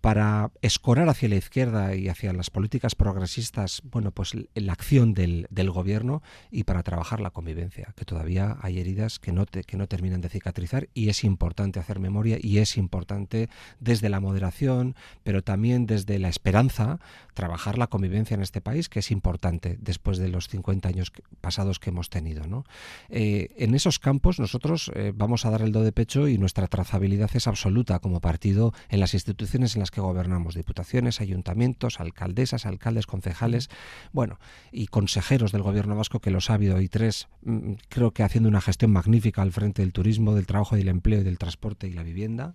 [0.00, 5.46] para escorar hacia la izquierda y hacia las políticas progresistas, bueno, pues la acción del,
[5.50, 9.86] del, gobierno y para trabajar la convivencia, que todavía hay heridas que no, que no
[9.86, 13.48] terminan de cicatrizar y es importante hacer memoria y es importante
[13.80, 14.94] desde la moderación,
[15.24, 17.00] pero también desde la esperanza,
[17.34, 21.78] trabajar la convivencia en este país, que es importante después de los 50 años pasados
[21.78, 22.46] que hemos tenido.
[22.46, 22.64] ¿no?
[23.08, 26.66] Eh, en esos campos nosotros eh, vamos a dar el do de pecho y nuestra
[26.66, 32.66] trazabilidad es absoluta como partido en las instituciones en las que gobernamos, diputaciones, ayuntamientos, alcaldesas,
[32.66, 33.68] alcaldes, concejales,
[34.12, 34.38] bueno,
[34.72, 38.48] y consejeros del gobierno vasco, que los ha habido, y tres, mm, creo que haciendo
[38.48, 41.88] una gestión magnífica al frente del turismo, del trabajo y del empleo y del transporte
[41.88, 42.54] y la vivienda.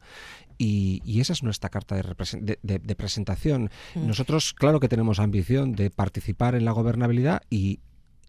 [0.57, 3.69] Y, esa es nuestra carta de, de presentación.
[3.95, 4.07] Mm.
[4.07, 7.79] Nosotros, claro que tenemos ambición de participar en la gobernabilidad y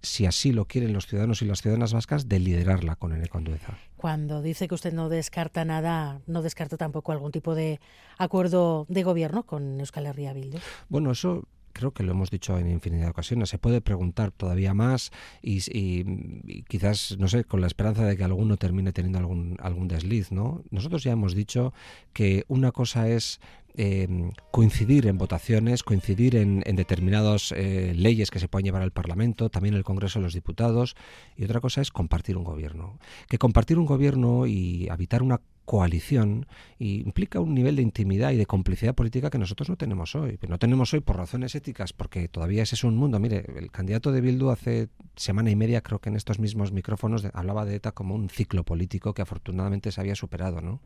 [0.05, 3.79] si así lo quieren los ciudadanos y las ciudadanas vascas, de liderarla con Ene Condueza.
[3.97, 7.81] Cuando dice que usted no descarta nada, no descarta tampoco algún tipo de
[8.19, 10.59] acuerdo de gobierno con Euskal Herria Bildu.
[10.89, 13.51] Bueno, eso creo que lo hemos dicho en infinidad de ocasiones.
[13.51, 15.11] Se puede preguntar todavía más
[15.43, 20.33] y, quizás, no sé, con la esperanza de que alguno termine teniendo algún, algún desliz,
[20.33, 20.63] ¿no?
[20.71, 21.75] Nosotros ya hemos dicho
[22.15, 23.41] que una cosa es
[23.77, 29.51] Em, coincidir en votaciones, coincidir en, determinadas eh, leyes que se pueden llevar al Parlamento,
[29.51, 30.95] también el Congreso de los Diputados,
[31.37, 33.01] y otra cosa es compartir un gobierno.
[33.29, 36.47] Que compartir un gobierno y habitar una coalición
[36.79, 40.39] implica un nivel de intimidad y de complicidad política que nosotros no tenemos hoy.
[40.49, 43.19] No tenemos hoy por razones éticas, porque todavía ese es un mundo.
[43.19, 47.27] Mire, el candidato de Bildu hace semana y media, creo que en estos mismos micrófonos,
[47.33, 50.81] hablaba de ETA como un ciclo político que afortunadamente se había superado, ¿no?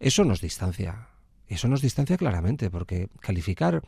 [0.00, 1.08] Eso nos distancia
[1.48, 3.82] eso nos distancia claramente, porque calificar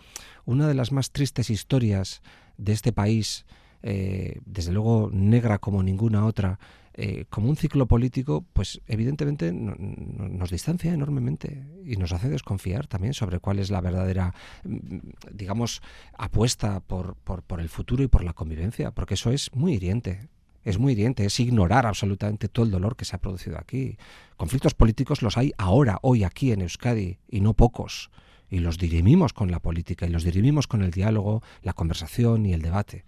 [0.47, 2.23] una de las más tristes historias
[2.57, 3.45] de este país,
[3.83, 6.59] eh, desde luego negra como ninguna otra,
[7.03, 13.15] eh, como un ciclo político, pues evidentemente nos distancia enormemente y nos hace desconfiar también
[13.15, 14.99] sobre cuál es la verdadera, mm,
[15.33, 15.81] digamos,
[16.13, 20.29] apuesta por, por, por el futuro y por la convivencia, porque eso es muy hiriente
[20.63, 23.97] es muy hiriente, es ignorar absolutamente todo el dolor que se ha producido aquí.
[24.37, 28.11] Conflictos políticos los hay ahora, hoy, aquí en Euskadi, y no pocos.
[28.51, 32.53] Y los dirimimos con la política, y los dirimimos con el diálogo, la conversación y
[32.53, 33.07] el debate.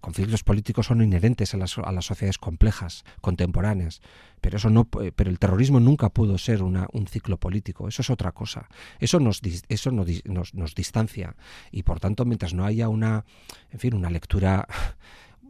[0.00, 4.00] Conflictos políticos son inherentes a las, a las sociedades complejas, contemporáneas,
[4.40, 7.88] pero eso no, pero el terrorismo nunca pudo ser un ciclo político.
[7.88, 8.68] Eso es otra cosa.
[8.98, 11.36] Eso nos, eso nos, nos distancia
[11.70, 13.24] y por tanto, mientras no haya una,
[13.70, 14.66] en fin, una lectura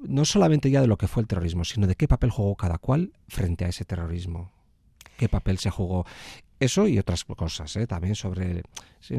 [0.02, 2.78] no solamente ya de lo que fue el terrorismo, sino de qué papel jugó cada
[2.78, 4.52] cual frente a ese terrorismo.
[5.16, 6.06] ¿Qué papel se jugó?
[6.59, 7.87] Eso y otras cosas, ¿eh?
[7.87, 8.62] también sobre,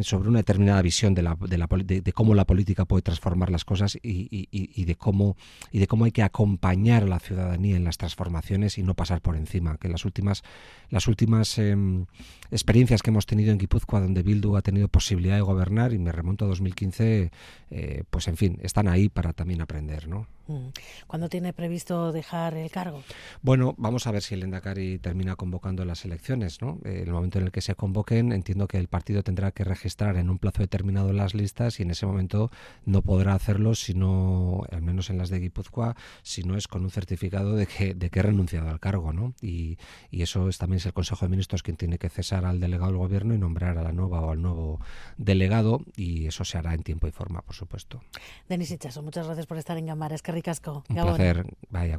[0.01, 3.63] sobre una determinada visión de, la, de, la, de, cómo la política puede transformar las
[3.63, 5.37] cosas y, y, de cómo,
[5.71, 9.21] y de cómo hay que acompañar a la ciudadanía en las transformaciones y no pasar
[9.21, 9.77] por encima.
[9.77, 10.41] Que las últimas,
[10.89, 12.07] las últimas em,
[12.49, 16.11] experiencias que hemos tenido en Guipúzcoa, donde Bildu ha tenido posibilidad de gobernar, y me
[16.11, 17.31] remonto a 2015,
[17.69, 20.27] eh, pues en fin, están ahí para también aprender, ¿no?
[20.47, 20.69] Mm.
[21.07, 23.03] ¿Cuándo tiene previsto dejar el cargo?
[23.41, 26.61] Bueno, vamos a ver si el Endacari termina convocando las elecciones.
[26.61, 26.79] ¿no?
[26.85, 29.63] Eh, en el momento en el que se convoquen, entiendo que el partido tendrá que
[29.63, 32.51] registrar en un plazo determinado las listas y en ese momento
[32.85, 36.91] no podrá hacerlo, sino, al menos en las de Guipúzcoa, si no es con un
[36.91, 39.13] certificado de que, de que ha renunciado al cargo.
[39.13, 39.33] ¿no?
[39.41, 39.77] Y,
[40.11, 42.91] y eso es, también es el Consejo de Ministros quien tiene que cesar al delegado
[42.91, 44.79] del Gobierno y nombrar a la nueva o al nuevo
[45.17, 48.01] delegado y eso se hará en tiempo y forma, por supuesto.
[48.47, 50.15] Denis Ichazo, muchas gracias por estar en Gambara.
[50.15, 50.21] Es
[50.87, 51.45] un placer.
[51.69, 51.97] Vaya,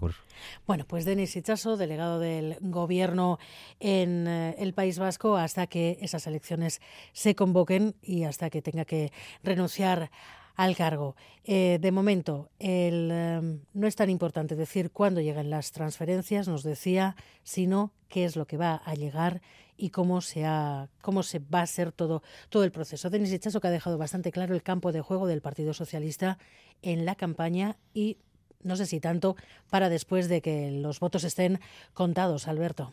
[0.67, 3.39] Bueno, pues Denis Ichaso, delegado del Gobierno
[3.81, 6.81] en eh, el País Vasco, hasta que esas elecciones
[7.13, 9.13] se convoquen y hasta que tenga que
[9.43, 10.11] renunciar
[10.59, 11.15] al cargo.
[11.45, 16.65] Eh, de momento, el, em, no es tan importante decir cuándo llegan las transferencias, nos
[16.65, 19.41] decía, sino qué es lo que va a llegar
[19.77, 23.09] y cómo se, ha, cómo se va a ser todo, todo el proceso.
[23.09, 26.39] Denis Echazo que ha dejado bastante claro el campo de juego del Partido Socialista
[26.83, 28.19] en la campaña y
[28.63, 29.37] no sé si tanto
[29.71, 31.61] para después de que los votos estén
[31.95, 32.93] contados, Alberto.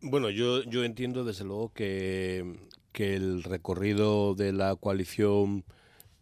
[0.00, 2.58] Bueno, yo, yo entiendo desde luego que,
[2.92, 5.64] que el recorrido de la coalición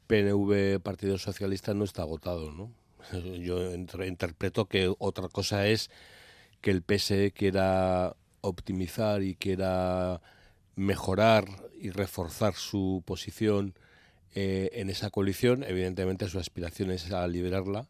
[0.06, 2.72] PNV Partido Socialista no está agotado, ¿no?
[3.38, 5.90] Yo interpreto que otra cosa es
[6.60, 10.20] que el PSE quiera optimizar y quiera
[10.74, 11.46] mejorar
[11.80, 13.74] y reforzar su posición
[14.34, 15.64] eh, en esa coalición.
[15.64, 17.88] Evidentemente su aspiración es a liberarla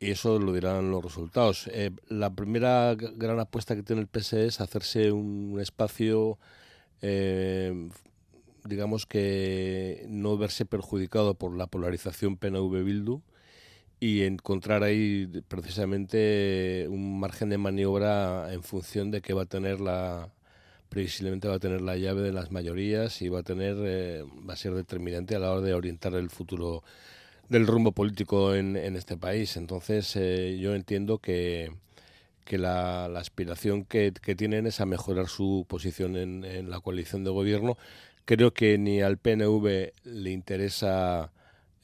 [0.00, 1.68] eso lo dirán los resultados.
[1.72, 6.38] Eh, la primera gran apuesta que tiene el PSE es hacerse un espacio,
[7.02, 7.88] eh,
[8.64, 13.22] digamos que no verse perjudicado por la polarización PNV-Bildu
[14.00, 19.80] y encontrar ahí precisamente un margen de maniobra en función de que va a tener
[19.80, 20.32] la
[20.88, 24.54] previsiblemente va a tener la llave de las mayorías y va a tener eh, va
[24.54, 26.84] a ser determinante a la hora de orientar el futuro
[27.48, 29.56] del rumbo político en, en este país.
[29.56, 31.72] Entonces, eh, yo entiendo que,
[32.44, 37.24] que la, aspiración que, que, tienen es a mejorar su posición en, en, la coalición
[37.24, 37.76] de gobierno.
[38.24, 41.30] Creo que ni al PNV le interesa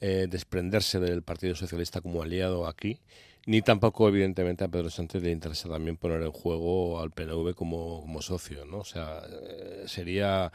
[0.05, 2.99] eh, desprenderse del Partido Socialista como aliado aquí,
[3.45, 8.01] ni tampoco, evidentemente, a Pedro Sánchez le interesa también poner en juego al PNV como,
[8.01, 8.65] como socio.
[8.65, 8.79] ¿no?
[8.79, 10.51] O sea, eh, sería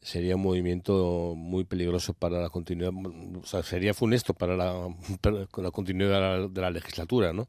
[0.00, 4.94] sería un movimiento muy peligroso para la continuidad, o sea, sería funesto para la,
[5.56, 7.48] la continuidad de la, legislatura, ¿no?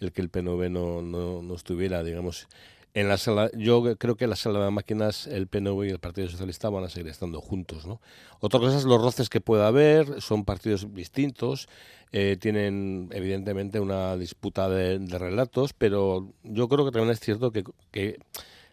[0.00, 2.48] El que el PNV no, no, no, estuviera, digamos,
[2.94, 3.50] en la sala.
[3.56, 6.84] Yo creo que en la sala de máquinas el PNV y el Partido Socialista van
[6.84, 8.00] a seguir estando juntos, ¿no?
[8.40, 11.68] Otra cosa es los roces que pueda haber, son partidos distintos,
[12.12, 17.50] eh, tienen evidentemente una disputa de, de, relatos, pero yo creo que también es cierto
[17.50, 18.18] que, que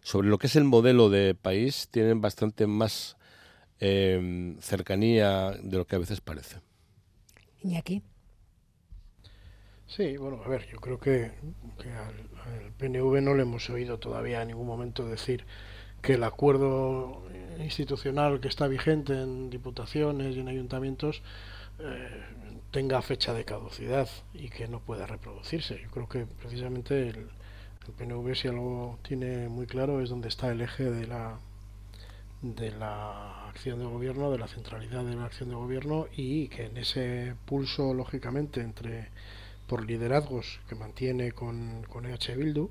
[0.02, 3.18] sobre lo que es el modelo de país tienen bastante más
[3.80, 6.58] eh, cercanía de lo que a veces parece.
[7.64, 8.02] ¿Y aquí?
[9.88, 11.32] Sí, bueno, a ver, yo creo que,
[11.82, 12.16] que al,
[12.46, 15.46] al, PNV no le hemos oído todavía en ningún momento decir
[16.02, 17.24] que el acuerdo
[17.60, 21.22] institucional que está vigente en diputaciones y en ayuntamientos
[21.80, 22.10] eh,
[22.72, 25.80] tenga fecha de caducidad y que no pueda reproducirse.
[25.82, 27.30] Yo creo que precisamente el,
[27.88, 31.40] el PNV si algo tiene muy claro es donde está el eje de la
[32.42, 36.66] de la acción de gobierno, de la centralidad de la acción de gobierno y que
[36.66, 39.10] en ese pulso, lógicamente, entre
[39.68, 42.70] por liderazgos que mantiene con, con EH Bildu,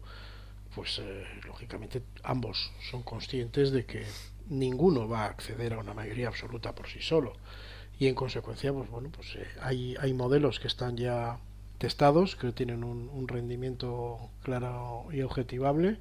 [0.74, 4.04] pues eh, lógicamente ambos son conscientes de que
[4.48, 7.34] ninguno va a acceder a una mayoría absoluta por sí solo.
[7.98, 11.38] Y en consecuencia pues bueno pues eh, hay, hay modelos que están ya
[11.80, 15.96] testados que tienen un, rendimiento claro y objetivable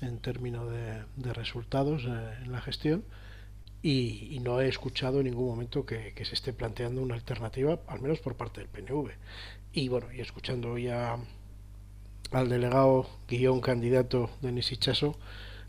[0.00, 3.04] en términos de, resultados eh, en la gestión
[3.82, 8.18] y, no he escuchado en ningún momento que, se esté planteando una alternativa, al menos
[8.20, 9.10] por parte del PNV.
[9.74, 11.18] Y bueno, y escuchando ya
[12.30, 15.18] al delegado guion candidato Denis Ichaso,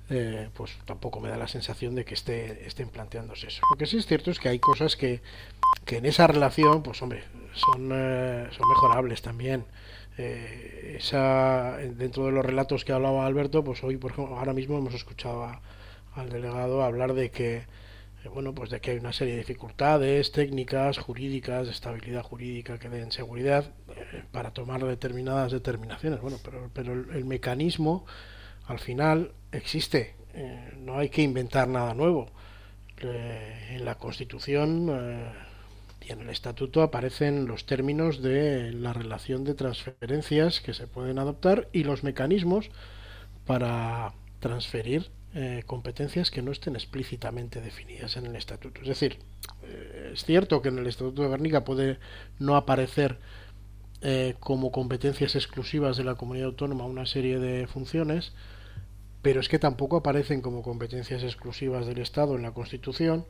[0.09, 3.61] eh, pues tampoco me da la sensación de que esté, estén planteándose eso.
[3.69, 5.21] Lo que sí es cierto es que hay cosas que,
[5.85, 7.23] que en esa relación, pues hombre,
[7.53, 9.65] son, eh, son mejorables también.
[10.17, 14.77] Eh, esa dentro de los relatos que hablaba Alberto pues hoy por ejemplo ahora mismo
[14.77, 15.49] hemos escuchado
[16.15, 17.65] al delegado hablar de que eh,
[18.33, 22.89] bueno pues de que hay una serie de dificultades técnicas jurídicas de estabilidad jurídica que
[22.89, 26.19] den seguridad eh, para tomar determinadas determinaciones.
[26.19, 28.05] Bueno pero pero el, mecanismo
[28.67, 30.15] al final existe.
[30.77, 32.29] No hay que inventar nada nuevo.
[33.01, 34.89] En la constitución
[36.11, 41.67] en el estatuto aparecen los términos de la relación de transferencias que se pueden adoptar
[41.71, 42.69] y los mecanismos
[43.45, 48.81] para transferir eh, competencias que no estén explícitamente definidas en el estatuto.
[48.81, 49.19] Es decir,
[49.63, 51.99] eh, es cierto que en el estatuto de Guernica puede
[52.37, 53.17] no aparecer
[54.01, 58.33] eh, como competencias exclusivas de la comunidad autónoma una serie de funciones,
[59.21, 63.25] pero es que tampoco aparecen como competencias exclusivas del Estado en la Constitución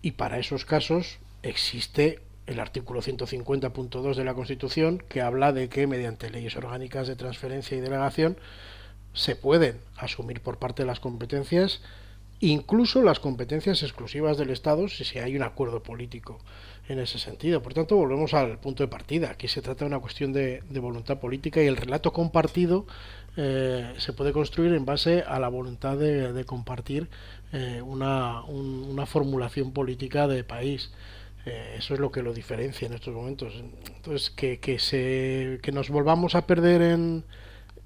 [0.00, 5.86] y para esos casos existe el artículo 150.2 de la Constitución que habla de que
[5.86, 8.36] mediante leyes orgánicas de transferencia y delegación
[9.14, 11.80] se pueden asumir por parte de las competencias
[12.42, 16.40] incluso las competencias exclusivas del Estado si hay un acuerdo político
[16.88, 17.62] en ese sentido.
[17.62, 19.30] Por tanto, volvemos al punto de partida.
[19.30, 22.84] Aquí se trata de una cuestión de, voluntad política y el relato compartido
[23.36, 27.08] eh, se puede construir en base a la voluntad de, compartir
[27.52, 30.90] eh, una, un, una formulación política de país.
[31.44, 33.54] Eh, eso es lo que lo diferencia en estos momentos.
[33.96, 37.24] Entonces, que, que, se, que nos volvamos a perder en,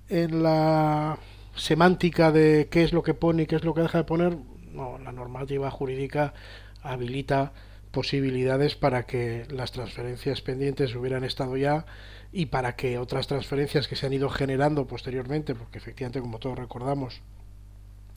[0.08, 1.18] en la
[1.54, 4.36] semántica de qué es lo que pone y qué es lo que deja de poner,
[4.72, 6.34] no, la normativa jurídica
[6.82, 7.52] habilita
[7.90, 11.86] posibilidades para que las transferencias pendientes hubieran estado ya
[12.30, 16.58] y para que otras transferencias que se han ido generando posteriormente, porque efectivamente, como todos
[16.58, 17.22] recordamos,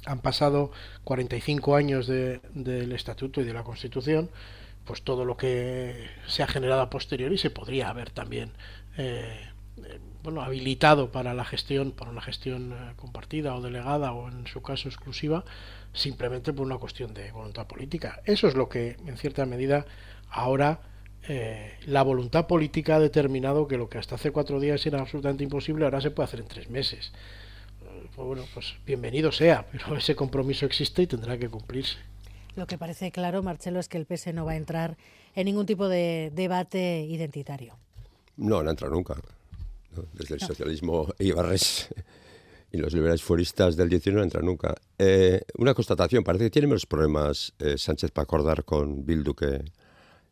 [0.05, 0.71] han pasado
[1.05, 4.29] 45 años de, del estatuto y de la constitución,
[4.89, 8.53] pues todo lo que se ha generado a posteriori se podría haber también
[8.97, 9.39] eh,
[9.85, 14.47] eh, bueno, habilitado para la gestión, para una gestión eh, compartida o delegada o en
[14.47, 15.45] su caso exclusiva,
[15.93, 18.23] simplemente por una cuestión de voluntad política.
[18.25, 19.85] Eso es lo que, en cierta medida,
[20.27, 20.79] ahora
[21.85, 25.85] la voluntad política ha determinado que lo que hasta hace cuatro días era absolutamente imposible,
[25.85, 27.11] ahora se puede hacer en tres meses.
[28.15, 32.08] Pues bueno, pues bienvenido sea, pero ese compromiso existe y tendrá que cumplirse.
[32.55, 34.97] Lo que parece claro, Marcelo, es que el PS no va a entrar
[35.35, 37.77] en ningún tipo de debate identitario.
[38.37, 39.15] No, no entra nunca.
[40.13, 41.89] Desde el socialismo Ibarres
[42.71, 44.75] y los liberales fueristas del 19 no entran nunca.
[44.97, 49.63] Eh, una constatación, parece que tiene menos problemas eh, Sánchez para acordar con Bildu que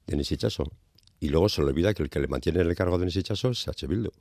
[0.05, 0.71] Denis Ichaso.
[1.19, 3.15] Y luego se le olvida que el que le mantiene en el cargo a Denis
[3.15, 3.87] Ichaso es H.
[3.87, 4.11] Bildu.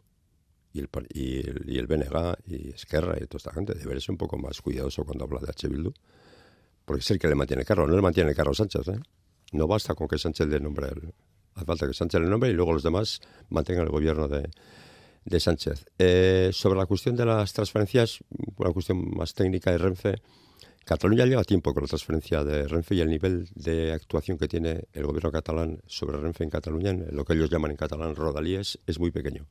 [0.72, 3.74] Y el, y, el, y el BNG y Esquerra y toda esta gente.
[3.74, 5.68] Debería ser un poco más cuidadoso cuando habla de H.
[5.68, 5.92] Bildu.
[6.86, 8.88] Porque es el que le mantiene el cargo, no le mantiene el cargo a Sánchez.
[8.88, 8.98] ¿eh?
[9.52, 10.86] No basta con que Sánchez le nombre.
[10.88, 11.12] El,
[11.54, 14.48] hace falta que Sánchez le nombre y luego los demás mantengan el gobierno de,
[15.26, 15.84] de Sánchez.
[15.98, 18.20] Eh, sobre la cuestión de las transferencias,
[18.56, 20.14] una cuestión más técnica de Renfe,
[20.86, 24.84] Cataluña lleva tiempo con la transferencia de Renfe y el nivel de actuación que tiene
[24.92, 28.78] el gobierno catalán sobre Renfe en Cataluña, en lo que ellos llaman en catalán rodalíes,
[28.86, 29.48] es muy pequeño.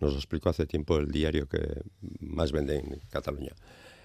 [0.00, 1.80] Nos lo explicó hace tiempo el diario que
[2.20, 3.54] más vende en Cataluña.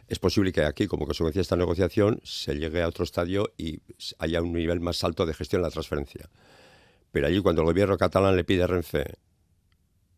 [0.07, 3.79] Es posible que aquí, como consecuencia de esta negociación, se llegue a otro estadio y
[4.19, 6.29] haya un nivel más alto de gestión de la transferencia.
[7.11, 9.15] Pero allí, cuando el gobierno catalán le pide a Renfe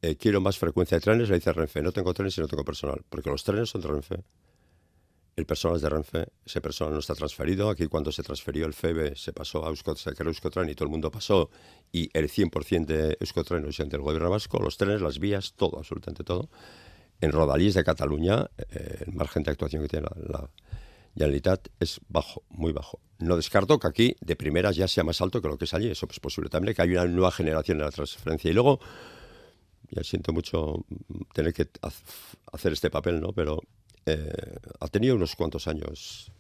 [0.02, 2.64] eh, quiero más frecuencia de trenes, le dice Renfe, no tengo trenes y no tengo
[2.64, 4.24] personal, porque los trenes son de Renfe.
[5.36, 7.70] El personal es de Renfe, ese personal no está transferido.
[7.70, 11.12] Aquí cuando se transfirió el FEBE se pasó a Euskotren, Euskotren y todo el mundo
[11.12, 11.50] pasó,
[11.92, 16.24] y el 100% de Euskotren es del gobierno vasco, los trenes, las vías, todo, absolutamente
[16.24, 16.50] todo.
[17.20, 20.50] En Rodalís de Cataluña, eh, el margen de actuación que tiene la, la
[21.18, 23.00] Generalitat es bajo, muy bajo.
[23.18, 25.90] No descarto que aquí, de primeras, ya sea más alto que lo que es allí.
[25.90, 28.52] Eso es posible también, que hay una nueva generación de la transferencia.
[28.52, 28.80] Y luego,
[29.90, 30.86] ya siento mucho
[31.34, 31.68] tener que
[32.52, 33.34] hacer este papel, ¿no?
[33.34, 33.64] Pero
[34.06, 34.32] eh,
[34.80, 36.32] ha tenido unos cuantos años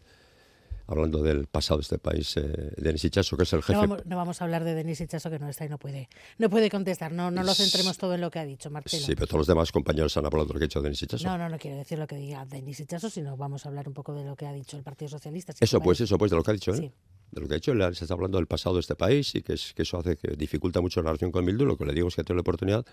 [0.87, 3.73] hablando del pasado de este país, eh, Denis Ichaso, que es el jefe.
[3.73, 6.09] No vamos, no vamos, a hablar de Denis Ichaso, que no está y no puede,
[6.37, 7.11] no puede contestar.
[7.11, 9.05] No, no lo centremos todo en lo que ha dicho Marcelo.
[9.05, 11.27] Sí, pero todos los demás compañeros han hablado de lo que ha dicho Denis Ichaso.
[11.27, 13.93] No, no, no quiero decir lo que diga Denis Ichaso, sino vamos a hablar un
[13.93, 15.53] poco de lo que ha dicho el Partido Socialista.
[15.53, 16.77] Si eso, pues, eso, pues, de lo que ha dicho él.
[16.77, 16.91] Sí.
[17.31, 19.53] De lo que ha él se está hablando del pasado de este país y que,
[19.53, 21.65] es, que eso hace que dificulta mucho la relación con Bildu.
[21.65, 22.85] Lo que le digo es que tiene la oportunidad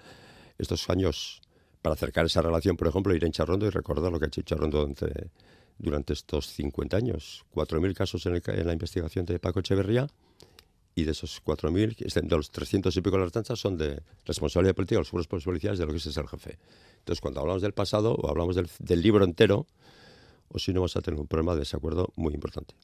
[0.58, 1.40] estos años
[1.82, 4.42] para acercar esa relación, por ejemplo, ir en Charrondo y recordar lo que ha hecho
[4.42, 5.30] Charrondo durante,
[5.78, 7.44] durante estos 50 años.
[7.54, 10.06] 4.000 casos en, el, en, la investigación de Paco Echeverría
[10.94, 14.74] y de esos 4.000, de los 300 y pico de las tanchas son de responsabilidad
[14.74, 16.58] política los policiales de lo que es el jefe.
[16.98, 19.66] Entonces, cuando hablamos del pasado o hablamos del, del libro entero,
[20.48, 22.74] o si no vamos a tener un problema de desacuerdo muy importante.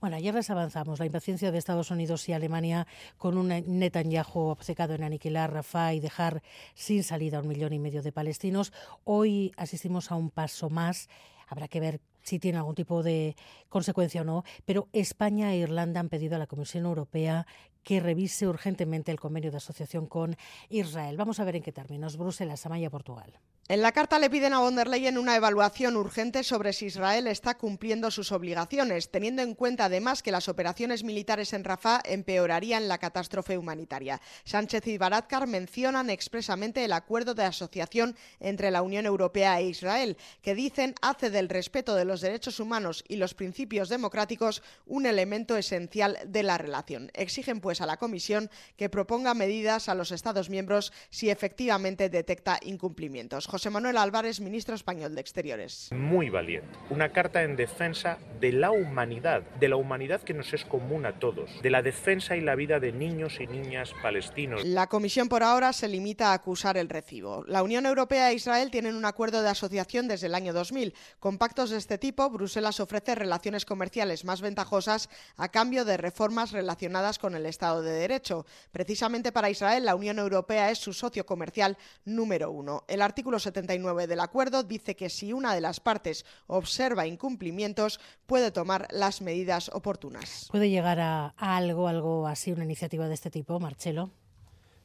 [0.00, 2.86] Bueno, ayer les avanzamos la impaciencia de Estados Unidos y Alemania
[3.16, 6.42] con un Netanyahu obcecado en aniquilar Rafah y dejar
[6.74, 8.72] sin salida a un millón y medio de palestinos.
[9.04, 11.08] Hoy asistimos a un paso más.
[11.48, 13.36] Habrá que ver si tiene algún tipo de
[13.68, 17.46] consecuencia o no, pero España e Irlanda han pedido a la Comisión Europea
[17.84, 20.36] que revise urgentemente el convenio de asociación con
[20.68, 21.16] Israel.
[21.16, 22.16] Vamos a ver en qué términos.
[22.16, 23.38] Bruselas, Amaya, Portugal.
[23.68, 27.26] En la carta le piden a von der Leyen una evaluación urgente sobre si Israel
[27.26, 32.86] está cumpliendo sus obligaciones, teniendo en cuenta además que las operaciones militares en Rafah empeorarían
[32.86, 34.20] la catástrofe humanitaria.
[34.44, 40.16] Sánchez y Baradkar mencionan expresamente el acuerdo de asociación entre la Unión Europea e Israel,
[40.42, 45.56] que dicen hace del respeto de los derechos humanos y los principios democráticos un elemento
[45.56, 47.10] esencial de la relación.
[47.14, 52.60] Exigen pues a la Comisión que proponga medidas a los Estados miembros si efectivamente detecta
[52.62, 53.48] incumplimientos.
[53.56, 55.88] José Manuel Álvarez, ministro español de Exteriores.
[55.90, 56.68] Muy valiente.
[56.90, 61.18] Una carta en defensa de la humanidad, de la humanidad que nos es común a
[61.18, 64.62] todos, de la defensa y la vida de niños y niñas palestinos.
[64.62, 67.44] La Comisión por ahora se limita a acusar el recibo.
[67.46, 70.92] La Unión Europea e Israel tienen un acuerdo de asociación desde el año 2000.
[71.18, 75.08] Con pactos de este tipo, Bruselas ofrece relaciones comerciales más ventajosas
[75.38, 78.44] a cambio de reformas relacionadas con el Estado de Derecho.
[78.70, 82.84] Precisamente para Israel, la Unión Europea es su socio comercial número uno.
[82.86, 88.50] El artículo 79 del acuerdo dice que si una de las partes observa incumplimientos, puede
[88.50, 90.48] tomar las medidas oportunas.
[90.50, 94.10] ¿Puede llegar a, a algo, algo así, una iniciativa de este tipo, Marcelo?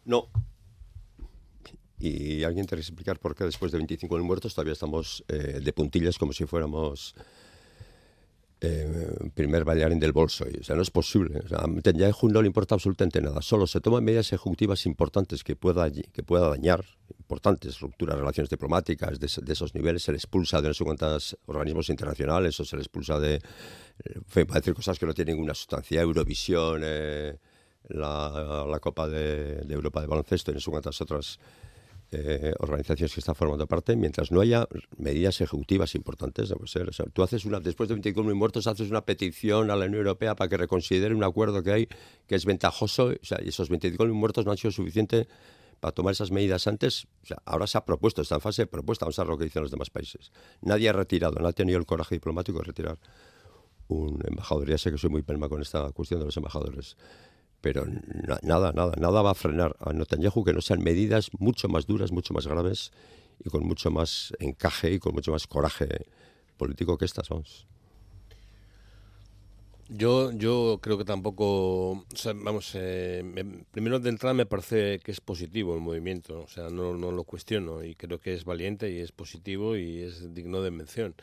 [0.05, 0.29] No.
[1.99, 5.73] y alguien tiene que explicar por qué después de 25.000 muertos todavía estamos eh, de
[5.73, 7.13] puntillas como si fuéramos
[8.63, 8.87] eh,
[9.33, 10.45] primer bailarín del bolso.
[10.45, 11.41] O sea, no es posible.
[11.49, 13.41] O a no le importa absolutamente nada.
[13.41, 16.85] Solo se toman medidas ejecutivas importantes que pueda, que pueda dañar,
[17.17, 20.03] importantes, rupturas, relaciones diplomáticas de, esos niveles.
[20.03, 23.41] Se le expulsa de no sé cuántos organismos internacionales o se le expulsa de...
[24.31, 26.01] Para decir cosas que no tienen ninguna sustancia.
[26.01, 27.37] Eurovisión, eh,
[27.89, 31.39] la, la, Copa de, de, Europa de baloncesto y no sé cuántas otras
[32.13, 34.67] eh, organizaciones que están formando parte, mientras no haya
[34.97, 36.89] medidas ejecutivas importantes, debe ser.
[36.89, 39.99] O sea, tú haces una, después de 25.000 muertos, haces una petición a la Unión
[39.99, 41.87] Europea para que reconsidere un acuerdo que hay
[42.27, 45.27] que es ventajoso, o sea, y esos 25.000 muertos no han sido suficientes
[45.79, 47.07] para tomar esas medidas antes.
[47.45, 49.61] Ahora se ha propuesto, está en fase de propuesta, vamos a ver lo que dicen
[49.61, 50.33] los demás países.
[50.61, 52.97] Nadie ha retirado, nadie ha tenido el coraje diplomático de retirar
[53.87, 54.69] un embajador.
[54.69, 56.97] Ya sé que soy muy pelma con esta cuestión de los embajadores
[57.61, 57.85] pero
[58.41, 62.11] nada, nada, nada va a frenar a Netanyahu que no sean medidas mucho más duras,
[62.11, 62.91] mucho más graves
[63.43, 66.07] y con mucho más encaje y con mucho más coraje
[66.57, 67.67] político que estas, vamos.
[69.93, 72.05] Yo, yo creo que tampoco,
[72.35, 73.23] vamos, eh,
[73.71, 77.25] primero de entrada me parece que es positivo el movimiento, o sea, no, no lo
[77.25, 81.13] cuestiono y creo que es valiente y es positivo y es digno de mención.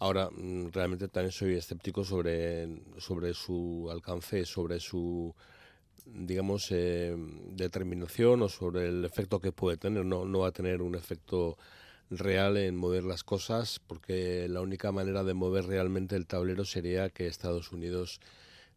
[0.00, 2.68] Ahora, mm, realmente también soy escéptico sobre,
[2.98, 5.34] sobre su alcance, sobre su
[6.14, 7.16] digamos, eh,
[7.52, 10.04] determinación o sobre el efecto que puede tener.
[10.04, 11.56] No, no va a tener un efecto
[12.10, 17.08] real en mover las cosas, porque la única manera de mover realmente el tablero sería
[17.10, 18.20] que Estados Unidos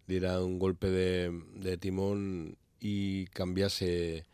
[0.07, 4.25] diera un golpe de, timón y cambiase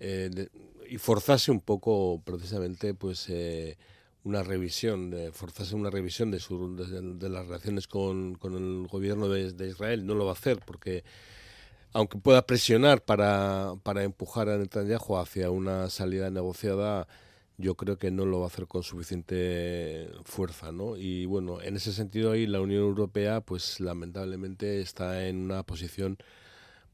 [0.00, 0.48] eh,
[0.88, 3.76] y forzase un poco precisamente pues eh,
[4.22, 9.28] una revisión, de, forzase una revisión de, su, de, las relaciones con, con el gobierno
[9.28, 10.06] de, de, Israel.
[10.06, 11.04] No lo va a hacer porque
[11.94, 17.06] aunque pueda presionar para, para empujar a Netanyahu hacia una salida negociada,
[17.56, 20.96] yo creo que no lo va a hacer con suficiente fuerza, ¿no?
[20.96, 26.18] Y bueno, en ese sentido ahí la Unión Europea, pues lamentablemente está en una posición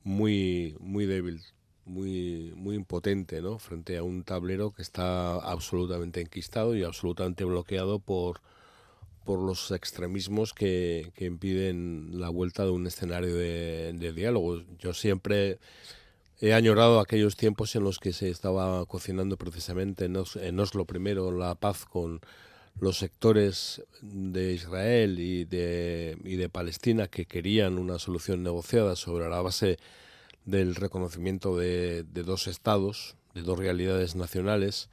[0.05, 1.43] muy, muy débil,
[1.87, 3.59] muy, muy impotente, ¿no?
[3.59, 8.43] Frente a un tablero que está absolutamente enquistado y absolutamente bloqueado por
[9.25, 14.63] por los extremismos que, que, impiden la vuelta de un escenario de, diálogo.
[14.79, 15.59] Yo siempre
[16.41, 21.55] he añorado aquellos tiempos en los que se estaba cocinando precisamente en, Oslo primero la
[21.55, 22.21] paz con
[22.81, 29.29] los sectores de Israel y de, y de Palestina que querían una solución negociada sobre
[29.29, 29.79] la base
[30.47, 34.89] del reconocimiento de, de dos estados, de dos realidades nacionales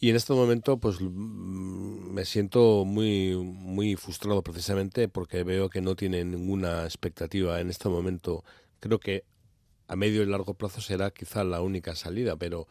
[0.00, 5.80] y en este momento, pues mm, me siento muy, muy frustrado precisamente porque veo que
[5.80, 8.44] no tiene ninguna expectativa en este momento.
[8.80, 9.24] Creo que
[9.88, 12.68] a medio y largo plazo será quizá la única salida, pero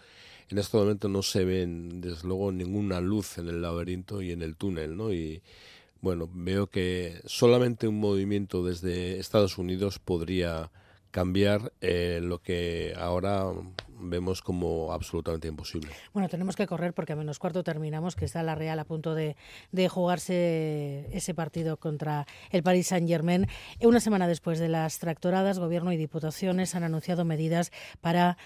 [0.49, 4.41] en este momento no se ve, desde luego, ninguna luz en el laberinto y en
[4.41, 5.11] el túnel, ¿no?
[5.11, 5.41] Y
[5.99, 10.71] bueno, veo que solamente un movimiento desde Estados Unidos podría
[11.11, 13.51] cambiar eh, lo que ahora
[13.99, 15.91] vemos como absolutamente imposible.
[16.13, 19.15] Bueno, tenemos que correr porque a menos cuarto terminamos, que está la Real a punto
[19.15, 19.35] de,
[19.71, 23.47] de jugarse ese partido contra el Paris Saint-Germain.
[23.81, 27.71] Una semana después de las tractoradas, Gobierno y Diputaciones han anunciado medidas
[28.01, 28.37] para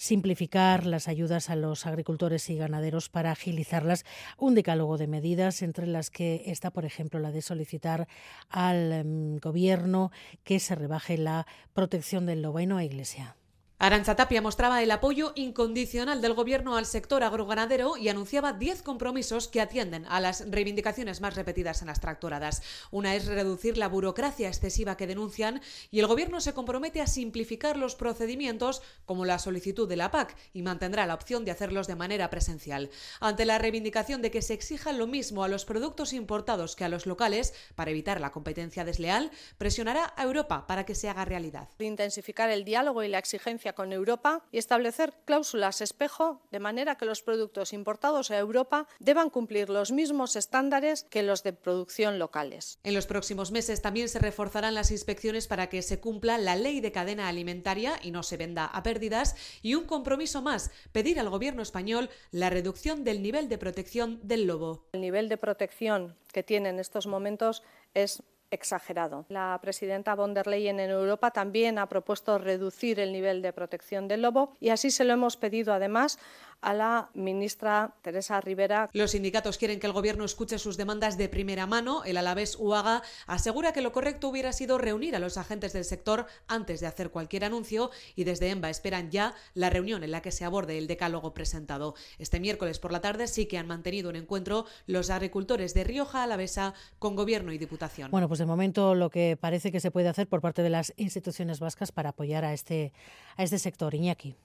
[0.00, 4.06] simplificar las ayudas a los agricultores y ganaderos para agilizarlas.
[4.38, 8.08] Un decálogo de medidas entre las que está, por ejemplo, la de solicitar
[8.48, 10.10] al em, gobierno
[10.42, 13.36] que se rebaje la protección del lobo y a Iglesia.
[13.82, 19.48] Arancha Tapia mostraba el apoyo incondicional del Gobierno al sector agroganadero y anunciaba 10 compromisos
[19.48, 22.60] que atienden a las reivindicaciones más repetidas en las tractoradas.
[22.90, 27.78] Una es reducir la burocracia excesiva que denuncian y el Gobierno se compromete a simplificar
[27.78, 31.96] los procedimientos como la solicitud de la PAC y mantendrá la opción de hacerlos de
[31.96, 32.90] manera presencial.
[33.18, 36.90] Ante la reivindicación de que se exija lo mismo a los productos importados que a
[36.90, 41.70] los locales para evitar la competencia desleal, presionará a Europa para que se haga realidad.
[41.78, 47.04] Intensificar el diálogo y la exigencia con Europa y establecer cláusulas espejo de manera que
[47.04, 52.78] los productos importados a Europa deban cumplir los mismos estándares que los de producción locales.
[52.82, 56.80] En los próximos meses también se reforzarán las inspecciones para que se cumpla la ley
[56.80, 61.30] de cadena alimentaria y no se venda a pérdidas y un compromiso más, pedir al
[61.30, 64.88] Gobierno español la reducción del nivel de protección del lobo.
[64.92, 67.62] El nivel de protección que tiene en estos momentos
[67.94, 69.24] es exagerado.
[69.28, 74.08] La presidenta von der Leyen en Europa también ha propuesto reducir el nivel de protección
[74.08, 76.18] del lobo y así se lo hemos pedido además
[76.62, 78.88] a la ministra Teresa Rivera.
[78.92, 82.04] Los sindicatos quieren que el gobierno escuche sus demandas de primera mano.
[82.04, 86.26] El Alavés UAGA asegura que lo correcto hubiera sido reunir a los agentes del sector
[86.46, 90.32] antes de hacer cualquier anuncio y desde EMBA esperan ya la reunión en la que
[90.32, 91.94] se aborde el decálogo presentado.
[92.18, 96.22] Este miércoles por la tarde sí que han mantenido un encuentro los agricultores de Rioja
[96.22, 98.10] Alavesa con gobierno y diputación.
[98.10, 100.92] Bueno, pues de momento lo que parece que se puede hacer por parte de las
[100.96, 102.92] instituciones vascas para apoyar a este,
[103.36, 103.94] a este sector.
[103.94, 104.36] Iñaki.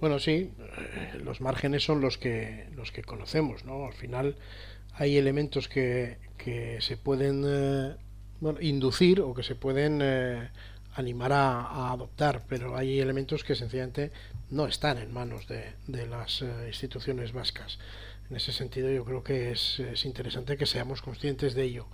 [0.00, 3.84] Bueno, sí, eh, los márgenes son los que, los que conocemos, ¿no?
[3.84, 4.36] Al final
[4.92, 7.96] hay elementos que, que se pueden eh,
[8.40, 10.50] bueno, inducir o que se pueden eh,
[10.94, 14.12] animar a, adoptar, pero hay elementos que sencillamente
[14.50, 17.80] no están en manos de, de las instituciones vascas.
[18.30, 21.86] En ese sentido yo creo que es, es interesante que seamos conscientes de ello.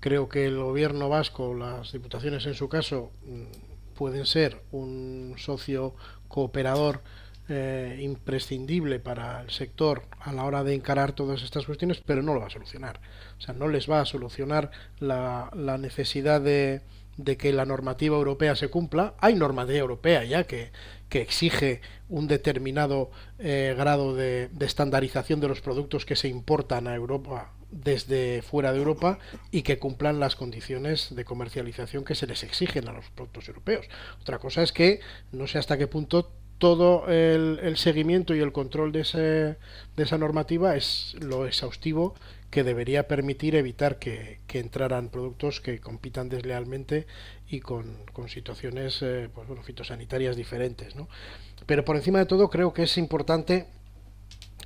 [0.00, 5.94] Creo que el gobierno vasco, las diputaciones en su caso, mm, pueden ser un socio
[6.28, 7.02] cooperador
[7.48, 12.34] eh, imprescindible para el sector a la hora de encarar todas estas cuestiones, pero no
[12.34, 13.00] lo va a solucionar.
[13.38, 16.80] O sea, no les va a solucionar la, la necesidad de,
[17.16, 19.14] de, que la normativa europea se cumpla.
[19.18, 20.72] Hay normativa europea ya que,
[21.08, 26.86] que exige un determinado eh, grado de, de estandarización de los productos que se importan
[26.86, 29.18] a Europa desde fuera de Europa
[29.50, 33.86] y que cumplan las condiciones de comercialización que se les exigen a los productos europeos.
[34.20, 35.00] Otra cosa es que
[35.32, 36.32] no sé hasta qué punto
[36.64, 39.02] todo el, seguimiento y el control de,
[39.98, 42.14] esa normativa es lo exhaustivo
[42.48, 47.06] que debería permitir evitar que, entraran productos que compitan deslealmente
[47.50, 50.94] y con, situaciones eh, pues, bueno, fitosanitarias diferentes.
[51.66, 53.66] Pero por encima de todo creo que es importante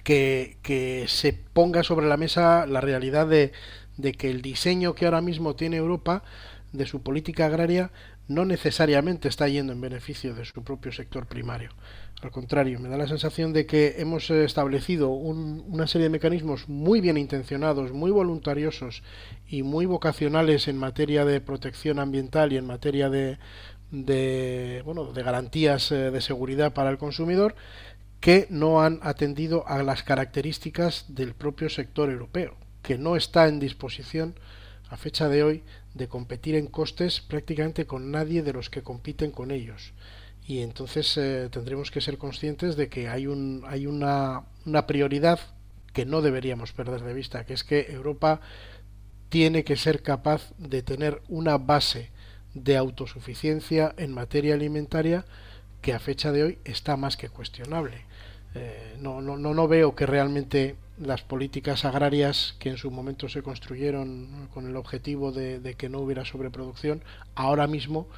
[0.05, 5.57] que, se ponga sobre la mesa la realidad de que el diseño que ahora mismo
[5.57, 6.23] tiene Europa
[6.73, 7.91] de su política agraria
[8.28, 11.70] no necesariamente está yendo en beneficio de su propio sector primario.
[12.20, 16.68] Al contrario, me da la sensación de que hemos establecido un, una serie de mecanismos
[16.68, 19.02] muy bien intencionados, muy voluntariosos
[19.48, 23.38] y muy vocacionales en materia de protección ambiental y en materia de,
[23.90, 27.55] de, bueno, de garantías eh, de seguridad para el consumidor
[28.20, 33.60] que no han atendido a las características del propio sector europeo, que no está en
[33.60, 34.34] disposición
[34.90, 35.62] a fecha de hoy
[35.99, 39.93] de competir en costes prácticamente con nadie de los que compiten con ellos.
[40.47, 45.41] Y entonces eh, tendremos que ser conscientes de que hay, un, hay una, una prioridad
[45.93, 48.41] que no deberíamos perder de vista, que es que Europa
[49.29, 52.11] tiene que ser capaz de tener una base
[52.55, 55.27] de autosuficiencia en materia alimentaria
[55.83, 58.05] que a fecha de hoy está más que cuestionable.
[58.55, 63.29] Eh, no, no, no, no veo que realmente las políticas agrarias que en su momento
[63.29, 67.03] se construyeron con el objetivo de, de que no hubiera sobreproducción,
[67.35, 68.09] ahora mismo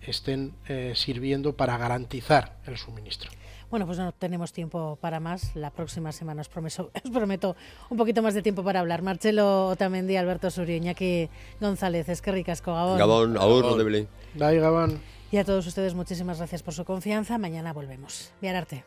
[0.00, 3.30] estén eh, sirviendo para garantizar el suministro.
[3.70, 5.54] Bueno, pues no tenemos tiempo para más.
[5.54, 7.56] La próxima semana os, prometo, os prometo
[7.88, 9.02] un poquito más de tiempo para hablar.
[9.02, 11.28] Marcelo Otamendi, Alberto Surio, Iñaki
[11.60, 12.98] González, es que ricasco, Gabón.
[12.98, 14.08] Gabón, ahorro de Belén.
[14.34, 15.00] Gabón.
[15.30, 17.38] Y a todos ustedes muchísimas gracias por su confianza.
[17.38, 18.32] Mañana volvemos.
[18.40, 18.84] Viararte.